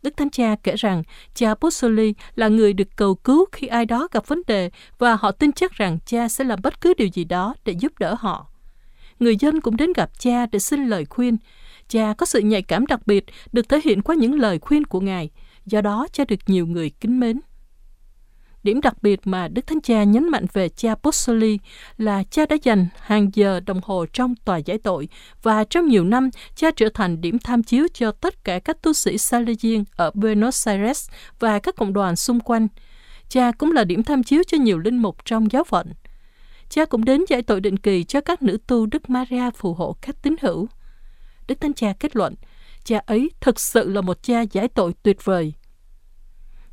Đức 0.04 0.18
Thánh 0.18 0.30
Cha 0.30 0.56
kể 0.64 0.76
rằng 0.76 1.04
cha 1.36 1.54
Pozzoli 1.54 2.14
là 2.36 2.48
người 2.48 2.74
được 2.74 2.88
cầu 2.96 3.16
cứu 3.16 3.46
khi 3.52 3.68
ai 3.68 3.86
đó 3.86 4.08
gặp 4.12 4.28
vấn 4.28 4.42
đề 4.48 4.70
và 4.98 5.16
họ 5.16 5.32
tin 5.32 5.52
chắc 5.52 5.72
rằng 5.72 5.98
cha 6.06 6.28
sẽ 6.28 6.44
làm 6.44 6.60
bất 6.64 6.82
cứ 6.82 6.94
điều 6.98 7.08
gì 7.08 7.24
đó 7.24 7.56
để 7.66 7.76
giúp 7.80 8.00
đỡ 8.00 8.16
họ. 8.20 8.48
Người 9.20 9.38
dân 9.40 9.62
cũng 9.62 9.78
đến 9.78 9.94
gặp 9.94 10.10
cha 10.20 10.46
để 10.46 10.60
xin 10.60 10.88
lời 10.88 11.06
khuyên. 11.06 11.38
Cha 11.88 12.14
có 12.18 12.26
sự 12.26 12.40
nhạy 12.40 12.62
cảm 12.62 12.86
đặc 12.86 13.08
biệt 13.08 13.26
được 13.52 13.70
thể 13.70 13.80
hiện 13.84 14.02
qua 14.02 14.16
những 14.16 14.40
lời 14.40 14.60
khuyên 14.60 14.86
của 14.86 15.00
Ngài, 15.00 15.30
do 15.66 15.82
đó 15.82 16.08
cha 16.12 16.26
được 16.28 16.40
nhiều 16.48 16.68
người 16.68 16.90
kính 16.90 17.20
mến. 17.20 17.40
Điểm 18.64 18.82
đặc 18.82 19.04
biệt 19.04 19.20
mà 19.24 19.48
Đức 19.48 19.68
Thánh 19.68 19.82
Cha 19.82 20.04
nhấn 20.04 20.30
mạnh 20.30 20.46
về 20.54 20.70
cha 20.70 20.96
Pozzoli 21.04 21.58
là 21.98 22.24
cha 22.24 22.46
đã 22.46 22.56
dành 22.64 22.88
hàng 23.00 23.30
giờ 23.34 23.60
đồng 23.60 23.82
hồ 23.84 24.06
trong 24.14 24.36
tòa 24.46 24.58
giải 24.58 24.78
tội 24.78 25.08
và 25.44 25.64
trong 25.64 25.88
nhiều 25.88 26.04
năm 26.04 26.30
cha 26.56 26.72
trở 26.72 26.90
thành 26.94 27.22
điểm 27.22 27.40
tham 27.40 27.64
chiếu 27.64 27.88
cho 27.94 28.12
tất 28.12 28.44
cả 28.44 28.60
các 28.60 28.82
tu 28.82 28.94
sĩ 28.94 29.18
Salesian 29.18 29.84
ở 29.96 30.12
Buenos 30.14 30.68
Aires 30.68 31.10
và 31.40 31.60
các 31.60 31.76
cộng 31.76 31.94
đoàn 31.94 32.16
xung 32.16 32.40
quanh. 32.40 32.68
Cha 33.30 33.52
cũng 33.52 33.72
là 33.72 33.84
điểm 33.84 34.04
tham 34.04 34.24
chiếu 34.24 34.44
cho 34.48 34.58
nhiều 34.58 34.78
linh 34.78 34.98
mục 34.98 35.26
trong 35.26 35.52
giáo 35.52 35.64
phận. 35.64 35.88
Cha 36.70 36.86
cũng 36.86 37.06
đến 37.06 37.26
giải 37.28 37.42
tội 37.42 37.62
định 37.62 37.78
kỳ 37.78 38.04
cho 38.04 38.22
các 38.22 38.42
nữ 38.42 38.58
tu 38.68 38.86
Đức 38.86 39.10
Maria 39.10 39.52
phù 39.56 39.74
hộ 39.74 39.96
các 40.02 40.16
tín 40.22 40.36
hữu. 40.42 40.68
Đức 41.48 41.62
Thánh 41.62 41.74
Cha 41.74 41.94
kết 42.00 42.16
luận, 42.16 42.36
cha 42.84 43.02
ấy 43.06 43.32
thực 43.42 43.60
sự 43.60 43.90
là 43.90 44.02
một 44.02 44.24
cha 44.24 44.42
giải 44.42 44.68
tội 44.68 44.94
tuyệt 45.04 45.26
vời. 45.26 45.54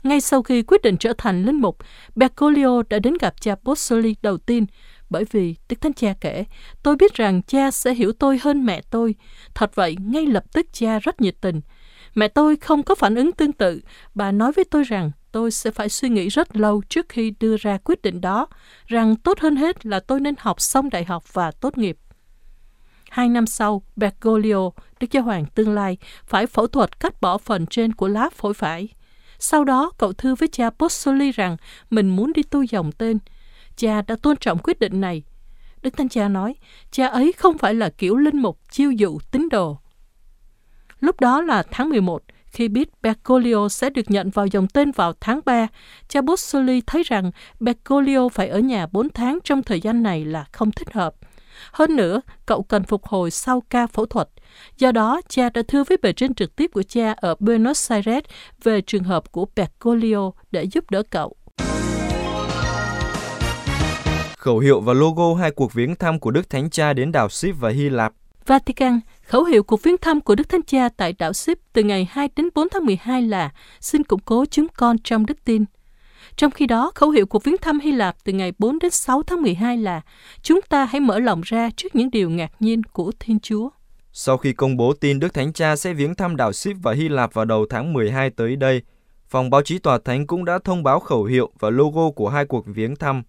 Ngay 0.03 0.21
sau 0.21 0.43
khi 0.43 0.63
quyết 0.63 0.83
định 0.83 0.97
trở 0.97 1.13
thành 1.19 1.45
linh 1.45 1.61
mục, 1.61 1.79
Bergoglio 2.15 2.83
đã 2.89 2.99
đến 2.99 3.15
gặp 3.21 3.41
cha 3.41 3.55
Bossoli 3.63 4.17
đầu 4.23 4.39
tiên, 4.39 4.67
bởi 5.11 5.25
vì 5.31 5.55
Đức 5.69 5.77
Thánh 5.81 5.93
Cha 5.93 6.15
kể, 6.21 6.45
tôi 6.83 6.97
biết 6.97 7.15
rằng 7.15 7.43
cha 7.43 7.71
sẽ 7.71 7.95
hiểu 7.95 8.13
tôi 8.13 8.39
hơn 8.43 8.67
mẹ 8.67 8.83
tôi. 8.91 9.15
Thật 9.55 9.75
vậy, 9.75 9.97
ngay 10.01 10.27
lập 10.27 10.45
tức 10.53 10.67
cha 10.73 10.99
rất 10.99 11.21
nhiệt 11.21 11.35
tình. 11.41 11.61
Mẹ 12.15 12.29
tôi 12.29 12.57
không 12.57 12.83
có 12.83 12.95
phản 12.95 13.15
ứng 13.15 13.33
tương 13.33 13.53
tự. 13.53 13.81
Bà 14.15 14.33
nói 14.33 14.53
với 14.53 14.65
tôi 14.65 14.85
rằng 14.85 15.11
tôi 15.33 15.51
sẽ 15.51 15.71
phải 15.71 15.89
suy 15.89 16.09
nghĩ 16.09 16.29
rất 16.29 16.57
lâu 16.57 16.83
trước 16.89 17.09
khi 17.09 17.35
đưa 17.41 17.57
ra 17.57 17.79
quyết 17.85 18.03
định 18.03 18.21
đó, 18.21 18.47
rằng 18.87 19.17
tốt 19.17 19.41
hơn 19.41 19.57
hết 19.57 19.87
là 19.87 20.01
tôi 20.01 20.21
nên 20.21 20.35
học 20.39 20.61
xong 20.61 20.91
đại 20.91 21.05
học 21.05 21.35
và 21.35 21.51
tốt 21.51 21.79
nghiệp. 21.79 21.97
Hai 23.15 23.29
năm 23.29 23.47
sau, 23.47 23.83
Bergoglio, 23.97 24.71
Đức 25.01 25.11
Giáo 25.11 25.23
Hoàng 25.23 25.47
tương 25.55 25.75
lai, 25.75 25.97
phải 26.27 26.47
phẫu 26.47 26.67
thuật 26.67 27.01
cắt 27.01 27.21
bỏ 27.21 27.39
phần 27.39 27.67
trên 27.67 27.93
của 27.93 28.09
lá 28.09 28.29
phổi 28.33 28.55
phải. 28.55 28.89
Sau 29.39 29.65
đó, 29.65 29.93
cậu 29.99 30.13
thư 30.13 30.35
với 30.35 30.49
cha 30.49 30.71
Pozzoli 30.79 31.33
rằng 31.35 31.57
mình 31.91 32.17
muốn 32.17 32.33
đi 32.33 32.43
tu 32.43 32.63
dòng 32.63 32.93
tên. 32.93 33.19
Cha 33.77 34.03
đã 34.03 34.17
tôn 34.23 34.37
trọng 34.37 34.59
quyết 34.59 34.81
định 34.81 35.01
này. 35.01 35.23
Đức 35.83 35.97
Thánh 35.97 36.09
Cha 36.09 36.29
nói, 36.29 36.55
cha 36.91 37.07
ấy 37.07 37.33
không 37.33 37.59
phải 37.59 37.75
là 37.75 37.89
kiểu 37.89 38.17
linh 38.17 38.39
mục 38.39 38.59
chiêu 38.71 38.93
dụ 38.93 39.19
tín 39.31 39.49
đồ. 39.51 39.79
Lúc 41.01 41.21
đó 41.21 41.41
là 41.41 41.63
tháng 41.71 41.91
11, 41.91 42.23
khi 42.47 42.69
biết 42.69 43.03
Bergoglio 43.03 43.69
sẽ 43.69 43.91
được 43.91 44.11
nhận 44.11 44.31
vào 44.31 44.47
dòng 44.47 44.69
tên 44.69 44.91
vào 44.91 45.13
tháng 45.21 45.41
3, 45.45 45.67
cha 46.09 46.21
Bossoli 46.21 46.81
thấy 46.87 47.03
rằng 47.03 47.31
Bergoglio 47.61 48.29
phải 48.29 48.49
ở 48.49 48.59
nhà 48.59 48.87
4 48.93 49.09
tháng 49.09 49.39
trong 49.45 49.63
thời 49.63 49.81
gian 49.81 50.03
này 50.03 50.25
là 50.25 50.45
không 50.53 50.71
thích 50.71 50.93
hợp. 50.93 51.15
Hơn 51.73 51.97
nữa, 51.97 52.21
cậu 52.47 52.63
cần 52.63 52.85
phục 52.85 53.05
hồi 53.05 53.31
sau 53.31 53.63
ca 53.71 53.87
phẫu 53.87 54.07
thuật. 54.07 54.29
Do 54.79 54.93
đó, 54.93 55.21
cha 55.29 55.49
đã 55.49 55.63
thư 55.69 55.85
với 55.85 55.97
bề 56.03 56.13
trên 56.13 56.35
trực 56.35 56.57
tiếp 56.57 56.71
của 56.75 56.83
cha 56.83 57.13
ở 57.17 57.35
Buenos 57.39 57.93
Aires 57.93 58.25
về 58.63 58.81
trường 58.81 59.05
hợp 59.05 59.33
của 59.33 59.47
Bergoglio 59.57 60.31
để 60.51 60.65
giúp 60.65 60.91
đỡ 60.91 61.03
cậu. 61.11 61.37
Khẩu 64.37 64.59
hiệu 64.59 64.81
và 64.81 64.93
logo 64.93 65.35
hai 65.35 65.51
cuộc 65.51 65.73
viếng 65.73 65.97
thăm 65.97 66.21
của 66.21 66.31
Đức 66.31 66.51
Thánh 66.51 66.71
Cha 66.71 66.93
đến 66.93 67.13
đảo 67.13 67.29
Ship 67.29 67.61
và 67.61 67.71
Hy 67.71 67.89
Lạp 67.89 68.13
Vatican, 68.47 69.01
khẩu 69.27 69.45
hiệu 69.45 69.63
cuộc 69.63 69.83
viếng 69.83 69.99
thăm 69.99 70.21
của 70.21 70.35
Đức 70.35 70.49
Thánh 70.49 70.63
Cha 70.63 70.89
tại 70.89 71.13
đảo 71.19 71.33
Ship 71.33 71.59
từ 71.73 71.83
ngày 71.83 72.09
2 72.11 72.29
đến 72.37 72.49
4 72.55 72.69
tháng 72.69 72.85
12 72.85 73.23
là 73.23 73.51
xin 73.81 74.05
củng 74.05 74.21
cố 74.25 74.45
chúng 74.51 74.67
con 74.77 74.99
trong 74.99 75.27
đức 75.27 75.45
tin. 75.45 75.65
Trong 76.37 76.51
khi 76.51 76.67
đó, 76.67 76.93
khẩu 76.95 77.11
hiệu 77.11 77.27
cuộc 77.27 77.45
viếng 77.45 77.59
thăm 77.59 77.81
Hy 77.81 77.93
Lạp 77.93 78.17
từ 78.25 78.33
ngày 78.33 78.53
4 78.59 78.79
đến 78.79 78.91
6 78.91 79.23
tháng 79.23 79.43
12 79.43 79.77
là 79.77 80.01
chúng 80.43 80.61
ta 80.69 80.85
hãy 80.85 81.01
mở 81.01 81.19
lòng 81.19 81.41
ra 81.45 81.71
trước 81.77 81.95
những 81.95 82.11
điều 82.11 82.31
ngạc 82.31 82.53
nhiên 82.61 82.83
của 82.83 83.13
Thiên 83.21 83.41
Chúa. 83.41 83.69
Sau 84.13 84.37
khi 84.37 84.53
công 84.53 84.77
bố 84.77 84.93
tin 84.93 85.21
Đức 85.21 85.35
Thánh 85.35 85.53
Cha 85.53 85.77
sẽ 85.77 85.93
viếng 85.93 86.15
thăm 86.15 86.37
đảo 86.37 86.53
Ship 86.53 86.73
và 86.83 86.93
Hy 86.93 87.09
Lạp 87.09 87.35
vào 87.35 87.45
đầu 87.45 87.67
tháng 87.71 87.93
12 87.93 88.31
tới 88.31 88.57
đây, 88.57 88.83
phòng 89.29 89.51
báo 89.51 89.63
chí 89.63 89.79
tòa 89.79 89.99
thánh 90.05 90.27
cũng 90.27 90.45
đã 90.45 90.59
thông 90.65 90.83
báo 90.83 91.01
khẩu 91.01 91.25
hiệu 91.25 91.51
và 91.59 91.71
logo 91.71 92.11
của 92.11 92.29
hai 92.29 92.45
cuộc 92.45 92.65
viếng 92.67 92.97
thăm. 92.97 93.23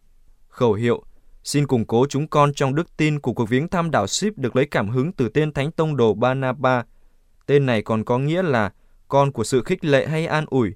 Khẩu 0.48 0.74
hiệu 0.74 1.04
Xin 1.44 1.68
củng 1.68 1.86
cố 1.86 2.06
chúng 2.10 2.28
con 2.28 2.54
trong 2.54 2.76
đức 2.76 2.98
tin 2.98 3.20
của 3.20 3.34
cuộc 3.34 3.50
viếng 3.50 3.68
thăm 3.68 3.92
đảo 3.92 4.08
Ship 4.08 4.38
được 4.38 4.56
lấy 4.56 4.66
cảm 4.66 4.90
hứng 4.90 5.12
từ 5.12 5.30
tên 5.30 5.54
Thánh 5.54 5.72
Tông 5.72 5.98
Đồ 5.98 6.14
Banaba. 6.14 6.84
Tên 7.46 7.66
này 7.66 7.82
còn 7.82 8.04
có 8.04 8.18
nghĩa 8.18 8.42
là 8.42 8.72
con 9.08 9.32
của 9.32 9.44
sự 9.44 9.64
khích 9.64 9.86
lệ 9.86 10.08
hay 10.08 10.26
an 10.26 10.46
ủi. 10.48 10.74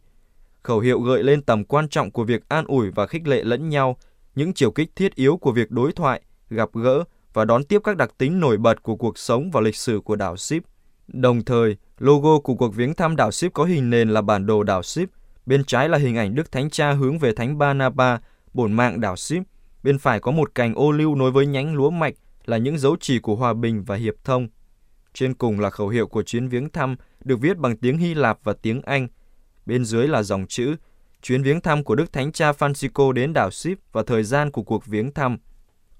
Khẩu 0.64 0.80
hiệu 0.80 1.00
gợi 1.02 1.24
lên 1.24 1.42
tầm 1.42 1.64
quan 1.64 1.90
trọng 1.90 2.12
của 2.12 2.24
việc 2.24 2.50
an 2.50 2.66
ủi 2.68 2.92
và 2.92 3.08
khích 3.08 3.28
lệ 3.28 3.44
lẫn 3.44 3.70
nhau, 3.70 3.98
những 4.36 4.54
chiều 4.54 4.72
kích 4.72 4.96
thiết 4.96 5.16
yếu 5.16 5.38
của 5.38 5.52
việc 5.52 5.72
đối 5.72 5.92
thoại, 5.92 6.22
gặp 6.50 6.70
gỡ 6.74 7.04
và 7.34 7.46
đón 7.46 7.64
tiếp 7.64 7.82
các 7.84 7.98
đặc 7.98 8.12
tính 8.18 8.40
nổi 8.40 8.58
bật 8.58 8.84
của 8.84 8.96
cuộc 8.96 9.18
sống 9.18 9.52
và 9.52 9.62
lịch 9.62 9.76
sử 9.76 10.02
của 10.04 10.16
đảo 10.16 10.38
Ship. 10.38 10.64
Đồng 11.08 11.44
thời, 11.44 11.78
logo 12.00 12.40
của 12.40 12.56
cuộc 12.56 12.76
viếng 12.76 12.94
thăm 12.94 13.16
đảo 13.16 13.32
Ship 13.32 13.54
có 13.54 13.64
hình 13.64 13.90
nền 13.90 14.10
là 14.10 14.22
bản 14.22 14.46
đồ 14.46 14.64
đảo 14.64 14.84
Ship, 14.84 15.10
bên 15.46 15.64
trái 15.64 15.90
là 15.90 15.98
hình 15.98 16.18
ảnh 16.18 16.36
Đức 16.36 16.52
Thánh 16.52 16.70
Cha 16.70 16.92
hướng 16.92 17.20
về 17.20 17.34
Thánh 17.34 17.58
Banaba, 17.58 18.20
bổn 18.54 18.74
mạng 18.74 19.02
đảo 19.02 19.16
Ship, 19.16 19.44
Bên 19.84 19.98
phải 19.98 20.20
có 20.20 20.32
một 20.32 20.56
cành 20.56 20.74
ô 20.76 20.92
lưu 20.92 21.16
nối 21.16 21.32
với 21.32 21.46
nhánh 21.46 21.76
lúa 21.76 21.90
mạch 21.90 22.14
là 22.46 22.58
những 22.58 22.78
dấu 22.78 22.96
chỉ 23.00 23.20
của 23.20 23.36
hòa 23.36 23.54
bình 23.54 23.84
và 23.84 23.96
hiệp 23.96 24.16
thông. 24.24 24.48
Trên 25.14 25.34
cùng 25.34 25.60
là 25.60 25.70
khẩu 25.70 25.90
hiệu 25.90 26.08
của 26.08 26.24
chuyến 26.24 26.48
viếng 26.48 26.70
thăm 26.70 26.96
được 27.24 27.40
viết 27.42 27.58
bằng 27.58 27.78
tiếng 27.78 27.98
Hy 27.98 28.14
Lạp 28.14 28.40
và 28.44 28.54
tiếng 28.62 28.82
Anh. 28.82 29.08
Bên 29.70 29.86
dưới 29.86 30.08
là 30.08 30.24
dòng 30.24 30.46
chữ 30.48 30.76
Chuyến 31.22 31.44
viếng 31.44 31.62
thăm 31.62 31.84
của 31.84 31.96
Đức 31.96 32.14
Thánh 32.14 32.32
Cha 32.32 32.52
Francisco 32.52 33.12
đến 33.12 33.34
đảo 33.34 33.52
Ship 33.52 33.78
và 33.92 34.04
thời 34.04 34.24
gian 34.24 34.52
của 34.52 34.64
cuộc 34.64 34.86
viếng 34.86 35.14
thăm. 35.14 35.38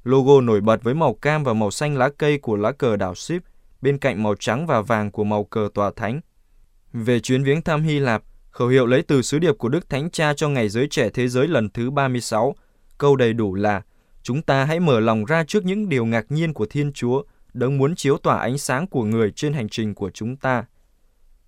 Logo 0.04 0.42
nổi 0.42 0.62
bật 0.62 0.84
với 0.84 0.94
màu 0.94 1.14
cam 1.14 1.44
và 1.44 1.54
màu 1.54 1.72
xanh 1.72 1.98
lá 1.98 2.10
cây 2.18 2.38
của 2.38 2.56
lá 2.56 2.72
cờ 2.72 2.96
đảo 2.96 3.16
Ship, 3.16 3.44
bên 3.82 3.98
cạnh 3.98 4.24
màu 4.24 4.36
trắng 4.36 4.68
và 4.68 4.82
vàng 4.82 5.12
của 5.12 5.24
màu 5.24 5.44
cờ 5.44 5.70
tòa 5.74 5.92
thánh. 5.96 6.22
Về 6.94 7.20
chuyến 7.20 7.44
viếng 7.44 7.62
thăm 7.62 7.84
Hy 7.84 8.00
Lạp, 8.00 8.24
khẩu 8.52 8.68
hiệu 8.68 8.86
lấy 8.86 9.02
từ 9.02 9.22
sứ 9.22 9.40
điệp 9.40 9.58
của 9.58 9.70
Đức 9.70 9.90
Thánh 9.90 10.10
Cha 10.10 10.34
cho 10.34 10.50
Ngày 10.50 10.70
Giới 10.70 10.88
Trẻ 10.88 11.10
Thế 11.10 11.28
Giới 11.28 11.48
lần 11.48 11.70
thứ 11.70 11.92
36 11.92 12.56
Câu 12.98 13.16
đầy 13.16 13.34
đủ 13.34 13.56
là 13.56 13.82
chúng 14.24 14.42
ta 14.42 14.64
hãy 14.66 14.80
mở 14.80 15.00
lòng 15.00 15.26
ra 15.26 15.44
trước 15.44 15.66
những 15.66 15.90
điều 15.90 16.06
ngạc 16.06 16.26
nhiên 16.30 16.54
của 16.54 16.66
Thiên 16.66 16.94
Chúa, 16.94 17.24
đấng 17.54 17.78
muốn 17.78 17.96
chiếu 17.96 18.18
tỏa 18.18 18.40
ánh 18.40 18.58
sáng 18.58 18.88
của 18.88 19.04
người 19.04 19.32
trên 19.32 19.54
hành 19.54 19.70
trình 19.70 19.94
của 19.94 20.10
chúng 20.10 20.36
ta. 20.36 20.66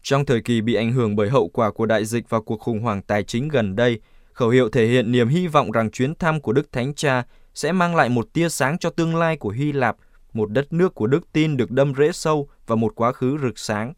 Trong 0.02 0.26
thời 0.26 0.42
kỳ 0.42 0.62
bị 0.62 0.74
ảnh 0.74 0.92
hưởng 0.92 1.16
bởi 1.16 1.30
hậu 1.30 1.48
quả 1.48 1.72
của 1.72 1.86
đại 1.86 2.06
dịch 2.06 2.30
và 2.30 2.42
cuộc 2.42 2.60
khủng 2.60 2.80
hoảng 2.80 3.02
tài 3.02 3.24
chính 3.24 3.48
gần 3.48 3.76
đây, 3.76 4.00
khẩu 4.34 4.50
hiệu 4.50 4.70
thể 4.70 4.88
hiện 4.88 5.12
niềm 5.12 5.28
hy 5.28 5.48
vọng 5.48 5.72
rằng 5.72 5.92
chuyến 5.92 6.16
thăm 6.16 6.42
của 6.42 6.54
Đức 6.54 6.72
Thánh 6.72 6.94
Cha 6.96 7.24
sẽ 7.54 7.72
mang 7.72 7.96
lại 7.96 8.10
một 8.10 8.34
tia 8.34 8.50
sáng 8.50 8.78
cho 8.78 8.90
tương 8.90 9.16
lai 9.16 9.38
của 9.38 9.50
Hy 9.50 9.72
Lạp, 9.72 9.98
một 10.34 10.52
đất 10.52 10.74
nước 10.74 10.96
của 10.96 11.08
đức 11.08 11.32
tin 11.34 11.58
được 11.58 11.72
đâm 11.72 11.94
rễ 11.96 12.12
sâu 12.12 12.50
và 12.68 12.76
một 12.76 12.96
quá 12.96 13.12
khứ 13.12 13.38
rực 13.42 13.60
sáng. 13.60 13.94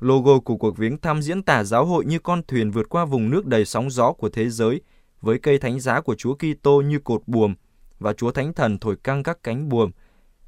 Logo 0.00 0.38
của 0.38 0.56
cuộc 0.56 0.76
viếng 0.76 0.98
thăm 1.00 1.22
diễn 1.22 1.42
tả 1.42 1.64
giáo 1.64 1.84
hội 1.84 2.04
như 2.04 2.18
con 2.18 2.42
thuyền 2.48 2.70
vượt 2.70 2.88
qua 2.88 3.04
vùng 3.04 3.30
nước 3.30 3.46
đầy 3.46 3.64
sóng 3.64 3.90
gió 3.90 4.12
của 4.12 4.28
thế 4.28 4.50
giới– 4.50 4.80
với 5.20 5.38
cây 5.38 5.58
thánh 5.58 5.80
giá 5.80 6.00
của 6.00 6.14
Chúa 6.14 6.34
Kitô 6.34 6.80
như 6.80 6.98
cột 6.98 7.22
buồm 7.26 7.54
và 7.98 8.12
Chúa 8.12 8.30
Thánh 8.30 8.52
Thần 8.52 8.78
thổi 8.78 8.96
căng 8.96 9.22
các 9.22 9.38
cánh 9.42 9.68
buồm. 9.68 9.90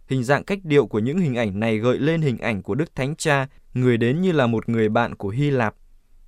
Hình 0.06 0.24
dạng 0.24 0.44
cách 0.44 0.58
điệu 0.62 0.86
của 0.86 0.98
những 0.98 1.18
hình 1.18 1.34
ảnh 1.34 1.60
này 1.60 1.78
gợi 1.78 1.98
lên 1.98 2.22
hình 2.22 2.38
ảnh 2.38 2.62
của 2.62 2.74
Đức 2.74 2.94
Thánh 2.94 3.16
Cha, 3.16 3.48
người 3.74 3.96
đến 3.96 4.20
như 4.20 4.32
là 4.32 4.46
một 4.46 4.68
người 4.68 4.88
bạn 4.88 5.14
của 5.14 5.28
Hy 5.28 5.50
Lạp. 5.50 5.74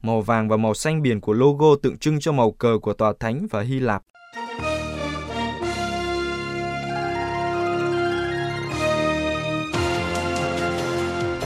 Màu 0.02 0.20
vàng 0.20 0.48
và 0.48 0.56
màu 0.56 0.74
xanh 0.74 1.02
biển 1.02 1.20
của 1.20 1.32
logo 1.32 1.66
tượng 1.82 1.98
trưng 1.98 2.20
cho 2.20 2.32
màu 2.32 2.52
cờ 2.52 2.78
của 2.82 2.92
tòa 2.92 3.12
thánh 3.20 3.46
và 3.50 3.60
Hy 3.60 3.80
Lạp. 3.80 4.02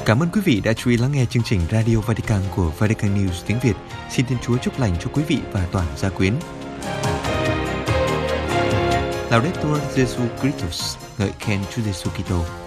Cảm 0.05 0.23
ơn 0.23 0.29
quý 0.33 0.41
vị 0.45 0.61
đã 0.65 0.73
chú 0.73 0.91
ý 0.91 0.97
lắng 0.97 1.13
nghe 1.13 1.25
chương 1.25 1.43
trình 1.43 1.61
Radio 1.71 2.01
Vatican 2.01 2.41
của 2.57 2.73
Vatican 2.79 3.15
News 3.15 3.43
tiếng 3.47 3.59
Việt. 3.63 3.77
Xin 4.11 4.27
Thiên 4.27 4.39
Chúa 4.43 4.57
chúc 4.57 4.81
lành 4.81 4.93
cho 5.01 5.11
quý 5.15 5.23
vị 5.29 5.39
và 5.53 5.69
toàn 5.73 5.87
gia 5.97 6.09
quyến. 6.09 6.35
Laudetur 9.31 9.79
Jesu 9.95 10.27
Christus, 10.41 10.97
ngợi 11.19 11.31
khen 11.39 11.61
Chúa 11.75 11.83
Giêsu 11.83 12.11
Kitô. 12.11 12.66